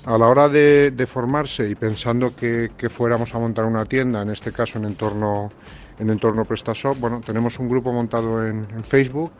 A 0.05 0.19
la 0.19 0.27
hora 0.27 0.47
de, 0.49 0.91
de 0.91 1.07
formarse 1.07 1.67
y 1.67 1.73
pensando 1.73 2.35
que, 2.35 2.71
que, 2.77 2.89
fuéramos 2.89 3.33
a 3.33 3.39
montar 3.39 3.65
una 3.65 3.85
tienda, 3.85 4.21
en 4.21 4.29
este 4.29 4.51
caso 4.51 4.77
en 4.77 4.85
entorno 4.85 5.51
en 5.99 6.09
entorno 6.09 6.45
PrestaShop. 6.45 6.99
Bueno, 6.99 7.21
tenemos 7.25 7.59
un 7.59 7.69
grupo 7.69 7.91
montado 7.91 8.45
en, 8.45 8.67
en 8.75 8.83
Facebook 8.83 9.31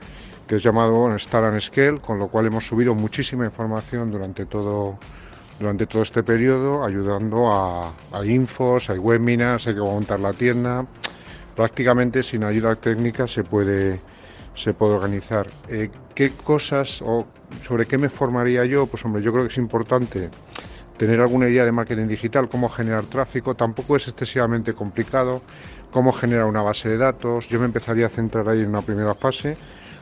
que 0.48 0.58
es 0.58 0.64
llamado 0.64 1.14
Star 1.16 1.44
and 1.46 1.60
Scale, 1.60 2.00
con 2.00 2.20
lo 2.20 2.28
cual 2.28 2.46
hemos 2.46 2.68
subido 2.68 2.94
muchísima 2.94 3.46
información 3.46 4.12
durante 4.12 4.46
todo, 4.46 4.98
durante 5.60 5.88
todo 5.88 6.04
este 6.04 6.24
periodo, 6.24 6.84
ayudando 6.84 7.52
a, 7.52 7.92
a 8.12 8.26
infos, 8.26 8.90
hay 8.90 9.00
webinars, 9.00 9.68
hay 9.68 9.74
que 9.74 9.82
montar 9.82 10.20
la 10.20 10.34
tienda. 10.34 10.86
Prácticamente 11.56 12.22
sin 12.22 12.44
ayuda 12.44 12.76
técnica 12.76 13.28
se 13.28 13.44
puede, 13.44 14.00
se 14.54 14.74
puede 14.74 14.94
organizar. 14.94 15.48
Eh, 15.70 15.90
¿Qué 16.14 16.32
cosas 16.32 17.02
o 17.02 17.26
sobre 17.64 17.86
qué 17.86 17.98
me 17.98 18.10
formaría 18.10 18.66
yo? 18.66 18.86
Pues 18.88 19.04
hombre, 19.06 19.22
yo 19.24 19.32
creo 19.32 19.46
que 19.46 19.52
es 19.52 19.58
importante 19.58 20.30
tener 20.98 21.20
alguna 21.20 21.50
idea 21.50 21.66
de 21.66 21.72
marketing 21.72 22.08
digital, 22.08 22.50
cómo 22.50 22.70
generar 22.70 23.04
tráfico, 23.04 23.56
tampoco 23.56 23.96
es 23.96 24.08
excesivamente 24.08 24.74
complicado, 24.74 25.42
cómo 25.92 26.12
generar 26.12 26.46
una 26.46 26.62
base 26.62 26.90
de 26.90 26.98
datos, 26.98 27.48
yo 27.50 27.60
me 27.60 27.66
empezaría 27.66 28.06
a 28.06 28.10
centrar 28.10 28.48
ahí 28.50 28.62
en 28.62 28.70
una 28.70 28.82
primera 28.82 29.14
fase, 29.14 29.58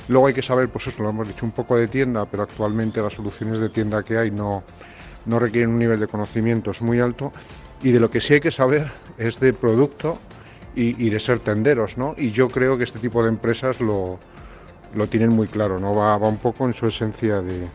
luego 0.08 0.28
hay 0.28 0.34
que 0.34 0.42
saber, 0.42 0.70
pues 0.70 0.88
eso, 0.88 1.04
lo 1.04 1.10
hemos 1.10 1.28
dicho, 1.28 1.46
un 1.46 1.52
poco 1.52 1.76
de 1.76 1.88
tienda, 1.88 2.26
pero 2.26 2.44
actualmente 2.44 3.02
las 3.02 3.14
soluciones 3.14 3.60
de 3.60 3.70
tienda 3.70 4.04
que 4.04 4.18
hay 4.18 4.32
no, 4.32 4.64
no 5.26 5.40
requieren 5.40 5.72
un 5.72 5.80
nivel 5.80 6.00
de 6.00 6.08
conocimientos 6.08 6.82
muy 6.82 7.00
alto, 7.00 7.34
y 7.82 7.92
de 7.92 8.00
lo 8.00 8.10
que 8.10 8.22
sí 8.22 8.36
hay 8.36 8.42
que 8.42 8.52
saber 8.52 8.90
es 9.18 9.40
de 9.40 9.54
producto 9.54 10.18
y, 10.76 11.06
y 11.06 11.10
de 11.10 11.20
ser 11.20 11.40
tenderos, 11.40 11.98
¿no? 11.98 12.16
Y 12.18 12.32
yo 12.32 12.48
creo 12.48 12.78
que 12.78 12.84
este 12.86 12.98
tipo 13.00 13.22
de 13.22 13.30
empresas 13.30 13.82
lo, 13.82 14.20
lo 14.96 15.08
tienen 15.08 15.30
muy 15.30 15.48
claro, 15.48 15.80
¿no? 15.80 15.94
Va, 15.94 16.18
va 16.18 16.30
un 16.30 16.38
poco 16.38 16.66
en 16.66 16.74
su 16.74 16.88
esencia 16.88 17.42
de, 17.42 17.68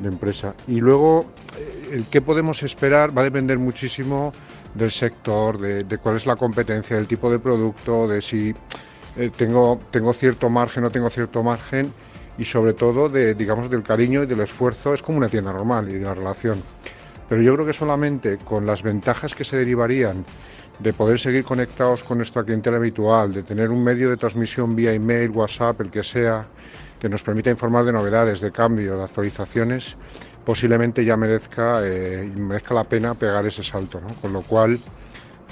de 0.00 0.08
empresa. 0.08 0.54
Y 0.66 0.80
luego, 0.80 1.26
el 1.92 2.06
qué 2.06 2.20
podemos 2.20 2.62
esperar 2.62 3.16
va 3.16 3.22
a 3.22 3.24
depender 3.24 3.58
muchísimo 3.58 4.32
del 4.74 4.90
sector, 4.90 5.58
de, 5.58 5.98
cuál 5.98 6.16
es 6.16 6.26
la 6.26 6.36
competencia, 6.36 6.96
del 6.96 7.06
tipo 7.06 7.30
de 7.30 7.38
producto, 7.38 8.06
de 8.06 8.20
si 8.20 8.54
eh, 9.16 9.30
tengo, 9.34 9.80
tengo 9.90 10.12
cierto 10.12 10.50
margen 10.50 10.84
o 10.84 10.90
tengo 10.90 11.08
cierto 11.10 11.42
margen 11.42 11.92
y 12.38 12.44
sobre 12.44 12.74
todo 12.74 13.08
de, 13.08 13.34
digamos, 13.34 13.70
del 13.70 13.82
cariño 13.82 14.22
y 14.22 14.26
del 14.26 14.40
esfuerzo. 14.40 14.92
Es 14.92 15.02
como 15.02 15.18
una 15.18 15.28
tienda 15.28 15.52
normal 15.52 15.88
y 15.88 15.94
de 15.94 16.04
la 16.04 16.14
relación. 16.14 16.62
Pero 17.28 17.42
yo 17.42 17.54
creo 17.54 17.66
que 17.66 17.72
solamente 17.72 18.36
con 18.38 18.66
las 18.66 18.82
ventajas 18.82 19.34
que 19.34 19.44
se 19.44 19.56
derivarían 19.56 20.24
de 20.78 20.92
poder 20.92 21.18
seguir 21.18 21.44
conectados 21.44 22.02
con 22.04 22.18
nuestra 22.18 22.44
clientela 22.44 22.76
habitual, 22.76 23.32
de 23.32 23.42
tener 23.42 23.70
un 23.70 23.82
medio 23.82 24.10
de 24.10 24.16
transmisión 24.16 24.76
vía 24.76 24.92
email, 24.92 25.30
WhatsApp, 25.30 25.80
el 25.80 25.90
que 25.90 26.02
sea, 26.02 26.46
que 27.00 27.08
nos 27.08 27.22
permita 27.22 27.50
informar 27.50 27.84
de 27.84 27.92
novedades, 27.92 28.40
de 28.40 28.52
cambios, 28.52 28.98
de 28.98 29.04
actualizaciones, 29.04 29.96
posiblemente 30.46 31.04
ya 31.04 31.16
merezca, 31.16 31.80
eh, 31.84 32.32
merezca 32.36 32.72
la 32.72 32.84
pena 32.84 33.14
pegar 33.14 33.44
ese 33.44 33.64
salto. 33.64 34.00
¿no? 34.00 34.14
Con 34.22 34.32
lo 34.32 34.42
cual, 34.42 34.78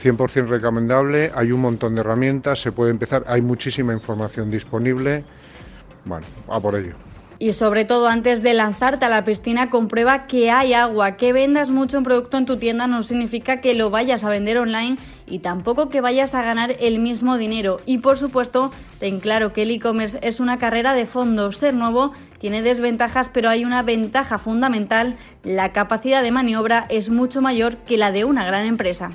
100% 0.01 0.47
recomendable, 0.47 1.33
hay 1.35 1.51
un 1.51 1.61
montón 1.61 1.97
de 1.97 2.01
herramientas, 2.01 2.61
se 2.61 2.71
puede 2.71 2.93
empezar, 2.93 3.25
hay 3.27 3.43
muchísima 3.43 3.93
información 3.93 4.53
disponible. 4.53 5.25
Bueno, 6.05 6.25
a 6.49 6.61
por 6.61 6.77
ello. 6.77 6.95
Y 7.39 7.53
sobre 7.53 7.85
todo 7.85 8.09
antes 8.09 8.43
de 8.43 8.55
lanzarte 8.55 9.05
a 9.05 9.09
la 9.09 9.25
piscina 9.25 9.71
comprueba 9.71 10.27
que 10.27 10.51
hay 10.51 10.73
agua. 10.73 11.17
Que 11.17 11.33
vendas 11.33 11.69
mucho 11.69 11.99
un 11.99 12.05
producto 12.05 12.39
en 12.39 12.47
tu 12.47 12.57
tienda 12.57 12.87
no 12.87 13.03
significa 13.03 13.61
que 13.61 13.75
lo 13.75 13.91
vayas 13.91 14.25
a 14.25 14.29
vender 14.29 14.59
online 14.59 14.97
y 15.27 15.41
tampoco 15.41 15.89
que 15.89 16.01
vayas 16.01 16.35
a 16.35 16.43
ganar 16.43 16.75
el 16.81 16.99
mismo 16.99 17.37
dinero. 17.37 17.79
Y 17.87 17.99
por 17.99 18.19
supuesto, 18.19 18.71
ten 19.01 19.21
claro 19.21 19.53
que 19.53 19.63
el 19.63 19.71
e-commerce 19.71 20.19
es 20.23 20.41
una 20.41 20.59
carrera 20.59 20.95
de 20.95 21.07
fondo. 21.07 21.51
Ser 21.53 21.75
nuevo 21.75 22.13
tiene 22.39 22.63
desventajas, 22.63 23.29
pero 23.29 23.49
hay 23.49 23.65
una 23.65 23.83
ventaja 23.83 24.39
fundamental. 24.39 25.17
La 25.43 25.73
capacidad 25.73 26.23
de 26.23 26.31
maniobra 26.31 26.87
es 26.89 27.11
mucho 27.11 27.41
mayor 27.43 27.77
que 27.79 27.97
la 27.97 28.13
de 28.13 28.25
una 28.25 28.45
gran 28.45 28.67
empresa. 28.67 29.11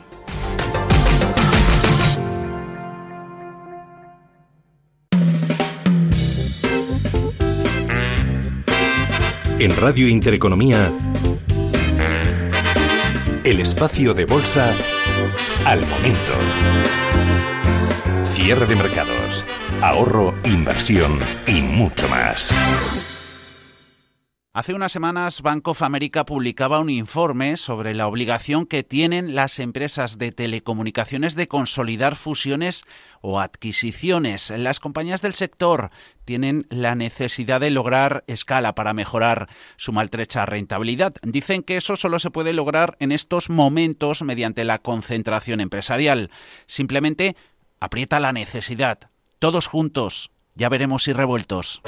En 9.59 9.75
Radio 9.75 10.07
Intereconomía, 10.07 10.89
el 13.43 13.59
espacio 13.59 14.13
de 14.13 14.23
bolsa 14.23 14.73
al 15.65 15.81
momento. 15.81 16.31
Cierre 18.33 18.65
de 18.67 18.77
mercados, 18.77 19.43
ahorro, 19.81 20.33
inversión 20.45 21.19
y 21.45 21.61
mucho 21.61 22.07
más. 22.07 22.53
Hace 24.51 24.73
unas 24.73 24.91
semanas 24.91 25.43
Bank 25.43 25.67
of 25.67 25.83
America 25.83 26.25
publicaba 26.25 26.79
un 26.79 26.89
informe 26.89 27.55
sobre 27.55 27.93
la 27.93 28.07
obligación 28.07 28.65
que 28.65 28.81
tienen 28.81 29.35
las 29.35 29.59
empresas 29.59 30.17
de 30.17 30.31
telecomunicaciones 30.31 31.35
de 31.35 31.47
consolidar 31.47 32.15
fusiones 32.15 32.83
o 33.21 33.39
adquisiciones. 33.39 34.49
Las 34.49 34.79
compañías 34.79 35.21
del 35.21 35.35
sector 35.35 35.91
tienen 36.25 36.65
la 36.71 36.95
necesidad 36.95 37.61
de 37.61 37.69
lograr 37.69 38.23
escala 38.25 38.73
para 38.73 38.95
mejorar 38.95 39.49
su 39.77 39.91
maltrecha 39.91 40.47
rentabilidad. 40.47 41.13
Dicen 41.21 41.61
que 41.61 41.77
eso 41.77 41.95
solo 41.95 42.17
se 42.17 42.31
puede 42.31 42.53
lograr 42.53 42.97
en 42.99 43.11
estos 43.11 43.51
momentos 43.51 44.23
mediante 44.23 44.63
la 44.63 44.79
concentración 44.79 45.61
empresarial. 45.61 46.31
Simplemente 46.65 47.35
aprieta 47.79 48.19
la 48.19 48.33
necesidad. 48.33 49.11
Todos 49.37 49.67
juntos. 49.67 50.31
Ya 50.55 50.69
veremos 50.69 51.03
si 51.03 51.13
revueltos. 51.13 51.83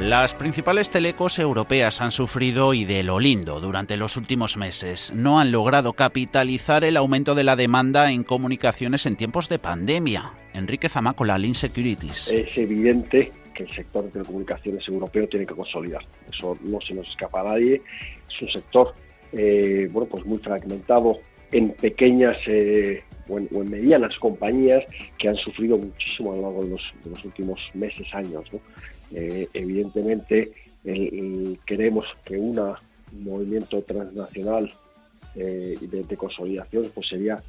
Las 0.00 0.32
principales 0.32 0.90
telecos 0.90 1.40
europeas 1.40 2.00
han 2.00 2.12
sufrido 2.12 2.72
y 2.72 2.84
de 2.84 3.02
lo 3.02 3.18
lindo 3.18 3.60
durante 3.60 3.96
los 3.96 4.16
últimos 4.16 4.56
meses. 4.56 5.12
No 5.12 5.40
han 5.40 5.50
logrado 5.50 5.92
capitalizar 5.92 6.84
el 6.84 6.96
aumento 6.96 7.34
de 7.34 7.42
la 7.42 7.56
demanda 7.56 8.12
en 8.12 8.22
comunicaciones 8.22 9.06
en 9.06 9.16
tiempos 9.16 9.48
de 9.48 9.58
pandemia. 9.58 10.32
Enrique 10.54 10.88
Zamacola, 10.88 11.36
Lean 11.36 11.56
Securities. 11.56 12.28
Es 12.28 12.56
evidente 12.56 13.32
que 13.52 13.64
el 13.64 13.70
sector 13.72 14.04
de 14.04 14.10
telecomunicaciones 14.10 14.86
europeo 14.86 15.28
tiene 15.28 15.44
que 15.44 15.54
consolidar. 15.54 16.04
Eso 16.30 16.56
no 16.62 16.80
se 16.80 16.94
nos 16.94 17.08
escapa 17.08 17.40
a 17.40 17.44
nadie. 17.44 17.82
Es 18.28 18.42
un 18.42 18.48
sector 18.48 18.94
eh, 19.32 19.88
bueno, 19.90 20.08
pues 20.08 20.24
muy 20.24 20.38
fragmentado 20.38 21.18
en 21.50 21.70
pequeñas 21.70 22.36
eh, 22.46 23.02
o, 23.28 23.38
en, 23.38 23.70
medianas 23.70 24.18
compañías 24.18 24.84
que 25.18 25.28
han 25.28 25.36
sufrido 25.36 25.76
muchísimo 25.76 26.32
a 26.32 26.36
lo 26.36 26.42
largo 26.42 26.64
de 26.64 26.70
los, 26.70 27.24
últimos 27.24 27.70
meses, 27.74 28.06
años. 28.14 28.44
Eh, 29.12 29.48
evidentemente 29.54 30.52
queremos 31.64 32.06
que 32.24 32.38
un 32.38 32.58
movimiento 33.12 33.82
transnacional 33.82 34.72
eh, 35.34 35.76
de, 35.80 36.16
consolidación 36.16 36.90
pues 36.94 37.08
sería 37.08 37.42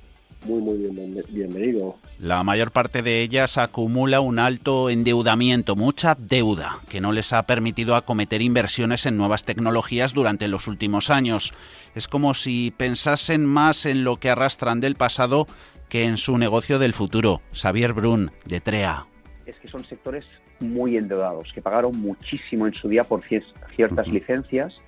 muy 0.46 0.62
muy 0.62 1.24
bienvenido. 1.30 1.98
La 2.20 2.44
mayor 2.44 2.72
parte 2.72 3.02
de 3.02 3.22
ellas 3.22 3.58
acumula 3.58 4.22
un 4.22 4.40
alto 4.40 4.90
endeudamiento, 4.90 5.76
mucha 5.76 6.16
deuda, 6.16 6.80
que 6.90 7.02
no 7.02 7.12
les 7.12 7.34
ha 7.34 7.44
permitido 7.44 7.96
acometer 7.96 8.42
inversiones 8.42 9.06
en 9.06 9.18
nuevas 9.18 9.44
tecnologías 9.44 10.14
durante 10.14 10.48
los 10.48 10.68
últimos 10.68 11.10
años. 11.10 11.54
Es 11.96 12.08
como 12.08 12.34
si 12.34 12.72
pensasen 12.78 13.46
más 13.46 13.86
en 13.86 14.04
lo 14.04 14.18
que 14.18 14.30
arrastran 14.30 14.80
del 14.80 14.96
pasado 14.96 15.48
que 15.90 16.04
en 16.04 16.18
su 16.18 16.38
negocio 16.38 16.80
del 16.80 16.94
futuro. 16.94 17.42
Xavier 17.54 17.94
Brun, 17.94 18.32
de 18.46 18.62
TREA. 18.62 19.08
Es 19.46 19.58
que 19.60 19.68
son 19.68 19.84
sectores 19.84 20.26
muy 20.60 20.98
endeudados, 20.98 21.52
que 21.54 21.62
pagaron 21.62 22.00
muchísimo 22.00 22.68
en 22.68 22.74
su 22.74 22.90
día 22.90 23.04
por 23.04 23.24
ciertas 23.24 24.08
licencias 24.08 24.82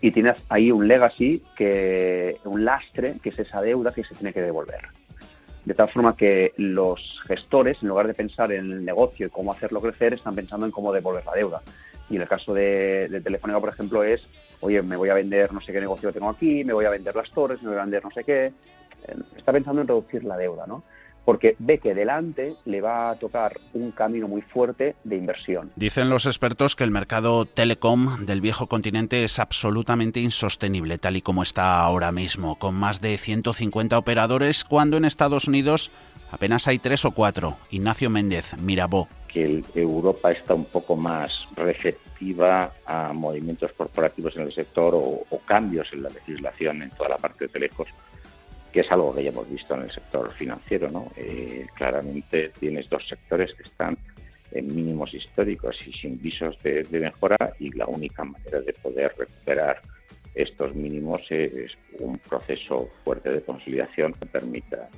y 0.00 0.10
tienes 0.10 0.36
ahí 0.48 0.70
un 0.70 0.86
legacy, 0.86 1.42
que 1.56 2.38
un 2.44 2.64
lastre, 2.64 3.14
que 3.22 3.30
es 3.30 3.38
esa 3.38 3.60
deuda 3.60 3.92
que 3.92 4.04
se 4.04 4.14
tiene 4.14 4.32
que 4.32 4.42
devolver. 4.42 4.88
De 5.64 5.74
tal 5.74 5.88
forma 5.88 6.16
que 6.16 6.52
los 6.58 7.20
gestores, 7.26 7.82
en 7.82 7.88
lugar 7.88 8.06
de 8.06 8.14
pensar 8.14 8.52
en 8.52 8.70
el 8.70 8.84
negocio 8.84 9.26
y 9.26 9.30
cómo 9.30 9.50
hacerlo 9.50 9.80
crecer, 9.80 10.14
están 10.14 10.34
pensando 10.34 10.64
en 10.64 10.70
cómo 10.70 10.92
devolver 10.92 11.24
la 11.26 11.32
deuda. 11.32 11.62
Y 12.08 12.16
en 12.16 12.22
el 12.22 12.28
caso 12.28 12.54
de, 12.54 13.08
de 13.08 13.20
Telefónica, 13.20 13.58
por 13.58 13.70
ejemplo, 13.70 14.04
es, 14.04 14.28
oye, 14.60 14.80
me 14.82 14.94
voy 14.94 15.08
a 15.08 15.14
vender 15.14 15.52
no 15.52 15.60
sé 15.60 15.72
qué 15.72 15.80
negocio 15.80 16.12
tengo 16.12 16.28
aquí, 16.28 16.62
me 16.62 16.72
voy 16.72 16.84
a 16.84 16.90
vender 16.90 17.16
las 17.16 17.30
torres, 17.32 17.60
me 17.62 17.70
voy 17.70 17.78
a 17.78 17.82
vender 17.82 18.04
no 18.04 18.10
sé 18.12 18.22
qué. 18.22 18.46
Eh, 18.46 19.16
está 19.36 19.52
pensando 19.52 19.80
en 19.80 19.88
reducir 19.88 20.22
la 20.22 20.36
deuda, 20.36 20.66
¿no? 20.68 20.84
Porque 21.26 21.56
ve 21.58 21.78
que 21.78 21.92
delante 21.92 22.54
le 22.64 22.80
va 22.80 23.10
a 23.10 23.16
tocar 23.16 23.58
un 23.74 23.90
camino 23.90 24.28
muy 24.28 24.42
fuerte 24.42 24.94
de 25.02 25.16
inversión. 25.16 25.72
Dicen 25.74 26.08
los 26.08 26.24
expertos 26.24 26.76
que 26.76 26.84
el 26.84 26.92
mercado 26.92 27.44
telecom 27.44 28.24
del 28.24 28.40
viejo 28.40 28.68
continente 28.68 29.24
es 29.24 29.40
absolutamente 29.40 30.20
insostenible 30.20 30.98
tal 30.98 31.16
y 31.16 31.22
como 31.22 31.42
está 31.42 31.80
ahora 31.80 32.12
mismo, 32.12 32.58
con 32.60 32.76
más 32.76 33.00
de 33.00 33.18
150 33.18 33.98
operadores, 33.98 34.64
cuando 34.64 34.96
en 34.96 35.04
Estados 35.04 35.48
Unidos 35.48 35.90
apenas 36.30 36.68
hay 36.68 36.78
tres 36.78 37.04
o 37.04 37.10
cuatro. 37.10 37.56
Ignacio 37.70 38.08
Méndez, 38.08 38.56
Mirabó. 38.58 39.08
Que 39.26 39.64
Europa 39.74 40.30
está 40.30 40.54
un 40.54 40.66
poco 40.66 40.94
más 40.94 41.48
receptiva 41.56 42.72
a 42.86 43.12
movimientos 43.12 43.72
corporativos 43.72 44.36
en 44.36 44.42
el 44.42 44.52
sector 44.52 44.94
o, 44.94 45.24
o 45.28 45.38
cambios 45.44 45.92
en 45.92 46.04
la 46.04 46.08
legislación 46.08 46.82
en 46.82 46.90
toda 46.90 47.08
la 47.08 47.18
parte 47.18 47.46
de 47.46 47.48
telecos 47.48 47.88
que 48.72 48.80
es 48.80 48.90
algo 48.92 49.14
que 49.14 49.24
ya 49.24 49.30
hemos 49.30 49.48
visto 49.48 49.74
en 49.74 49.82
el 49.82 49.90
sector 49.90 50.32
financiero. 50.34 50.90
¿no? 50.90 51.10
Eh, 51.16 51.66
claramente 51.74 52.50
tienes 52.58 52.88
dos 52.88 53.06
sectores 53.08 53.54
que 53.54 53.62
están 53.62 53.96
en 54.52 54.74
mínimos 54.74 55.12
históricos 55.14 55.86
y 55.86 55.92
sin 55.92 56.20
visos 56.20 56.58
de, 56.62 56.86
mejora 56.90 57.52
y 57.58 57.70
la 57.72 57.86
única 57.86 58.24
manera 58.24 58.60
de 58.60 58.72
poder 58.72 59.12
recuperar 59.16 59.82
estos 60.34 60.74
mínimos 60.74 61.22
es 61.30 61.76
un 61.98 62.18
proceso 62.18 62.90
fuerte 63.04 63.30
de 63.30 63.40
consolidación 63.40 64.12
que 64.12 64.26
permita 64.26 64.88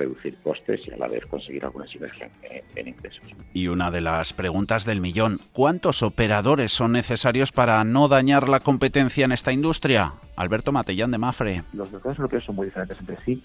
reducir 0.00 0.34
costes 0.42 0.86
y 0.86 0.90
a 0.90 0.96
la 0.96 1.08
vez 1.08 1.24
conseguir 1.26 1.64
alguna 1.64 1.86
sinergia 1.86 2.28
en, 2.74 2.88
ingresos. 2.88 3.22
Y 3.52 3.68
una 3.68 3.90
de 3.90 4.00
las 4.00 4.32
preguntas 4.32 4.84
del 4.84 5.00
millón, 5.00 5.40
¿cuántos 5.52 6.02
operadores 6.02 6.72
son 6.72 6.92
necesarios 6.92 7.52
para 7.52 7.82
no 7.84 8.08
dañar 8.08 8.48
la 8.48 8.60
competencia 8.60 9.24
en 9.24 9.32
esta 9.32 9.52
industria? 9.52 10.14
Alberto 10.36 10.72
Matellán 10.72 11.10
de 11.10 11.18
Mafre. 11.18 11.62
Los 11.72 11.92
mercados 11.92 12.18
europeos 12.18 12.44
son 12.44 12.56
muy 12.56 12.66
diferentes 12.66 12.98
entre 13.00 13.16
sí 13.24 13.42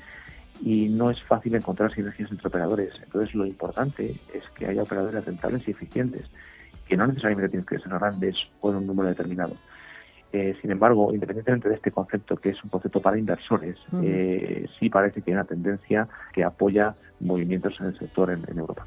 y 0.61 0.87
no 0.87 1.11
es 1.11 1.21
fácil 1.23 1.55
encontrar 1.55 1.93
sinergias 1.93 2.31
entre 2.31 2.47
operadores. 2.47 2.93
Entonces 3.03 3.35
lo 3.35 3.45
importante 3.45 4.15
es 4.33 4.43
que 4.55 4.67
haya 4.67 4.83
operadores 4.83 5.25
rentables 5.25 5.67
y 5.67 5.71
eficientes, 5.71 6.23
que 6.87 6.95
no 6.95 7.07
necesariamente 7.07 7.49
tienen 7.49 7.65
que 7.65 7.79
ser 7.79 7.89
grandes 7.89 8.37
o 8.61 8.69
en 8.71 8.77
un 8.77 8.87
número 8.87 9.09
determinado. 9.09 9.57
Eh, 10.35 10.53
sin 10.61 10.69
embargo, 10.69 11.13
independientemente 11.13 11.69
de 11.69 11.75
este 11.75 11.91
concepto, 11.91 12.35
que 12.35 12.49
es 12.49 12.61
un 12.61 12.69
concepto 12.69 13.01
para 13.01 13.17
inversores, 13.17 13.77
eh, 14.03 14.67
sí 14.77 14.89
parece 14.89 15.21
que 15.21 15.31
hay 15.31 15.35
una 15.35 15.45
tendencia 15.45 16.09
que 16.33 16.43
apoya 16.43 16.91
movimientos 17.21 17.73
en 17.79 17.85
el 17.85 17.97
sector 17.97 18.29
en 18.31 18.59
Europa. 18.59 18.85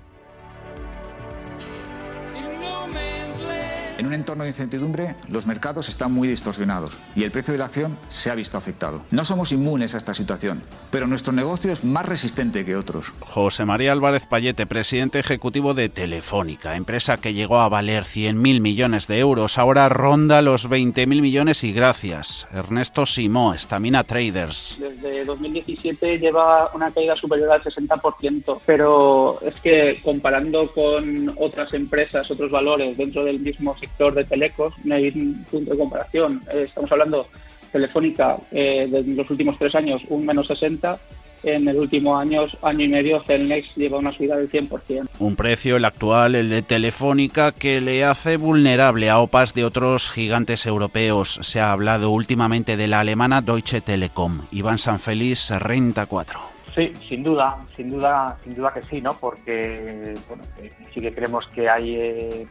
En 3.99 4.07
un 4.07 4.15
entorno 4.15 4.45
de 4.45 4.51
incertidumbre, 4.51 5.17
los 5.29 5.49
mercados 5.49 5.89
están 5.89 6.13
muy 6.13 6.29
distorsionados 6.29 6.97
y 7.17 7.25
el 7.25 7.33
precio 7.33 7.51
de 7.51 7.59
la 7.59 7.65
acción 7.65 7.99
se 8.09 8.31
ha 8.31 8.37
visto 8.37 8.57
afectado. 8.57 9.03
No 9.11 9.25
somos 9.25 9.51
inmunes 9.51 9.97
a 9.97 9.99
esta 9.99 10.15
situación, 10.15 10.63
pero 10.93 11.09
nuestro 11.09 11.33
negocio 11.33 11.73
es 11.73 11.85
más 11.85 12.07
resistente 12.07 12.65
que 12.65 12.77
otros. 12.77 13.13
José 13.19 13.65
María 13.65 13.91
Álvarez 13.91 14.25
Payete, 14.25 14.67
presidente 14.67 15.19
ejecutivo 15.19 15.75
de 15.75 15.89
Telefónica, 15.89 16.77
empresa 16.77 17.17
que 17.17 17.35
llegó 17.35 17.59
a 17.59 17.69
valer 17.69 18.05
100.000 18.05 18.61
millones 18.61 19.09
de 19.09 19.19
euros, 19.19 19.59
ahora 19.59 19.89
ronda 19.89 20.43
los 20.43 20.71
20.000 20.71 21.21
millones 21.21 21.65
y 21.65 21.73
gracias. 21.73 22.47
Ernesto 22.53 23.05
Simó, 23.05 23.53
Estamina 23.53 24.05
Traders. 24.05 24.77
Desde 24.79 25.25
2017 25.25 26.21
lleva 26.21 26.71
una 26.73 26.93
caída 26.93 27.17
superior 27.17 27.51
al 27.51 27.65
60%, 27.65 28.61
pero 28.65 29.41
es 29.43 29.57
que 29.57 30.01
comparando 30.05 30.73
con 30.73 31.35
otras 31.37 31.75
empresas, 31.75 32.31
otros 32.31 32.53
valores 32.53 32.97
dentro 32.97 33.25
del 33.25 33.41
mismo 33.41 33.77
sector, 33.77 33.88
sector 33.89 34.14
de 34.14 34.24
telecos, 34.24 34.74
no 34.84 34.95
hay 34.95 35.09
un 35.09 35.45
punto 35.51 35.72
de 35.72 35.78
comparación. 35.78 36.43
Eh, 36.53 36.64
estamos 36.68 36.91
hablando 36.93 37.26
Telefónica 37.72 38.36
eh, 38.51 38.86
de 38.91 39.03
los 39.14 39.28
últimos 39.30 39.59
tres 39.59 39.74
años 39.74 40.03
un 40.09 40.24
menos 40.24 40.47
60, 40.47 40.99
en 41.43 41.68
el 41.68 41.76
último 41.76 42.16
año, 42.16 42.47
año 42.62 42.84
y 42.84 42.89
medio, 42.89 43.22
Celnex 43.22 43.76
lleva 43.76 43.99
una 43.99 44.12
subida 44.12 44.36
del 44.36 44.51
100%. 44.51 45.09
Un 45.18 45.36
precio, 45.36 45.76
el 45.76 45.84
actual, 45.84 46.34
el 46.34 46.51
de 46.51 46.62
Telefónica, 46.62 47.53
que 47.53 47.80
le 47.80 48.05
hace 48.05 48.36
vulnerable 48.36 49.09
a 49.09 49.18
OPAs 49.18 49.55
de 49.55 49.64
otros 49.64 50.11
gigantes 50.11 50.66
europeos. 50.66 51.39
Se 51.43 51.61
ha 51.61 51.72
hablado 51.72 52.11
últimamente 52.11 52.76
de 52.76 52.89
la 52.89 53.01
alemana 53.01 53.41
Deutsche 53.41 53.80
Telekom. 53.80 54.47
Iván 54.51 54.78
Sanfeliz, 54.78 55.51
Renta 55.51 56.07
4. 56.07 56.58
Sí, 56.75 56.93
sin 57.09 57.23
duda, 57.23 57.59
sin 57.75 57.91
duda, 57.91 58.37
sin 58.43 58.55
duda 58.55 58.73
que 58.73 58.83
sí, 58.83 59.01
¿no? 59.01 59.14
Porque 59.14 60.14
bueno, 60.29 60.43
eh, 60.62 60.71
sí 60.93 61.01
que 61.01 61.12
creemos 61.12 61.47
que 61.49 61.69
hay 61.69 61.95
eh, 61.97 62.47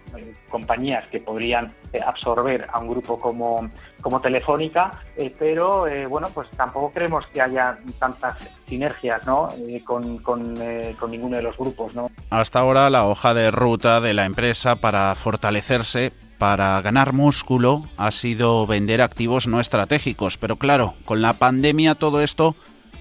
compañías 0.50 1.08
que 1.08 1.20
podrían 1.20 1.68
eh, 1.94 2.00
absorber 2.06 2.68
a 2.72 2.80
un 2.80 2.90
grupo 2.90 3.20
como, 3.20 3.70
como 4.02 4.20
Telefónica, 4.20 4.92
pero 5.40 5.86
bueno, 6.10 6.28
pues 6.34 6.50
tampoco 6.52 6.92
creemos 6.92 7.26
que 7.28 7.42
haya 7.42 7.78
tantas 8.00 8.38
sinergias, 8.68 9.26
¿no? 9.26 9.50
Con, 9.86 10.18
con, 10.20 10.56
con, 11.00 11.12
ninguno 11.12 11.38
de 11.38 11.44
los 11.44 11.58
grupos, 11.58 11.96
¿no? 11.96 12.10
Hasta 12.30 12.60
ahora 12.60 12.90
la 12.90 13.06
hoja 13.06 13.34
de 13.34 13.52
ruta 13.52 14.02
de 14.02 14.14
la 14.14 14.26
empresa 14.26 14.76
para 14.76 15.14
fortalecerse 15.16 16.12
para 16.38 16.80
ganar 16.82 17.14
músculo 17.14 17.84
ha 17.98 18.12
sido 18.12 18.66
vender 18.66 19.02
activos 19.02 19.48
no 19.48 19.60
estratégicos, 19.60 20.38
pero 20.38 20.56
claro, 20.56 20.94
con 21.06 21.22
la 21.22 21.34
pandemia 21.34 21.96
todo 21.96 22.22
esto 22.22 22.56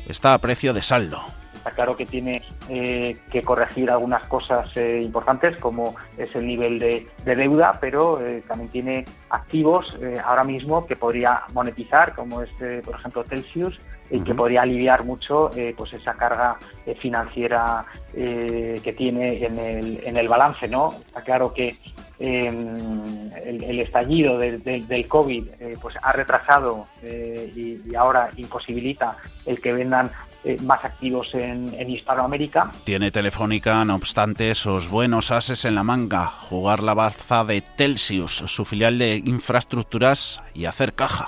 está 0.06 0.34
a 0.34 0.38
precio 0.38 0.72
de 0.72 0.82
saldo. 0.82 1.20
Está 1.66 1.74
claro 1.74 1.96
que 1.96 2.06
tiene 2.06 2.42
eh, 2.68 3.16
que 3.28 3.42
corregir 3.42 3.90
algunas 3.90 4.22
cosas 4.28 4.70
eh, 4.76 5.02
importantes 5.02 5.56
como 5.56 5.96
es 6.16 6.32
el 6.36 6.46
nivel 6.46 6.78
de, 6.78 7.08
deuda, 7.24 7.78
pero 7.80 8.24
eh, 8.24 8.40
también 8.46 8.70
tiene 8.70 9.04
activos 9.30 9.98
ahora 10.24 10.44
mismo 10.44 10.86
que 10.86 10.94
podría 10.94 11.42
monetizar, 11.54 12.14
como 12.14 12.42
es, 12.42 12.50
por 12.84 12.94
ejemplo, 12.94 13.24
Celsius, 13.24 13.80
y 14.12 14.20
que 14.20 14.32
podría 14.32 14.62
aliviar 14.62 15.04
mucho 15.04 15.50
pues 15.76 15.92
esa 15.94 16.14
carga 16.14 16.56
financiera 17.00 17.84
que 18.14 18.94
tiene 18.96 19.44
en 19.44 19.58
el, 19.58 20.00
en 20.04 20.16
el 20.16 20.28
balance. 20.28 20.68
¿no? 20.68 20.94
Está 21.08 21.22
claro 21.22 21.52
que 21.52 21.76
el, 22.20 23.32
el, 23.44 23.80
estallido 23.80 24.38
del, 24.38 24.62
del, 24.62 25.08
COVID 25.08 25.50
pues 25.82 25.96
ha 26.00 26.12
retrasado 26.12 26.86
y, 27.02 27.80
y, 27.84 27.94
ahora 27.96 28.30
imposibilita 28.36 29.16
el 29.44 29.60
que 29.60 29.72
vendan 29.72 30.12
eh, 30.46 30.56
más 30.62 30.84
activos 30.84 31.34
en, 31.34 31.90
Hispanoamérica. 31.90 32.70
Tiene 32.84 33.10
Telefónica, 33.10 33.84
no 33.84 33.96
obstante, 33.96 34.52
esos 34.52 34.88
buenos 34.88 35.32
ases 35.32 35.64
en 35.64 35.74
la 35.74 35.82
manga, 35.82 36.26
jugar 36.26 36.84
la 36.84 36.94
baza 36.94 37.42
de 37.42 37.62
Telsius, 37.62 38.44
su 38.46 38.64
filial 38.64 38.96
de 38.96 39.16
infraestructuras, 39.16 40.40
y 40.54 40.66
hacer 40.66 40.92
caja. 40.92 41.26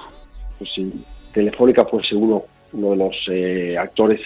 Pues 0.58 0.70
sí, 0.72 1.04
Telefónica 1.32 1.84
fuese 1.84 2.14
uno, 2.14 2.44
uno 2.72 2.90
de 2.90 2.96
los 2.96 3.16
eh, 3.28 3.76
actores 3.76 4.20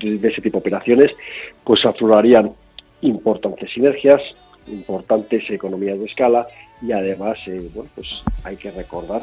de, 0.00 0.26
ese 0.26 0.40
tipo 0.40 0.56
de 0.56 0.60
operaciones, 0.60 1.10
pues 1.62 1.84
aflorarían 1.84 2.52
importantes 3.02 3.70
sinergias, 3.70 4.22
importantes 4.66 5.50
economías 5.50 5.98
de 5.98 6.06
escala 6.06 6.46
y 6.80 6.92
además, 6.92 7.38
eh, 7.48 7.68
bueno, 7.74 7.90
pues 7.94 8.24
hay 8.44 8.56
que 8.56 8.70
recordar 8.70 9.20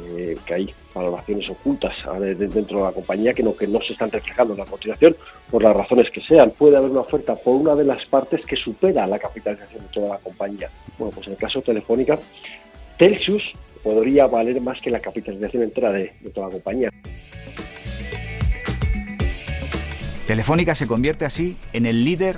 eh, 0.00 0.36
que 0.44 0.54
hay 0.54 0.74
valoraciones 0.94 1.48
ocultas 1.50 1.94
dentro 2.36 2.78
de 2.78 2.84
la 2.84 2.92
compañía 2.92 3.32
que 3.32 3.42
no, 3.42 3.56
que 3.56 3.66
no 3.66 3.80
se 3.80 3.92
están 3.92 4.10
reflejando 4.10 4.54
en 4.54 4.60
la 4.60 4.66
cotización 4.66 5.16
por 5.50 5.62
las 5.62 5.76
razones 5.76 6.10
que 6.10 6.20
sean. 6.20 6.50
Puede 6.50 6.76
haber 6.76 6.90
una 6.90 7.00
oferta 7.00 7.34
por 7.36 7.54
una 7.54 7.74
de 7.74 7.84
las 7.84 8.04
partes 8.06 8.44
que 8.46 8.56
supera 8.56 9.06
la 9.06 9.18
capitalización 9.18 9.82
de 9.82 9.88
toda 9.88 10.08
la 10.10 10.18
compañía. 10.18 10.70
Bueno, 10.98 11.12
pues 11.14 11.26
en 11.26 11.34
el 11.34 11.38
caso 11.38 11.60
de 11.60 11.66
Telefónica, 11.66 12.18
Telsius 12.98 13.52
podría 13.82 14.26
valer 14.26 14.60
más 14.60 14.80
que 14.80 14.90
la 14.90 15.00
capitalización 15.00 15.62
entera 15.64 15.92
de 15.92 16.12
toda 16.34 16.46
la 16.48 16.52
compañía. 16.52 16.90
Telefónica 20.26 20.74
se 20.74 20.86
convierte 20.86 21.24
así 21.24 21.56
en 21.72 21.84
el 21.84 22.04
líder 22.04 22.36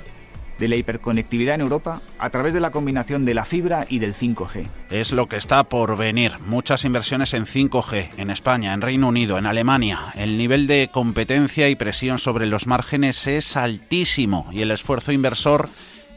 de 0.59 0.67
la 0.67 0.75
hiperconectividad 0.75 1.55
en 1.55 1.61
Europa 1.61 2.01
a 2.19 2.29
través 2.29 2.53
de 2.53 2.59
la 2.59 2.71
combinación 2.71 3.25
de 3.25 3.33
la 3.33 3.45
fibra 3.45 3.85
y 3.89 3.99
del 3.99 4.13
5G. 4.13 4.67
Es 4.89 5.11
lo 5.11 5.27
que 5.27 5.37
está 5.37 5.63
por 5.63 5.97
venir. 5.97 6.33
Muchas 6.47 6.85
inversiones 6.85 7.33
en 7.33 7.45
5G 7.45 8.09
en 8.17 8.29
España, 8.29 8.73
en 8.73 8.81
Reino 8.81 9.09
Unido, 9.09 9.37
en 9.37 9.45
Alemania. 9.45 9.99
El 10.15 10.37
nivel 10.37 10.67
de 10.67 10.89
competencia 10.91 11.69
y 11.69 11.75
presión 11.75 12.19
sobre 12.19 12.45
los 12.45 12.67
márgenes 12.67 13.27
es 13.27 13.57
altísimo 13.57 14.47
y 14.51 14.61
el 14.61 14.71
esfuerzo 14.71 15.11
inversor 15.11 15.69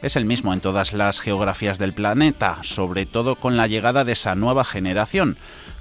es 0.02 0.16
el 0.16 0.24
mismo 0.24 0.52
en 0.52 0.60
todas 0.60 0.92
las 0.92 1.20
geografías 1.20 1.78
del 1.78 1.92
planeta, 1.92 2.58
sobre 2.62 3.06
todo 3.06 3.34
con 3.34 3.56
la 3.56 3.66
llegada 3.66 4.04
de 4.04 4.12
esa 4.12 4.34
nueva 4.34 4.64
generación. 4.64 5.36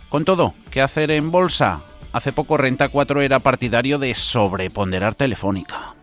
Con 0.10 0.26
todo, 0.26 0.54
¿qué 0.72 0.82
hacer 0.82 1.12
en 1.12 1.32
bolsa? 1.32 1.82
Hace 2.14 2.32
poco 2.32 2.58
Renta 2.58 2.90
4 2.90 3.22
era 3.22 3.40
partidario 3.40 4.00
de 4.00 4.16
sobreponderar 4.16 5.14
Telefónica 5.14 5.97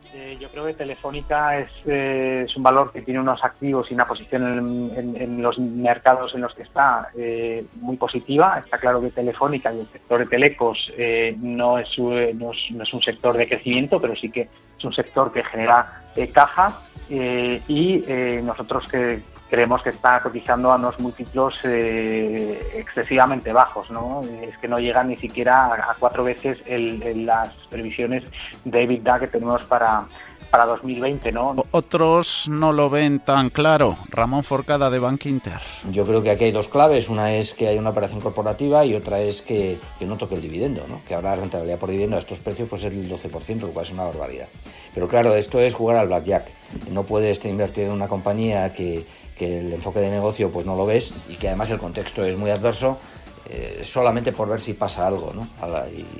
creo 0.55 0.67
que 0.67 0.75
Telefónica 0.75 1.59
eh, 1.59 2.45
es, 2.47 2.57
un 2.57 2.63
valor 2.63 2.93
que 2.93 3.03
tiene 3.03 3.19
unos 3.19 3.43
activos 3.43 3.91
y 3.91 3.95
una 3.95 4.05
posición 4.05 4.93
en, 4.97 5.43
los 5.43 5.59
mercados 5.59 6.33
en 6.35 6.43
los 6.43 6.55
que 6.55 6.63
está 6.63 7.09
eh, 7.17 7.67
muy 7.81 7.97
positiva. 7.97 8.61
Está 8.65 8.79
claro 8.79 9.01
que 9.01 9.11
Telefónica 9.11 9.75
y 9.75 9.81
el 9.81 9.89
sector 9.91 10.21
de 10.21 10.27
telecos 10.27 10.93
eh, 10.97 11.37
no, 11.39 11.79
es, 11.79 11.89
es, 11.91 12.95
un 12.95 13.03
sector 13.03 13.37
de 13.37 13.49
crecimiento, 13.49 14.01
pero 14.01 14.15
sí 14.15 14.31
que 14.31 14.49
es 14.79 14.85
un 14.85 14.93
sector 14.93 15.33
que 15.33 15.43
genera 15.43 16.03
caja 16.33 16.83
y 17.09 18.05
nosotros 18.45 18.87
que 18.87 19.21
creemos 19.51 19.83
que 19.83 19.91
está 19.91 20.21
cotizando 20.21 20.71
a 20.71 20.77
unos 20.77 20.99
múltiplos 21.01 21.59
excesivamente 21.65 23.53
bajos, 23.53 23.91
¿no? 23.91 24.21
Es 24.43 24.57
que 24.59 24.69
no 24.69 24.79
llegan 24.79 25.09
ni 25.09 25.17
siquiera 25.17 25.67
a, 25.67 25.97
cuatro 25.99 26.23
veces 26.23 26.63
las 26.69 27.53
previsiones 27.69 28.25
de 28.65 28.83
EBITDA 28.83 29.19
que 29.19 29.27
tenemos 29.27 29.65
para, 29.65 30.07
para 30.55 30.67
2020, 30.67 31.33
¿no? 31.33 31.57
Otros 31.73 32.47
no 32.49 32.73
lo 32.73 32.89
ven 32.89 33.19
tan 33.19 33.51
claro. 33.51 33.97
Ramón 34.09 34.45
Forcada 34.45 34.89
de 34.89 35.01
Bank 35.01 35.27
Inter. 35.27 35.59
Yo 35.91 36.05
creo 36.05 36.23
que 36.23 36.31
aquí 36.31 36.45
hay 36.45 36.53
dos 36.53 36.69
claves. 36.69 37.09
Una 37.09 37.35
es 37.35 37.55
que 37.55 37.67
hay 37.67 37.77
una 37.77 37.91
operación 37.91 38.21
corporativa 38.21 38.87
y 38.87 38.95
otra 38.95 39.19
es 39.19 39.43
que, 39.43 39.81
no 40.03 40.17
toque 40.17 40.37
el 40.37 40.43
dividendo, 40.43 40.87
¿no? 40.89 41.01
Que 41.09 41.17
ahora 41.17 41.31
la 41.31 41.41
rentabilidad 41.41 41.81
por 41.81 41.91
dividendo 41.91 42.15
a 42.15 42.21
estos 42.21 42.39
precios 42.39 42.69
pues 42.69 42.85
es 42.85 42.95
el 42.95 43.11
12%, 43.11 43.63
lo 43.63 43.71
cual 43.71 43.85
es 43.85 43.91
una 43.91 44.05
barbaridad. 44.05 44.47
Pero 44.95 45.09
claro, 45.09 45.35
esto 45.35 45.59
es 45.59 45.75
jugar 45.75 45.97
al 45.97 46.07
blackjack. 46.07 46.47
No 46.93 47.03
puedes 47.03 47.45
invertir 47.45 47.87
en 47.87 47.91
una 47.91 48.07
compañía 48.07 48.73
que, 48.73 49.05
que 49.37 49.59
el 49.59 49.73
enfoque 49.73 49.99
de 49.99 50.11
negocio 50.11 50.53
pues 50.53 50.67
no 50.67 50.77
lo 50.77 50.87
ves 50.87 51.15
y 51.29 51.35
que 51.35 51.49
además 51.49 51.71
el 51.71 51.79
contexto 51.79 52.25
es 52.25 52.37
muy 52.37 52.51
adverso 52.51 52.99
eh, 53.47 53.83
solamente 53.85 54.33
por 54.33 54.49
ver 54.49 54.61
si 54.61 54.73
pasa 54.73 55.07
algo, 55.07 55.35
¿no? 55.35 55.47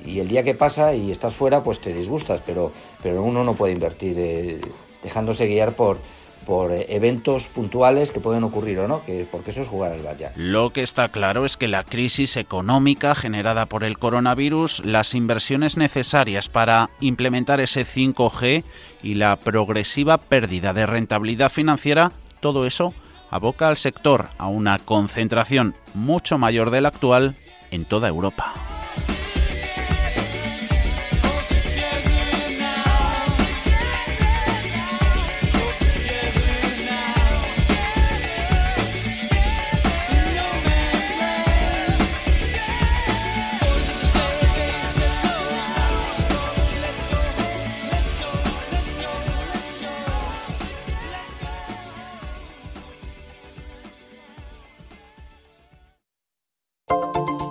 y, 0.05 0.19
el 0.19 0.27
día 0.27 0.43
que 0.43 0.53
pasa 0.53 0.93
y 0.93 1.09
estás 1.09 1.33
fuera, 1.33 1.63
pues 1.63 1.79
te 1.79 1.91
disgustas, 1.91 2.41
pero, 2.45 2.71
pero 3.01 3.23
uno 3.23 3.43
no 3.43 3.55
puede 3.55 3.73
invertir 3.73 4.15
eh, 4.19 4.61
dejándose 5.01 5.47
guiar 5.47 5.73
por, 5.73 5.97
por 6.45 6.71
eh, 6.71 6.85
eventos 6.89 7.47
puntuales 7.47 8.11
que 8.11 8.19
pueden 8.19 8.43
ocurrir 8.43 8.79
o 8.79 8.87
no, 8.87 9.03
que, 9.03 9.27
porque 9.29 9.49
eso 9.49 9.63
es 9.63 9.67
jugar 9.67 9.93
al 9.93 10.01
vaya. 10.01 10.33
Lo 10.35 10.69
que 10.69 10.83
está 10.83 11.09
claro 11.09 11.45
es 11.45 11.57
que 11.57 11.67
la 11.67 11.83
crisis 11.83 12.37
económica 12.37 13.15
generada 13.15 13.65
por 13.65 13.83
el 13.83 13.97
coronavirus, 13.97 14.85
las 14.85 15.15
inversiones 15.15 15.77
necesarias 15.77 16.47
para 16.47 16.91
implementar 16.99 17.59
ese 17.59 17.85
5G 17.85 18.63
y 19.01 19.15
la 19.15 19.37
progresiva 19.37 20.19
pérdida 20.19 20.73
de 20.73 20.85
rentabilidad 20.85 21.49
financiera, 21.49 22.11
todo 22.39 22.67
eso 22.67 22.93
aboca 23.35 23.67
al 23.67 23.77
sector 23.77 24.29
a 24.37 24.47
una 24.47 24.79
concentración 24.79 25.75
mucho 25.93 26.37
mayor 26.37 26.71
de 26.71 26.81
la 26.81 26.87
actual 26.87 27.35
en 27.71 27.83
toda 27.83 28.07
Europa. 28.07 28.53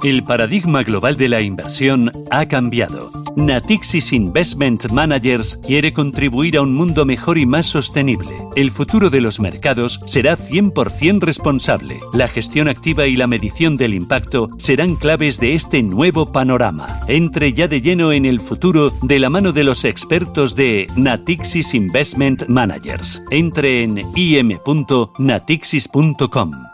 El 0.04 0.22
paradigma 0.22 0.82
global 0.82 1.16
de 1.16 1.28
la 1.28 1.40
inversión 1.40 2.12
ha 2.30 2.46
cambiado. 2.46 3.10
Natixis 3.36 4.12
Investment 4.12 4.92
Managers 4.92 5.58
quiere 5.66 5.94
contribuir 5.94 6.58
a 6.58 6.62
un 6.62 6.74
mundo 6.74 7.06
mejor 7.06 7.38
y 7.38 7.46
más 7.46 7.64
sostenible. 7.64 8.36
El 8.54 8.70
futuro 8.70 9.08
de 9.08 9.22
los 9.22 9.40
mercados 9.40 9.98
será 10.04 10.36
100% 10.36 11.22
responsable. 11.22 12.00
La 12.12 12.28
gestión 12.28 12.68
activa 12.68 13.06
y 13.06 13.16
la 13.16 13.26
medición 13.26 13.78
del 13.78 13.94
impacto 13.94 14.50
serán 14.58 14.96
claves 14.96 15.40
de 15.40 15.54
este 15.54 15.82
nuevo 15.82 16.32
panorama. 16.32 16.86
Entre 17.08 17.54
ya 17.54 17.66
de 17.66 17.80
lleno 17.80 18.12
en 18.12 18.26
el 18.26 18.40
futuro 18.40 18.90
de 18.90 19.18
la 19.18 19.30
mano 19.30 19.52
de 19.52 19.64
los 19.64 19.86
expertos 19.86 20.54
de 20.54 20.86
Natixis 20.96 21.72
Investment 21.72 22.46
Managers. 22.46 23.22
Entre 23.30 23.84
en 23.84 24.02
im.natixis.com. 24.14 26.73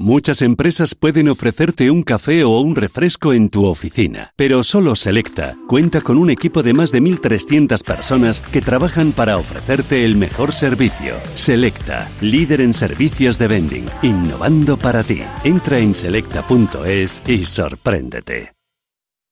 Muchas 0.00 0.42
empresas 0.42 0.94
pueden 0.94 1.28
ofrecerte 1.28 1.90
un 1.90 2.04
café 2.04 2.44
o 2.44 2.60
un 2.60 2.76
refresco 2.76 3.32
en 3.32 3.48
tu 3.48 3.64
oficina, 3.64 4.32
pero 4.36 4.62
solo 4.62 4.94
Selecta 4.94 5.56
cuenta 5.66 6.00
con 6.00 6.18
un 6.18 6.30
equipo 6.30 6.62
de 6.62 6.72
más 6.72 6.92
de 6.92 7.02
1.300 7.02 7.82
personas 7.82 8.40
que 8.40 8.60
trabajan 8.60 9.10
para 9.10 9.38
ofrecerte 9.38 10.04
el 10.04 10.14
mejor 10.14 10.52
servicio. 10.52 11.16
Selecta, 11.34 12.08
líder 12.20 12.60
en 12.60 12.74
servicios 12.74 13.40
de 13.40 13.48
vending, 13.48 13.86
innovando 14.02 14.76
para 14.76 15.02
ti. 15.02 15.20
Entra 15.42 15.80
en 15.80 15.92
selecta.es 15.96 17.20
y 17.26 17.44
sorpréndete. 17.44 18.57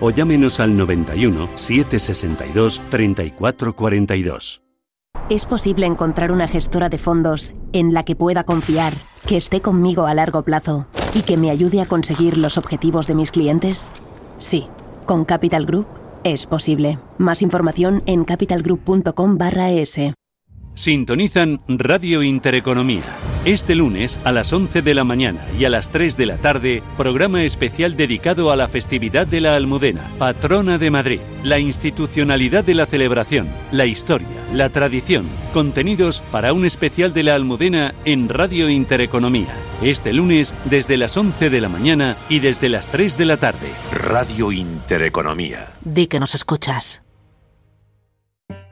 o 0.00 0.10
llámenos 0.10 0.60
al 0.60 0.76
91 0.76 1.48
762 1.56 2.80
3442. 2.90 4.62
Es 5.28 5.46
posible 5.46 5.86
encontrar 5.86 6.30
una 6.30 6.46
gestora 6.46 6.88
de 6.88 6.98
fondos 6.98 7.52
en 7.72 7.92
la 7.92 8.04
que 8.04 8.14
pueda 8.14 8.44
confiar, 8.44 8.92
que 9.26 9.36
esté 9.36 9.60
conmigo 9.60 10.06
a 10.06 10.14
largo 10.14 10.42
plazo 10.42 10.86
y 11.14 11.22
que 11.22 11.36
me 11.36 11.50
ayude 11.50 11.80
a 11.80 11.86
conseguir 11.86 12.38
los 12.38 12.58
objetivos 12.58 13.06
de 13.06 13.14
mis 13.14 13.30
clientes? 13.32 13.90
Sí, 14.38 14.68
con 15.04 15.24
Capital 15.24 15.66
Group 15.66 15.86
es 16.22 16.46
posible. 16.46 16.98
Más 17.18 17.42
información 17.42 18.02
en 18.06 18.24
capitalgroup.com/es. 18.24 19.98
Sintonizan 20.76 21.62
Radio 21.68 22.22
Intereconomía. 22.22 23.02
Este 23.46 23.74
lunes 23.74 24.20
a 24.24 24.30
las 24.30 24.52
11 24.52 24.82
de 24.82 24.92
la 24.92 25.04
mañana 25.04 25.46
y 25.58 25.64
a 25.64 25.70
las 25.70 25.90
3 25.90 26.18
de 26.18 26.26
la 26.26 26.36
tarde, 26.36 26.82
programa 26.98 27.44
especial 27.44 27.96
dedicado 27.96 28.50
a 28.50 28.56
la 28.56 28.68
festividad 28.68 29.26
de 29.26 29.40
la 29.40 29.56
Almudena, 29.56 30.12
patrona 30.18 30.76
de 30.76 30.90
Madrid, 30.90 31.20
la 31.42 31.58
institucionalidad 31.58 32.62
de 32.62 32.74
la 32.74 32.84
celebración, 32.84 33.48
la 33.72 33.86
historia, 33.86 34.28
la 34.52 34.68
tradición, 34.68 35.26
contenidos 35.54 36.22
para 36.30 36.52
un 36.52 36.66
especial 36.66 37.14
de 37.14 37.22
la 37.22 37.36
Almudena 37.36 37.94
en 38.04 38.28
Radio 38.28 38.68
Intereconomía. 38.68 39.54
Este 39.80 40.12
lunes 40.12 40.54
desde 40.66 40.98
las 40.98 41.16
11 41.16 41.48
de 41.48 41.60
la 41.62 41.70
mañana 41.70 42.18
y 42.28 42.40
desde 42.40 42.68
las 42.68 42.88
3 42.88 43.16
de 43.16 43.24
la 43.24 43.38
tarde. 43.38 43.70
Radio 43.92 44.52
Intereconomía. 44.52 45.72
Di 45.82 46.06
que 46.06 46.20
nos 46.20 46.34
escuchas. 46.34 47.05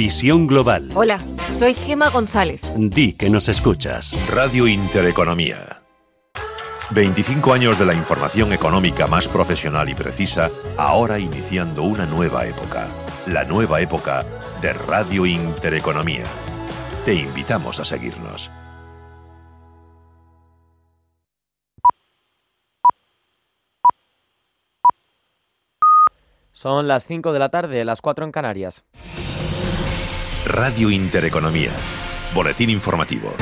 Visión 0.00 0.46
Global. 0.46 0.88
Hola, 0.94 1.20
soy 1.50 1.74
Gema 1.74 2.08
González. 2.08 2.62
Di 2.74 3.12
que 3.12 3.28
nos 3.28 3.50
escuchas. 3.50 4.16
Radio 4.30 4.66
Intereconomía. 4.66 5.82
25 6.92 7.52
años 7.52 7.78
de 7.78 7.84
la 7.84 7.92
información 7.92 8.54
económica 8.54 9.06
más 9.06 9.28
profesional 9.28 9.90
y 9.90 9.94
precisa, 9.94 10.48
ahora 10.78 11.18
iniciando 11.18 11.82
una 11.82 12.06
nueva 12.06 12.46
época. 12.46 12.88
La 13.26 13.44
nueva 13.44 13.82
época 13.82 14.24
de 14.62 14.72
Radio 14.72 15.26
Intereconomía. 15.26 16.24
Te 17.04 17.12
invitamos 17.12 17.78
a 17.78 17.84
seguirnos. 17.84 18.50
Son 26.52 26.88
las 26.88 27.06
5 27.06 27.34
de 27.34 27.38
la 27.38 27.50
tarde, 27.50 27.84
las 27.84 28.00
4 28.00 28.24
en 28.24 28.32
Canarias. 28.32 28.82
Radio 30.46 30.90
Intereconomía. 30.90 31.70
Boletín 32.34 32.70
informativo. 32.70 33.34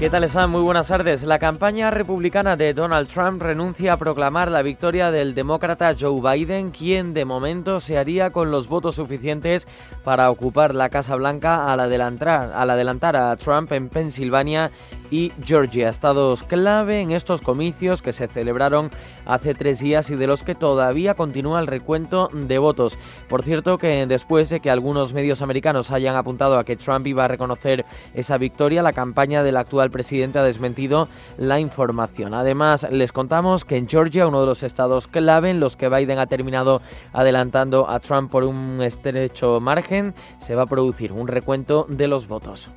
¿Qué 0.00 0.08
tal 0.08 0.24
están? 0.24 0.48
Muy 0.48 0.62
buenas 0.62 0.88
tardes. 0.88 1.24
La 1.24 1.38
campaña 1.38 1.90
republicana 1.90 2.56
de 2.56 2.72
Donald 2.72 3.08
Trump 3.08 3.42
renuncia 3.42 3.92
a 3.92 3.96
proclamar 3.96 4.48
la 4.50 4.62
victoria 4.62 5.10
del 5.10 5.34
demócrata 5.34 5.94
Joe 5.98 6.20
Biden, 6.22 6.70
quien 6.70 7.14
de 7.14 7.24
momento 7.24 7.80
se 7.80 7.98
haría 7.98 8.30
con 8.30 8.50
los 8.50 8.68
votos 8.68 8.94
suficientes 8.94 9.66
para 10.04 10.30
ocupar 10.30 10.74
la 10.74 10.88
Casa 10.88 11.16
Blanca 11.16 11.70
al 11.70 11.80
adelantar, 11.80 12.52
al 12.54 12.70
adelantar 12.70 13.16
a 13.16 13.36
Trump 13.36 13.72
en 13.72 13.88
Pensilvania 13.88 14.70
y 15.10 15.32
Georgia, 15.44 15.88
estados 15.88 16.42
clave 16.42 17.00
en 17.00 17.12
estos 17.12 17.40
comicios 17.40 18.02
que 18.02 18.12
se 18.12 18.28
celebraron 18.28 18.90
hace 19.26 19.54
tres 19.54 19.80
días 19.80 20.10
y 20.10 20.16
de 20.16 20.26
los 20.26 20.42
que 20.42 20.54
todavía 20.54 21.14
continúa 21.14 21.60
el 21.60 21.66
recuento 21.66 22.28
de 22.32 22.58
votos. 22.58 22.98
Por 23.28 23.42
cierto, 23.42 23.78
que 23.78 24.06
después 24.06 24.48
de 24.50 24.60
que 24.60 24.70
algunos 24.70 25.14
medios 25.14 25.42
americanos 25.42 25.90
hayan 25.90 26.16
apuntado 26.16 26.58
a 26.58 26.64
que 26.64 26.76
Trump 26.76 27.06
iba 27.06 27.24
a 27.24 27.28
reconocer 27.28 27.84
esa 28.14 28.38
victoria, 28.38 28.82
la 28.82 28.92
campaña 28.92 29.42
del 29.42 29.56
actual 29.56 29.90
presidente 29.90 30.38
ha 30.38 30.42
desmentido 30.42 31.08
la 31.36 31.60
información. 31.60 32.34
Además, 32.34 32.86
les 32.90 33.12
contamos 33.12 33.64
que 33.64 33.76
en 33.76 33.88
Georgia, 33.88 34.26
uno 34.26 34.40
de 34.40 34.46
los 34.46 34.62
estados 34.62 35.06
clave 35.06 35.50
en 35.50 35.60
los 35.60 35.76
que 35.76 35.88
Biden 35.88 36.18
ha 36.18 36.26
terminado 36.26 36.80
adelantando 37.12 37.88
a 37.88 38.00
Trump 38.00 38.30
por 38.30 38.44
un 38.44 38.82
estrecho 38.82 39.60
margen, 39.60 40.14
se 40.38 40.54
va 40.54 40.62
a 40.62 40.66
producir 40.66 41.12
un 41.12 41.28
recuento 41.28 41.86
de 41.88 42.08
los 42.08 42.28
votos. 42.28 42.70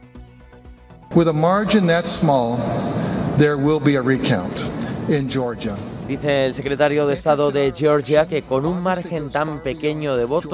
With 1.14 1.28
a 1.28 1.34
margin 1.34 1.88
that 1.88 2.08
small, 2.08 2.56
there 3.38 3.58
will 3.58 3.82
be 3.82 3.96
a 3.96 4.02
recount 4.02 4.58
in 5.10 5.28
Georgia. 5.28 5.76
Dice 6.08 6.46
el 6.46 6.54
secretario 6.54 7.06
de 7.06 7.14
Estado 7.16 7.52
de 7.52 7.74
Georgia 7.74 8.28
que 8.28 8.44
con 8.44 8.66
un 8.66 8.82
margen 8.82 9.30
tan 9.30 9.62
pequeño 9.62 10.16
de 10.16 10.24
votos 10.24 10.52